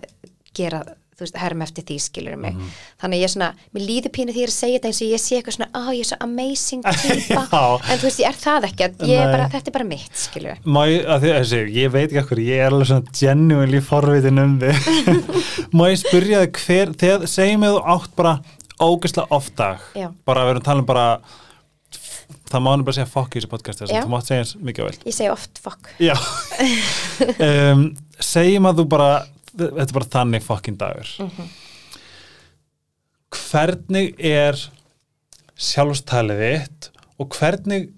[0.55, 0.83] gera
[1.21, 2.57] þú veist, herm eftir því skilur mig.
[3.03, 5.11] Þannig að ég svona, mér líður pínu því ég er að segja þetta eins og
[5.11, 7.65] ég sé eitthvað svona, á ég er svo amazing típa, Já.
[7.93, 10.63] en þú veist, ég er það ekki ég er bara, þetta er bara mitt, skilur
[10.65, 14.41] Má ég, að því, þessi, ég veit ekki okkur, ég er alveg svona genuinely forvitin
[14.47, 14.89] um þig.
[15.77, 18.35] Má ég spyrja þig hver, þegar, segjum við þú átt bara
[18.81, 20.09] ógeðslega oft dag, Já.
[20.25, 21.07] bara við erum að tala um bara
[22.51, 24.83] það má hann bara segja fokk í þessu podcasti að þú mátt segja eins mikið
[24.83, 25.91] á vel Ég segi oft fokk.
[27.39, 27.85] Um,
[28.31, 29.11] Segjum að þú bara
[29.69, 31.51] þetta er bara þannig fokkin dagur Mhm.
[33.31, 34.57] Hvernig er
[35.61, 36.89] sjálfstalið þitt
[37.21, 37.91] og hvernig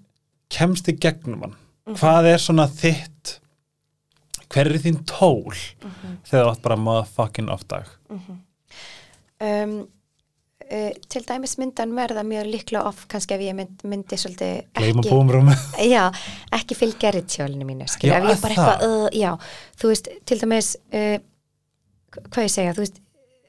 [0.53, 1.55] kemst þið gegnum hann?
[1.87, 1.97] Mhm.
[1.99, 3.39] Hvað er svona þitt
[4.53, 6.17] hver er þín tól Mhm.
[6.29, 7.87] þegar þú átt bara motherfucking off dag?
[9.41, 9.87] Um,
[10.71, 15.89] uh, til dæmis myndan verða mjög líklega off kannski ef ég mynd, myndi svolítið ekki,
[15.95, 16.11] já,
[16.53, 19.33] ekki fylgja rituálinu mínu Já, ef ég bara eitthvað, uh, já,
[19.81, 21.17] þú veist, til dæmis uh,
[22.29, 23.01] hvað ég segja, þú veist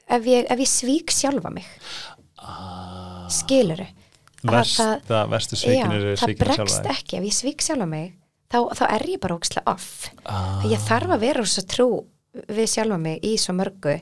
[0.04, 1.68] ef ég, ef ég svík sjálfa mig
[2.40, 3.86] ah, skiluru
[4.44, 8.12] Versta, verstu svikin eru það bregst ekki, ef ég svík sjálfa mig
[8.54, 10.10] þá, þá er ég bara ókslega off.
[10.28, 11.86] Ah, ég þarf að vera svo trú
[12.50, 13.96] við sjálfa mig í svo mörgu.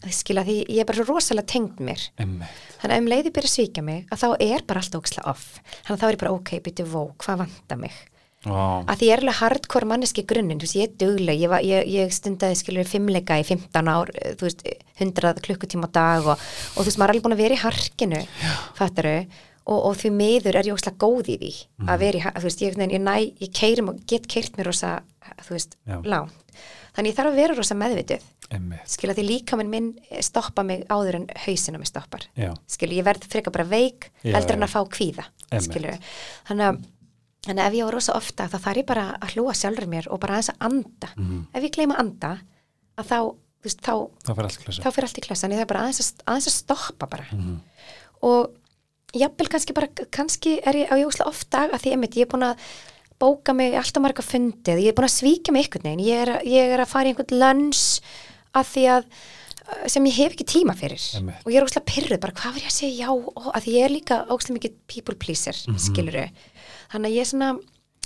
[0.00, 2.06] Skilja því ég er bara svo rosalega tengd mér.
[2.20, 2.62] Einmitt.
[2.80, 5.48] þannig að um leiði byrja að svíka mig að þá er bara alltaf ókslega off.
[5.82, 7.98] Þannig að þá er ég bara ok, byrju vó, hvað vantar mig
[8.40, 8.80] Vá.
[8.88, 11.60] að því ég er alveg hardcore manneski grunninn þú veist, ég er dugleg, ég, var-
[11.66, 14.62] ég, ég stundaði skilur fimmleika í 15 ár eh, þú veist,
[14.96, 17.60] 100 klukkutíma á dag og, og þú veist, maður er alveg búin að vera í
[17.60, 18.22] harkinu
[18.78, 19.14] fattaru,
[19.68, 21.50] og, og því miður er ég ókslega góð í því
[21.92, 23.14] að vera í, þú veist, ég, ég, næ,
[23.44, 24.94] ég keirum og get keirt mér rosa,
[25.44, 25.76] þú veist,
[26.08, 26.32] langt.
[26.96, 28.24] Þannig ég þarf að vera rosa meðvituð.
[28.50, 28.82] Einmitt.
[28.90, 29.90] skilja því líkaminn minn
[30.26, 32.24] stoppa mig áður en hausina mig stoppar.
[32.34, 32.48] Já.
[32.66, 35.28] skilja, ég verð frekar bara veik heldur en að fá kvíða
[35.62, 35.92] skilja,
[36.48, 36.80] þannig að
[37.46, 40.08] þannig að ef ég á rosa ofta þá þarf ég bara að hlúa sjálfur mér
[40.12, 41.46] og bara aðeins að anda Mhm.
[41.54, 42.32] ef ég gleyma að anda
[42.98, 43.18] að þá,
[43.60, 43.94] þú veist, þá,
[44.24, 44.82] Það fyrir allt klösa.
[44.82, 47.60] þá fyrir allt í klessan ég þarf bara aðeins að, aðeins að stoppa bara Mhm.
[48.22, 48.50] og
[49.14, 52.44] jafnvel kannski bara kannski er ég á jósla ofta að því einmitt ég er búin
[52.52, 52.56] að
[53.20, 56.40] bóka mig alltaf marga fundið, ég er búin að svíkja mig einhvern veginn, ég er,
[56.44, 58.00] ég er að fara í einhvern lönns
[58.54, 59.04] að því að
[59.86, 61.36] sem ég hef ekki tíma fyrir Einmitt.
[61.46, 63.84] og ég er óslega pyrruð, bara hvað var ég að segja já og að ég
[63.84, 65.78] er líka óslega mikið people pleaser mm Mhm.
[65.78, 66.30] skiluru,
[66.92, 67.50] þannig að ég er svona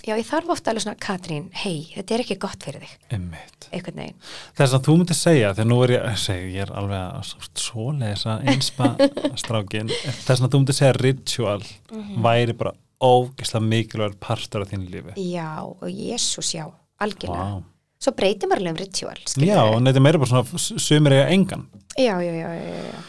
[0.04, 3.68] já ég þarf ofta alveg svona Katrín, hei, þetta er ekki gott fyrir þig Einmitt.
[3.72, 4.18] einhvern veginn,
[4.58, 7.30] Þess að þú myndir segja, þegar nú er ég, segi, ég er alveg að
[7.64, 8.90] svoleisa einspa
[9.42, 9.88] strákin,
[10.26, 11.62] þess að þú myndir segja að ritual
[11.94, 12.20] Mhm.
[12.24, 12.72] væri bara
[13.04, 15.14] ógeðslega mikilvægur partur af þínu lífi.
[15.32, 16.66] já og jésús já,
[17.00, 17.62] algjörlega Vá.
[18.00, 21.30] svo breytir maður alveg um ritual Já, en þetta er meira bara svona, sumir eiga
[21.32, 21.66] engan.
[21.96, 23.02] já, já, já, já, já.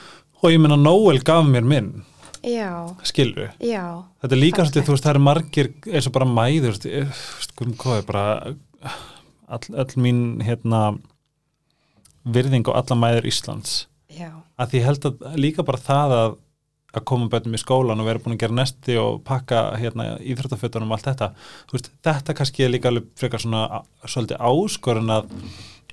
[0.43, 2.03] Og ég meina, Noel gaf mér minn,
[2.45, 3.85] Já,
[4.21, 7.25] Þetta er líka svolítið, þú veist, það eru margir eins og bara mæður, eh,
[7.57, 8.55] hvað- er bara
[9.47, 10.81] all, all mín, hérna
[12.25, 13.85] virðing og alla mæður Íslands.
[14.09, 16.37] Já, að því ég held að líka bara það að
[16.95, 20.91] að koma bönnum í skólan og vera búin að gera nesti og pakka hérna íþróttafötunum
[20.93, 21.29] og allt þetta,
[21.73, 23.63] veist, þetta kannski er líka frekar svona
[24.07, 25.27] svolítið áskorun að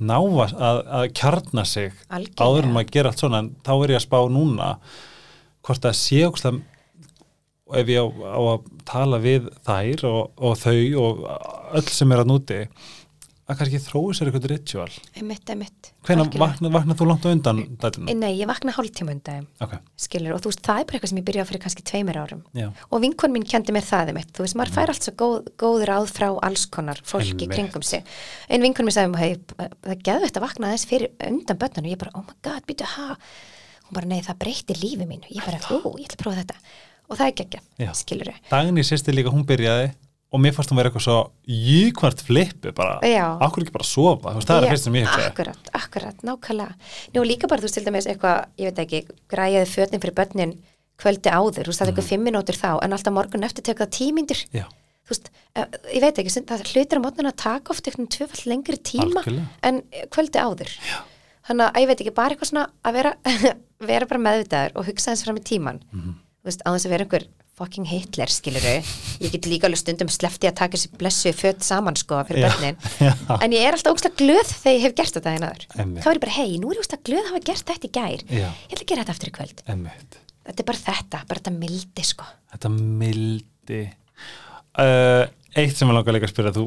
[0.03, 2.47] ná að, að, að kjarna sig algjörlega.
[2.47, 4.69] áður en maður gera allt svona en þá er ég að spá núna
[5.63, 6.63] hvort það sé ókslega
[7.73, 8.07] og ef ég á,
[8.37, 11.23] á að tala við þær og, og þau og
[11.79, 12.59] öll sem er að núti
[13.53, 15.89] að kannski þrói sér eitthvað ritual Einmitt, einmitt.
[16.07, 16.69] hvenær algjörlega.
[16.73, 18.21] vakna, þú langt á undan dælunum?
[18.23, 19.75] Nei, ég vakna hálftíma undan, ok,
[20.05, 22.43] skilur, og þú veist, það er bara eitthvað sem ég byrjaði fyrir kannski tveimur árum.
[22.57, 25.51] já, Og vinkon mín kendi mér það einmitt, þú veist, maður fær allt svo góð,
[25.65, 27.53] góð ráð frá alls konar fólki Einmitt.
[27.57, 28.07] kringum sig.
[28.49, 29.33] Einn vinkon mér sagði, hei,
[29.83, 33.19] það þetta að vakna aðeins fyrir undan börnunum, ég bara, oh my god, býtu, ha?
[33.89, 36.57] Hún bara, nei, það breytir lífi mínu, ég bara, ú, ég ætla að prófa þetta.
[37.09, 37.61] Og það er geggja,
[37.99, 39.93] skilur Dagný sýsti líka, hún byrjaði
[40.33, 42.95] og mér fannst hún vera eitthvað svo jíkvart flippi bara,
[43.45, 44.33] akkur ekki bara sofa?
[44.33, 45.29] Veist, það er fyrst sem ég hugsaði.
[45.29, 46.93] Akkurat, akkurat, nákvæmlega.
[47.13, 50.55] Nú líka bara, þú til dæmis eitthvað, ég veit ekki græjaði fötin fyrir börnin
[51.03, 53.77] kvöldi áður, þú er eitthvað fimm minútur þá en alltaf morgun eftir
[55.03, 58.51] þú veist, eh, ég veit ekki, það hlutir á mótnan að taka oft eitthvað tvöfall
[58.51, 59.49] lengri tíma Algjörlega.
[59.63, 60.71] en kvöldi áður.
[60.87, 60.99] Já.
[61.49, 63.13] Þannig að ég veit ekki, bara eitthvað svona að vera,
[63.93, 66.13] vera bara meðvitaður og hugsa eins fram í tíman Mhm.
[66.43, 68.71] þú veist, á þess að vera einhver fucking Hitler, skiluru
[69.21, 72.79] ég get líka alveg stundum slefti að taka sér blessu fött saman sko fyrir börnin.
[72.99, 73.13] já.
[73.45, 76.03] en ég er alltaf ógslag glöð þegar ég hef gert þetta einn aður Einmitt.
[76.03, 77.93] þá er ég bara, hei, nú er ég ógslag glöð að hafa gert þetta í
[77.99, 78.25] gær.
[78.33, 78.49] Já.
[78.49, 79.63] ég ætla að gera þetta aftur í kvöld.
[79.77, 82.25] Emmitt þetta er bara þetta, bara þetta mildi sko.
[82.57, 83.83] Þetta mildi.
[84.73, 85.25] Uh,
[85.55, 86.65] Eitt sem ég langar líka að spyrja þú,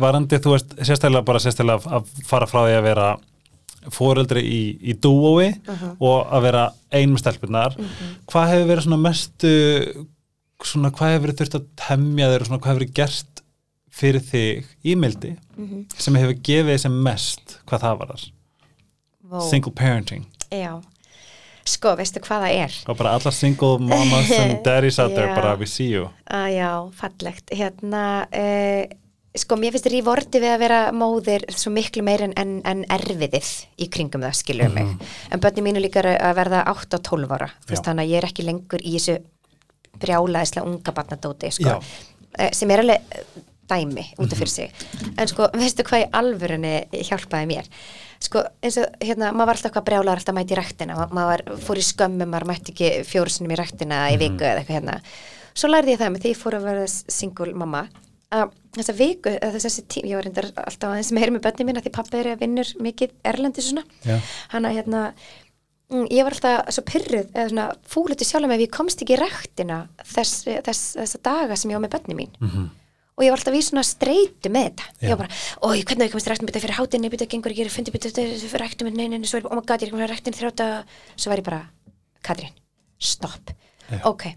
[0.00, 3.08] varandi, þú veist, sérstaklega bara sérstaklega að fara frá því að vera
[3.94, 4.60] foreldri í,
[4.90, 5.52] í dúói
[6.00, 7.76] og að vera ein með stelpunar
[8.26, 9.52] hvað hefur verið svona mestu
[10.64, 13.42] svona hvað hefur verið þurft að temja þeir og svona hvað hefur verið gert
[13.96, 15.36] fyrir þig í mildi
[15.96, 18.26] sem hefur gefið sem mest hvað það var þar
[19.26, 19.40] Vó.
[19.42, 20.26] single parenting.
[20.54, 20.76] Já,
[21.66, 22.74] sko, veistu hvað það er?
[22.86, 26.06] Og bara allar single mamas and daddies out there bara we see you.
[26.30, 27.50] Já, fallegt.
[27.50, 28.84] Hérna, uh,
[29.36, 33.48] sko, mér finnst rívorti við að vera móðir svo miklu meir en, en, en erfiðið
[33.82, 34.92] í kringum það, skilur mig.
[35.32, 37.86] En börni mínu líka að verða 8 og 12 ára þú veist, Já.
[37.90, 39.18] þannig að ég er ekki lengur í þessu
[40.00, 41.76] brjálaðislega unga barnadóti sko.
[42.38, 43.28] Eh, sem er alveg eh,
[43.70, 44.82] dæmi út af fyrir sig.
[45.18, 46.74] En sko, veistu hvað í alvörunni
[47.08, 47.70] hjálpaði mér?
[48.22, 51.42] Sko, eins og hérna, maður var alltaf hvað brjálaður alltaf mæti í ræktina, Ma maður
[51.50, 54.76] var- fór í skömmu maður mætti ekki fjóru sinni í ræktina í viku eða eitthvað
[54.78, 54.94] hérna,
[55.56, 57.82] svo lærði ég það með því ég fór að vera single mamma
[58.36, 61.92] að þessa viku, þessi tíma ég var reyndar alltaf aðeins meira með bönni mína því
[61.96, 63.84] pappi er að vinnur mikið erlendi svona.
[64.52, 65.02] Hann að hérna
[65.92, 69.16] mm, ég var alltaf svo pyrruð eða svona fúluti sjálf með ef ég komst ekki
[69.16, 72.34] í ræktina þess, þess, þessa daga sem ég var með bönni mín.
[72.42, 72.66] Mhm.
[73.16, 74.86] og ég var alltaf í svona streitu með þetta.
[75.00, 75.06] Já.
[75.06, 77.54] ég var bara, oi, hvernig hef ég komist í ræktin byrja fyrir hátinni, byrja gengur
[77.54, 78.10] ekki, fundi byrja
[78.42, 80.66] fyrir ræktin nei, nei, nei, svo er ég, oh my god, ég er ræktin þrjóta,
[81.16, 81.62] svo var ég bara,
[82.20, 82.52] Katrín
[83.00, 83.54] stopp,
[83.88, 84.02] Já.
[84.04, 84.34] ok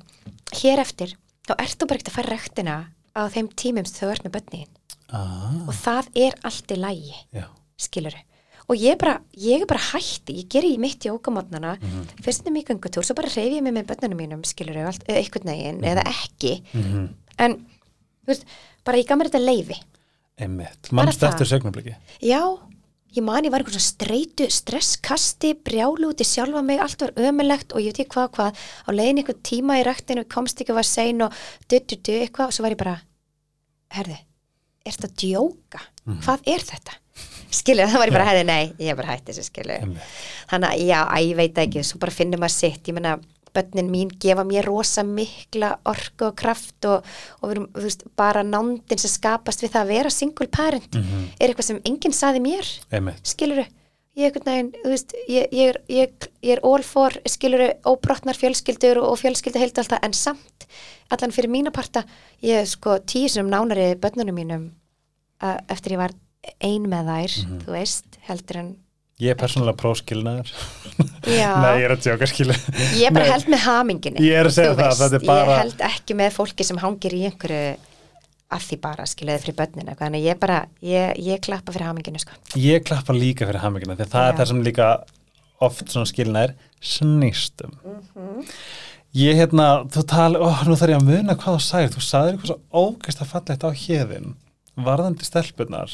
[0.61, 1.11] hér eftir,
[1.43, 2.77] þá ert þú bara ekkert að fara í ræktina
[3.15, 4.73] á þeim tímum sem þú ert með bönniðin
[5.15, 7.45] ah, og það er allt í lægi já,
[7.79, 8.25] skiluru
[8.69, 11.89] og ég er bara, ég er bara hætti, ég ger í mitt jókamotnana, mm.
[11.89, 12.23] -hmm.
[12.25, 15.23] fyrst um í göngutúr, svo bara reyfi ég mig með bönnunum mínum, skiluru, allt, eða
[15.23, 17.07] einhvern veginn, eða ekki, mhm,
[17.39, 17.55] en,
[18.21, 18.45] þú veist,
[18.85, 19.79] bara ég gaf mér þetta leifi,
[20.37, 20.91] einmitt.
[20.91, 22.43] Bara mannst eftir sögnabliki já,
[23.15, 27.13] ég man ég var einhvern svona streitu, stresskasti, brjálu út í sjálfa mig, allt var
[27.29, 30.75] ömulegt og ég veit ekki hvað, hvað, á leiðin einhvern tíma í ræktinu, komst ekki
[30.75, 31.37] að var sein og
[31.67, 32.97] du, du, du, eitthvað, og svo var ég bara,
[33.97, 34.19] herði,
[34.85, 35.85] er þetta djóka?
[36.09, 36.97] Hvað er þetta?
[37.49, 39.63] Skilur, það var ég bara, herði, nei, ég er bara hætti þessu.
[39.73, 40.13] Einmitt.
[40.51, 43.15] Þannig að, já, að ég veit ekki, svo bara finnum maður sitt, ég meina,
[43.55, 47.05] börnin mín gefa mér rosa mikla orku og kraft og,
[47.39, 50.95] og við erum, þú veist, bara nándin sem skapast við það að vera single parent
[51.39, 52.71] er eitthvað sem enginn saði mér,
[53.23, 53.65] skiluru,
[54.19, 59.21] ég veginn, veist, ég, ég, ég, ég er all for, skiluru, óbrotnar fjölskyldur og, og
[59.21, 60.67] fjölskyldu heilt alltaf, en samt,
[61.09, 62.03] allan fyrir mína parta,
[62.41, 64.67] ég sko tíu sem nánari börnunum mínum
[65.69, 66.13] eftir ég var
[66.59, 67.33] ein með þær,
[67.65, 68.69] þú veist, heldur en
[69.19, 70.51] ég er persónulega próskilnaður
[71.27, 72.55] nei, ég er að tjóka skilu
[72.99, 73.31] Ég bara Nei.
[73.33, 76.65] held með haminginni Ég er að segja það, er bara- Ég held ekki með fólki
[76.67, 77.77] sem hangir í einhverju
[78.49, 82.33] að því bara, skiluði fyrir börnina þannig ég bara, ég, ég klappa fyrir haminginu sko.
[82.57, 84.29] ég klappa líka fyrir hammingina því að það Já.
[84.31, 84.87] er það sem líka
[85.67, 88.47] oft svona skilnaðir snýstum Mhm.
[89.19, 92.33] ég hérna, þú tala ó, nú þarf ég að muna hvað þú sagðir þú sagðir
[92.33, 94.33] eitthvað svo ógæst að fallegt á hérðin
[94.89, 95.93] varðandi stelpunar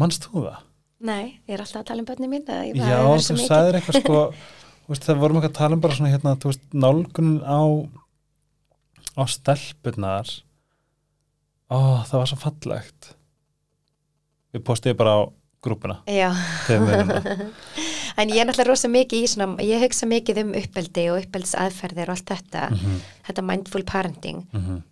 [0.00, 0.58] manst þú það?
[1.04, 4.18] Nei, ég er alltaf að tala um börnin mín Já, þú sagðir eitthvað sko
[4.88, 7.60] veist, það vorum eitthvað að tala um bara svona hérna, veist, nálgunin á
[9.14, 10.30] á stelpunar
[11.70, 11.78] ó,
[12.08, 13.10] það var svo fallegt.
[14.54, 15.20] Við postiði bara á
[15.64, 17.12] grúpuna það
[18.20, 22.10] en ég er náttúrulega rosa mikið í svona, ég hugsa mikið um uppeldi og uppeldisaðferðir
[22.10, 22.98] og allt þetta Mhm,
[23.28, 24.42] þetta mindful parenting.
[24.52, 24.82] Mhm,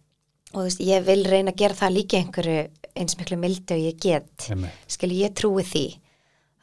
[0.53, 2.57] og þú veist, ég vil reyna að gera það líka einhverju
[2.97, 4.49] eins miklu mildi og ég get.
[4.51, 4.73] Einmitt.
[4.89, 5.85] skil ég trúi því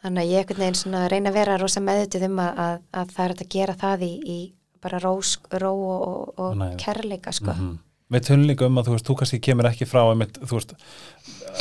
[0.04, 3.14] þannig að ég einhvern veginn svona reyna að vera rosa meðutið um að, að, að
[3.16, 4.40] það er að gera það í, í
[4.80, 5.14] bara ró,
[5.60, 7.52] ró og, og, og kærleika sko.
[7.56, 7.78] Mhm.
[8.10, 10.72] Við tölum líka um að þú veist, þú kannski kemur ekki frá einmitt, þú veist,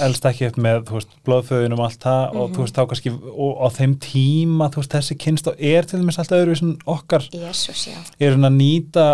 [0.01, 2.55] elst ekki upp með, þú veist, blóðföðunum og allt það og Mhm.
[2.55, 3.12] þú veist, þá kannski,
[3.44, 7.28] og á þeim tíma þú veist, þessi kynst og er til dæmis alltaf öðru okkar,
[7.35, 7.98] Jésús, já.
[8.20, 9.09] er að nýta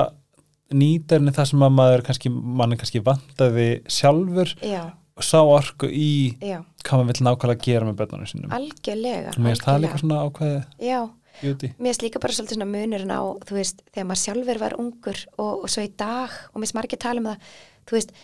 [0.75, 4.93] nýta henni það sem að maður kannski, mann kannski vantaði sjálfur Já,
[5.23, 8.55] sá orku í já, hvað maður vill nákvæmlega gera með börnunum sínum.
[8.55, 9.35] Algjörlega.
[9.37, 11.01] mér finnst það líka svona ákveði Já,
[11.45, 14.77] júti mér finnst líka bara svolítið svona munurinn á, þú veist, þegar maður sjálfur var
[14.83, 17.55] ungur og, og svo í dag, og mér finnst að tala um það,
[17.87, 18.15] þú veist,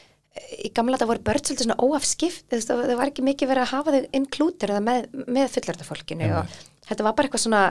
[0.59, 3.65] í gamla þetta voru börn svolítið svona óafskipt, þú veist, það var ekki mikið verið
[3.65, 6.59] að hafa þau inklútur með, með fullorðafólkinu og
[6.91, 7.65] þetta var bara eitthvað svona,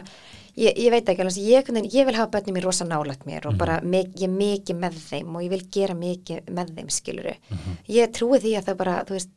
[0.56, 3.58] ég, ég veit ekki alveg, ég, ég vil hafa börnum mér rosa nálægt mér og
[3.60, 7.36] bara mik, ég er mikið með þeim og ég vil gera mikið með þeim, skiluru.
[7.90, 9.34] Ég trúi því að það bara, þú veist,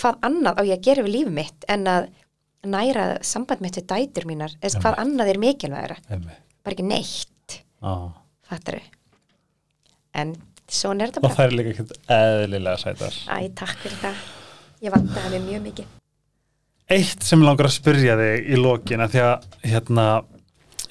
[0.00, 2.08] hvað annað á ég að gera við líf mitt en að
[2.72, 5.98] næra samband mitt við dætur mínar, eða hvað annað er mikilvægra
[6.62, 7.58] bara ekki neitt.
[7.82, 8.12] Og
[8.46, 8.78] fattar
[10.14, 10.36] en
[10.68, 11.38] svona er þetta bara.
[11.38, 13.18] það er líka ekkert eðlilega sætar.
[13.26, 14.22] Æ, takk fyrir það.
[14.82, 15.98] Ég vantaði mig mjög mikið
[16.92, 20.06] Eitt sem langar að spyrja þig í lokina því að hérna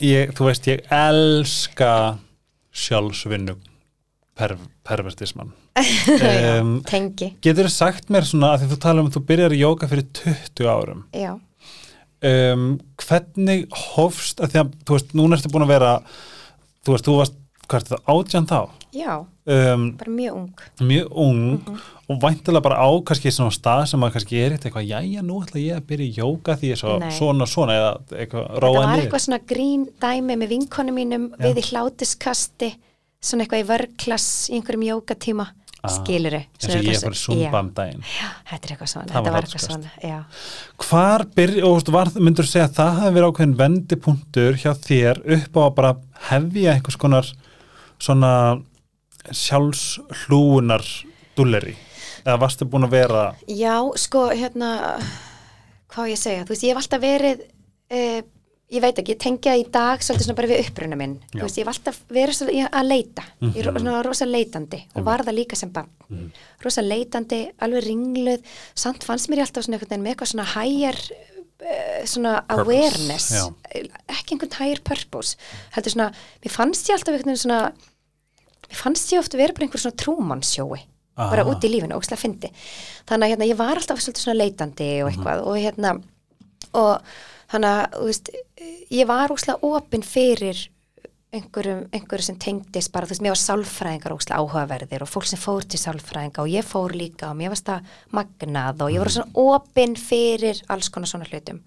[0.01, 1.91] ég, þú veist ég elska
[2.73, 3.53] sjálfsvinnu
[4.37, 4.55] per,
[4.87, 9.23] pervertisman um, tengi, Getur þú sagt mér svona að því þú tala um að þú
[9.29, 11.05] byrjar í jóka fyrir 20 árum.
[11.13, 11.31] Já,
[12.31, 12.67] um,
[13.05, 15.95] hvernig hófst að því að þú veist, núna ertu búin að vera
[16.81, 17.37] þú veist, þú varst,
[17.67, 18.59] hvað er þetta, átján þá
[18.93, 19.13] já
[19.45, 20.53] um, bara mjög ung.
[20.81, 21.77] mjög ung Mhm.
[22.09, 25.61] og væntilega bara á kannski svona stað sem að kannski er eitthvað, jæja, nú ætla
[25.61, 28.73] ég að byrja í jóka því ég er svo, svona, svona eða eitthvað þetta róa
[28.81, 29.03] var niður.
[29.05, 31.45] eitthvað svona grín dæmi með vinkonu mínum Já.
[31.47, 32.75] við í hlátuskasti
[33.21, 35.47] svona eitthvað í vörklass í einhverjum jókatíma
[35.83, 38.03] Ah, skiluru eins og ég bara sumba um daginn.
[38.05, 40.19] Já, þetta er eitthvað svona, Það þetta var var eitthvað svona já,
[40.77, 45.21] hvar byrja, og þú var, myndur segja að það hefði verið ákveðin vendipunktur hjá þér
[45.25, 45.95] upp á að bara
[46.29, 47.25] hefja einhvers konar
[47.97, 48.61] svona
[49.31, 50.83] sjálfslúunar
[51.37, 51.75] dulleri?
[52.25, 54.99] Eða varstu búin að vera Já, sko, hérna
[55.91, 57.41] hvað ég segja, þú veist, ég hef alltaf verið
[57.91, 58.21] uh,
[58.71, 61.17] ég veit ekki, ég tengja í dag svolítið svona bara við uppruna minn.
[61.33, 61.41] Já.
[61.41, 63.23] þú veist, ég hef alltaf verið svolítið að leita.
[63.41, 63.81] Ég er Mhm.
[63.81, 66.29] svona rosa leitandi og var það líka sem bann Mhm.
[66.63, 68.41] rosa leitandi, alveg ringluð.
[68.75, 70.95] Samt fannst mér alltaf svona einhvern veginn með eitthvað svona higher
[71.61, 73.31] uh, svona Purpose, awareness.
[73.31, 73.53] Já.
[74.07, 75.35] ekki einhvern higher purpose
[75.75, 77.73] heldur svona, mér fannst ég alltaf einhvern veginn svona
[78.71, 80.81] mér fannst ég ofta verið bara einhver svona trúmannsjói
[81.21, 82.49] bara út í lífinu, ógslag fyndi
[83.09, 85.95] þannig að hérna, ég var alltaf svona leitandi og eitthvað og hérna
[86.77, 87.11] og
[87.51, 88.31] þannig að, veist,
[88.95, 90.61] ég var ógslag opinn fyrir
[91.31, 95.39] einhverjum, einhverjum sem tengdist bara, þú veist, mér var sálfræðingar ógslag áhugaverðir og fólk sem
[95.39, 99.13] fór til sálfræðinga og ég fór líka og mér varst það magnað og ég var
[99.15, 101.61] svona opinn fyrir alls konar svona hlutum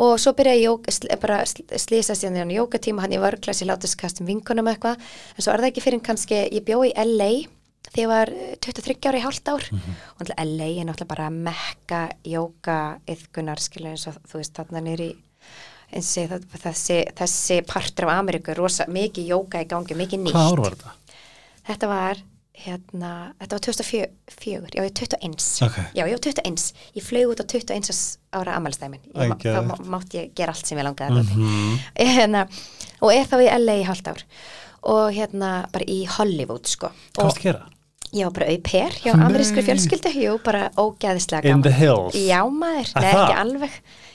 [0.00, 4.26] og svo byrjaði ég bara sl- slýsa síðan í jókatíma hann í vörglas í látuskastum
[4.26, 5.02] vinkunum eitthvað.
[5.36, 7.30] En svo er það ekki fyrir kannski, ég bjó í LA
[7.94, 9.68] þegar ég var eh, 23 ára í hálft ár.
[9.70, 14.82] Og náttúrulega LA er náttúrulega bara mekka jóka yðkunar skilur eins og þú veist þarna
[14.84, 15.10] nýri
[15.94, 20.24] eins og það, þessi, þessi partur af Ameríku er rosa mikið jóka í gangi, mikið
[20.24, 20.34] nýtt.
[20.34, 20.94] Hvað ár var þetta?
[21.68, 22.22] þetta var
[22.54, 25.78] hérna, þetta var 2004 já, ég var 21 Ok.
[25.94, 30.18] já, ég var 21, ég flög út á 21 ára ammælstæmin, Æ, þá má- mátti
[30.20, 31.78] ég gera allt sem ég langaði mm Mhm.
[31.98, 32.48] hérna,
[33.02, 34.22] og er þá í LA í hálft ár
[34.84, 37.66] og hérna bara í Hollywood sko hvað varst að gera?
[38.14, 39.26] ég var bara auper hjá Nei.
[39.26, 42.14] amerískri fjölskyldu jú, bara ógeðislega In gaman the hills?
[42.14, 43.10] já maður, það?
[43.10, 43.70] ekki alveg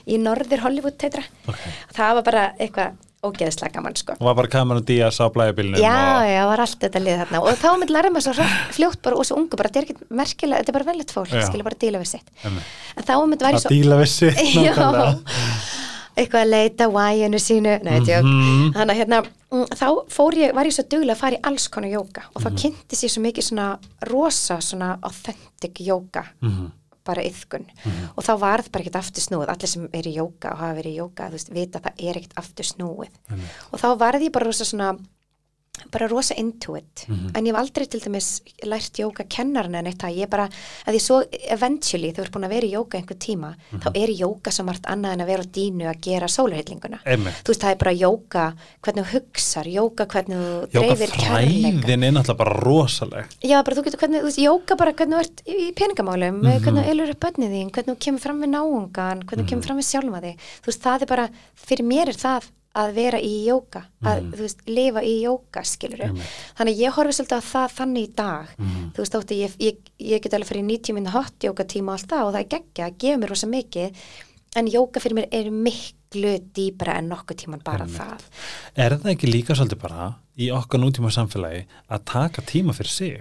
[0.08, 1.58] í norður Hollywood teitra Ok.
[1.94, 4.14] það var bara eitthvað ógeðislega gaman sko.
[4.20, 6.30] Og var bara Cameron Diaz á blæjubilnum Já, og...
[6.30, 7.42] já, var allt þetta lið þarna.
[7.44, 8.48] Og þá myndi læra maður svo
[8.78, 11.34] fljótt bara og svo ungu bara, þetta er ekki merkilega, þetta er bara velið fólk,
[11.36, 11.44] Já.
[11.50, 12.32] skilja bara að díla við sitt.
[12.46, 14.40] En þá myndi væri að svo díla við sitt
[16.20, 18.72] eitthvað að leita why-inu sínu, nei, tjók Mhm.
[18.76, 19.20] þannig að hérna,
[19.52, 19.88] mm, þá
[20.36, 23.14] ég, var ég svo duglega að fara í alls konar jóka og þá kynnti sér
[23.14, 23.68] svo mikið svona
[24.10, 26.72] rosa svona authentic jóka Mhm.
[27.10, 27.68] Bara yðkun
[28.16, 30.78] og þá var það bara ekkert aftur snúið allir sem er í jóka og hafa
[30.80, 33.24] verið í jóka þú veist, vita að það er ekkert aftur snúið
[33.72, 34.94] og þá varði ég bara rosa svona
[35.92, 37.32] bara rosa into it Mhm.
[37.36, 40.50] en ég hef aldrei til dæmis lært jóka kennaran en eitt það, ég bara
[40.88, 43.82] að ég svo eventually, þú ert búin að vera í jóka einhver tíma, Mhm.
[43.82, 47.44] þá er jóka svo margt annað en að vera á dínu að gera sólarhillinguna Einmitt.
[47.44, 48.54] þú veist, það er bara jóka
[48.84, 53.64] hvernig þú hugsar, jóka hvernig þú Jóka dreifir kærleika fræðin er náttúrulega bara rosaleg Já,
[53.64, 56.60] bara þú getur hvernig, þú veist, jóka bara hvernig þú ert í peningamálum, Mhm.
[56.64, 59.64] hvernig þú elur upp bönnið þín, hvernig þú kemur fram við náungan, hvernig þú kemur
[59.66, 60.36] fram við sjálfa þig.
[60.62, 62.44] Þú veist, það er bara, fyrir mér er það
[62.78, 66.04] að vera í jóka, að, þú veist, lifa í jóka, skilur.
[66.06, 66.34] Einmitt.
[66.60, 68.56] Þannig að ég horfi svolítið á það þannig í dag.
[68.58, 68.88] Mhm.
[68.94, 72.00] Þú veist, þótti, ég, ég, ég get alveg fyrir 90 minna hot jóka tíma og
[72.00, 74.04] allt það og það er geggja, gefur mér rosa mikið,
[74.58, 78.24] en jóka fyrir mér er miklu dýbra en nokkuð tíman bara það.
[78.76, 80.08] er það ekki líka svolítið bara
[80.40, 83.20] í okkar nútíma samfélagi að taka tíma fyrir sig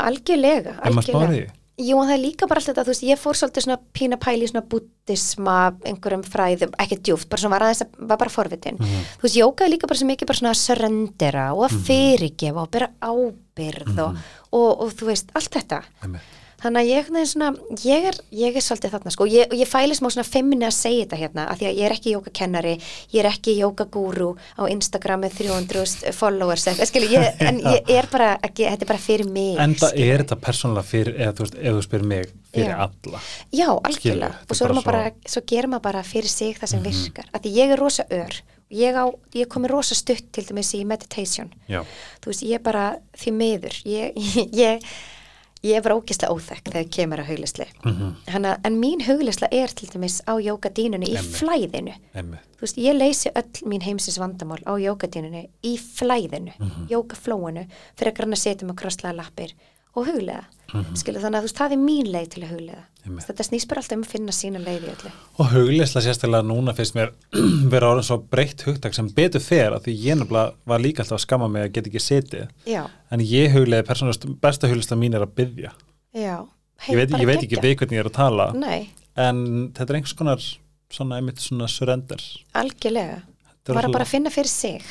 [0.00, 1.52] Algjörlega, algjörlega.
[1.80, 4.18] Jú, en það er líka bara allt þetta, þú veist, ég fór svolítið svona pína
[4.20, 5.54] pæli í svona búttisma,
[5.88, 8.76] einhverjum fræðum, ekki djúft, bara svona var aðeins að, var bara forvitin.
[8.80, 9.06] Mhm.
[9.20, 12.66] Þú veist, jóka er líka bara svo mikið bara svona að surrendera og að fyrirgefa
[12.66, 14.20] og bera ábyrð og,
[14.52, 15.82] og, og þú veist, allt þetta.
[16.04, 16.36] Einmitt.
[16.60, 17.48] Þannig að ég, svona,
[17.86, 21.06] ég, er, ég er svolítið þarna sko, ég, ég fæli smá svona femminni að segja
[21.06, 22.72] þetta hérna, af því að ég er ekki jókakennari,
[23.14, 24.28] ég er ekki jókagúru
[24.60, 29.30] á Instagram með 300 followers, ég, en ég er bara, ekki, þetta er bara fyrir
[29.32, 29.56] mig.
[29.62, 32.80] en það er þetta persónulega fyrir eða þú veist, ef þú spyrir mig, fyrir Já.
[32.86, 33.22] alla?
[33.56, 35.04] Já, algjörlega, þetta og svo, er bara
[35.34, 38.42] svo gerir maður bara fyrir sig það sem virkar, af því ég er rosa ör.
[38.70, 41.80] Ég, á, ég komi rosa stutt til dæmis í meditation, já,
[42.22, 42.84] þú veist, ég bara
[43.18, 44.20] því miður, ég,
[44.60, 44.84] ég,
[45.62, 48.14] ég bara ógislega óþekk þegar kemur að huglisli, Mhm.
[48.28, 51.94] Hanna, en mín huglisla er til dæmis á jókadínunni í flæðinu,
[52.60, 56.88] veist, ég leysi öll mín heimsins vandamál á jókadínunni í flæðinu, Mhm.
[56.88, 57.66] jókaflóinu
[57.96, 59.52] fyrir að granna setjum að krosslega lappir
[59.96, 60.94] og huglega, Mhm.
[60.94, 63.26] skilu þannig að þú veist, það er mín leið til að huglega Einmitt.
[63.26, 65.10] þetta snýst bara alltaf um að finna sína leið í öllu.
[65.38, 67.10] Og hugleysla sérstaklega núna finnst mér
[67.72, 71.18] vera orðin svo breytt hugtak sem betur fer að því ég nefnilega var líka alltaf
[71.18, 72.48] að skamma mig að geta ekki setið.
[72.66, 75.72] Já, en ég hugleiði persónulega, besta hugleysla mín er að byggja
[76.88, 79.96] ég veit, ég veit ekki við hvernig ég er að tala nei, en þetta er
[79.98, 80.38] einhvers konar
[80.90, 82.18] svona einmitt svona surrender.
[82.54, 83.22] Algjörlega.
[83.66, 84.82] Bara svo- bara finna fyrir sig.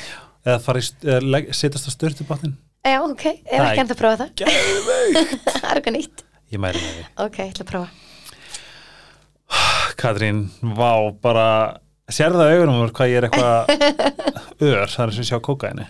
[0.46, 0.60] Eða
[1.02, 2.54] eða setjast á störtubátnin
[2.86, 4.30] já, ok, Það er ekki enda að prófa það.
[4.40, 5.34] Geðveikt.
[5.60, 6.24] það er eitthvað nýtt.
[6.50, 7.04] Ég mæri með því.
[7.26, 7.88] Ok, ég ætla að prófa.
[10.00, 10.44] Katrín,
[10.78, 10.90] vá,
[11.20, 11.46] bara
[12.10, 13.58] sérðu það augunum úr hvað ég er eitthvað
[14.70, 15.86] ör, það er sem sjá kókaini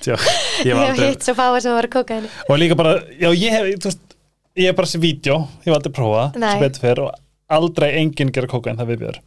[0.00, 2.76] Tjá, ég ég hef aldrei hitt svo fáið sem var að kóka henni og líka
[2.78, 4.14] bara, já ég hef þú veist,
[4.60, 6.46] ég hef bara sér vídeo, ég hef aldrei prófað Nei.
[6.52, 7.10] sem betur fer og
[7.56, 9.20] aldrei enginn gera kókain það viðbjör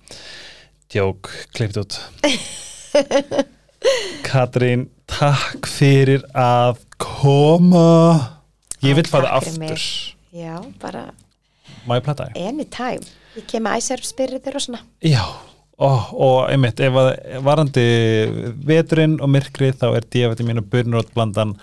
[0.94, 2.00] djók, klippt út.
[4.28, 7.88] Katrín takk fyrir að koma
[8.84, 9.82] ég vil fara aftur
[10.34, 11.12] Já, bara
[11.86, 12.40] má ég plata þig?
[12.48, 13.04] anytime.
[13.38, 14.80] Ég kem að æsar spyrir og svona.
[15.02, 15.22] Já,
[15.78, 17.10] og, og einmitt ef að
[17.46, 17.86] varandi
[18.66, 21.56] veturinn og myrkrið þá er D-vitamin mín og burnrótblandan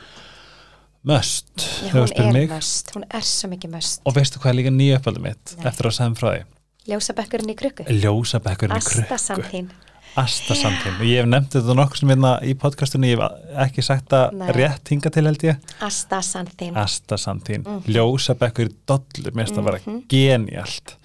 [1.07, 4.01] möst Já, hún er mig möst, hún er svo mikið möst.
[4.05, 5.67] og veistu hvað er líka nýja uppaldið mitt Nei.
[5.71, 6.43] eftir að segja frá því
[6.91, 7.85] Ljósabekkurinn í krukku.
[7.89, 9.71] ljósabekkurinn í krukku Astasantín.
[10.19, 14.09] Astasantín og ég hef nefnt þetta nokkur sem hérna í podcastunni, ég hef ekki sagt
[14.11, 16.75] það rétt hinga til held ég Astasantín.
[16.75, 17.85] Astasantín, Mhm.
[17.95, 19.79] ljósabekkur í dollu, mér finnst það bara
[20.11, 20.97] genialt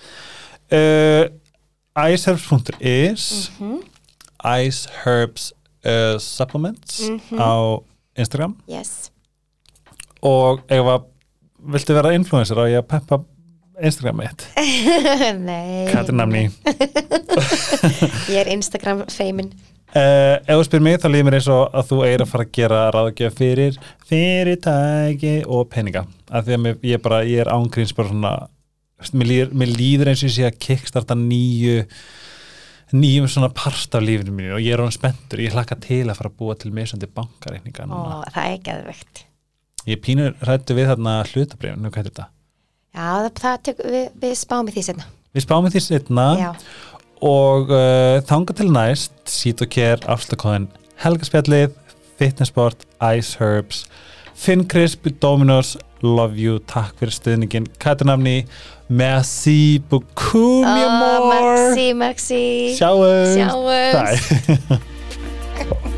[0.71, 1.29] uh,
[1.95, 3.83] iceherbs.is Mhm.
[4.43, 5.51] iceherbs
[5.85, 7.37] uh, supplements Mhm.
[7.39, 7.83] á
[8.17, 9.11] Instagram Yes.
[10.23, 11.03] og ef að
[11.65, 13.23] viltu vera influencer á ég að peppa
[13.83, 14.45] Instagram mitt
[15.49, 15.87] Nei.
[15.91, 16.43] Katrin Namni
[18.31, 19.51] Ég er Instagram feimin.
[19.95, 22.45] Uh, ef þú spyr mig þá líður mér eins og að þú eigir að fara
[22.47, 23.77] að gera ráðgjöf fyrir
[24.09, 26.01] fyrirtæki og peninga
[26.35, 28.33] af því að mér, ég, bara, ég er ángríns bara svona
[29.15, 31.85] mér líður, mér líður eins og ég sé að kickstarta nýju
[32.95, 36.19] nýjum svona part af lífinu mínu og ég er án spenntur, ég hlakka til að
[36.19, 37.87] fara að búa til misandi bankareikninga.
[37.87, 39.23] Ó, það er geðvegt.
[39.89, 42.27] ég pínur rættu við þarna hlutabrifin, nú hvað er þetta?
[42.95, 45.07] Já, það, tök, við, við spáum í því setna.
[45.35, 46.49] Við spáum í því setna Já.
[47.27, 50.69] og uh, þanga til næst sít og kér afslagkóðin
[51.03, 51.75] Helgaspjallið,
[52.15, 53.83] Fitnessport Ice Herbs,
[54.35, 58.45] Finn Crisp Dominos, Love You takk fyrir stuðningin, Katrinamni
[58.87, 62.43] Merci beaucoup, Ó, amor Maxi, Maxi.
[62.77, 64.69] Sjáumst Sjáumst.
[64.69, 65.91] Bye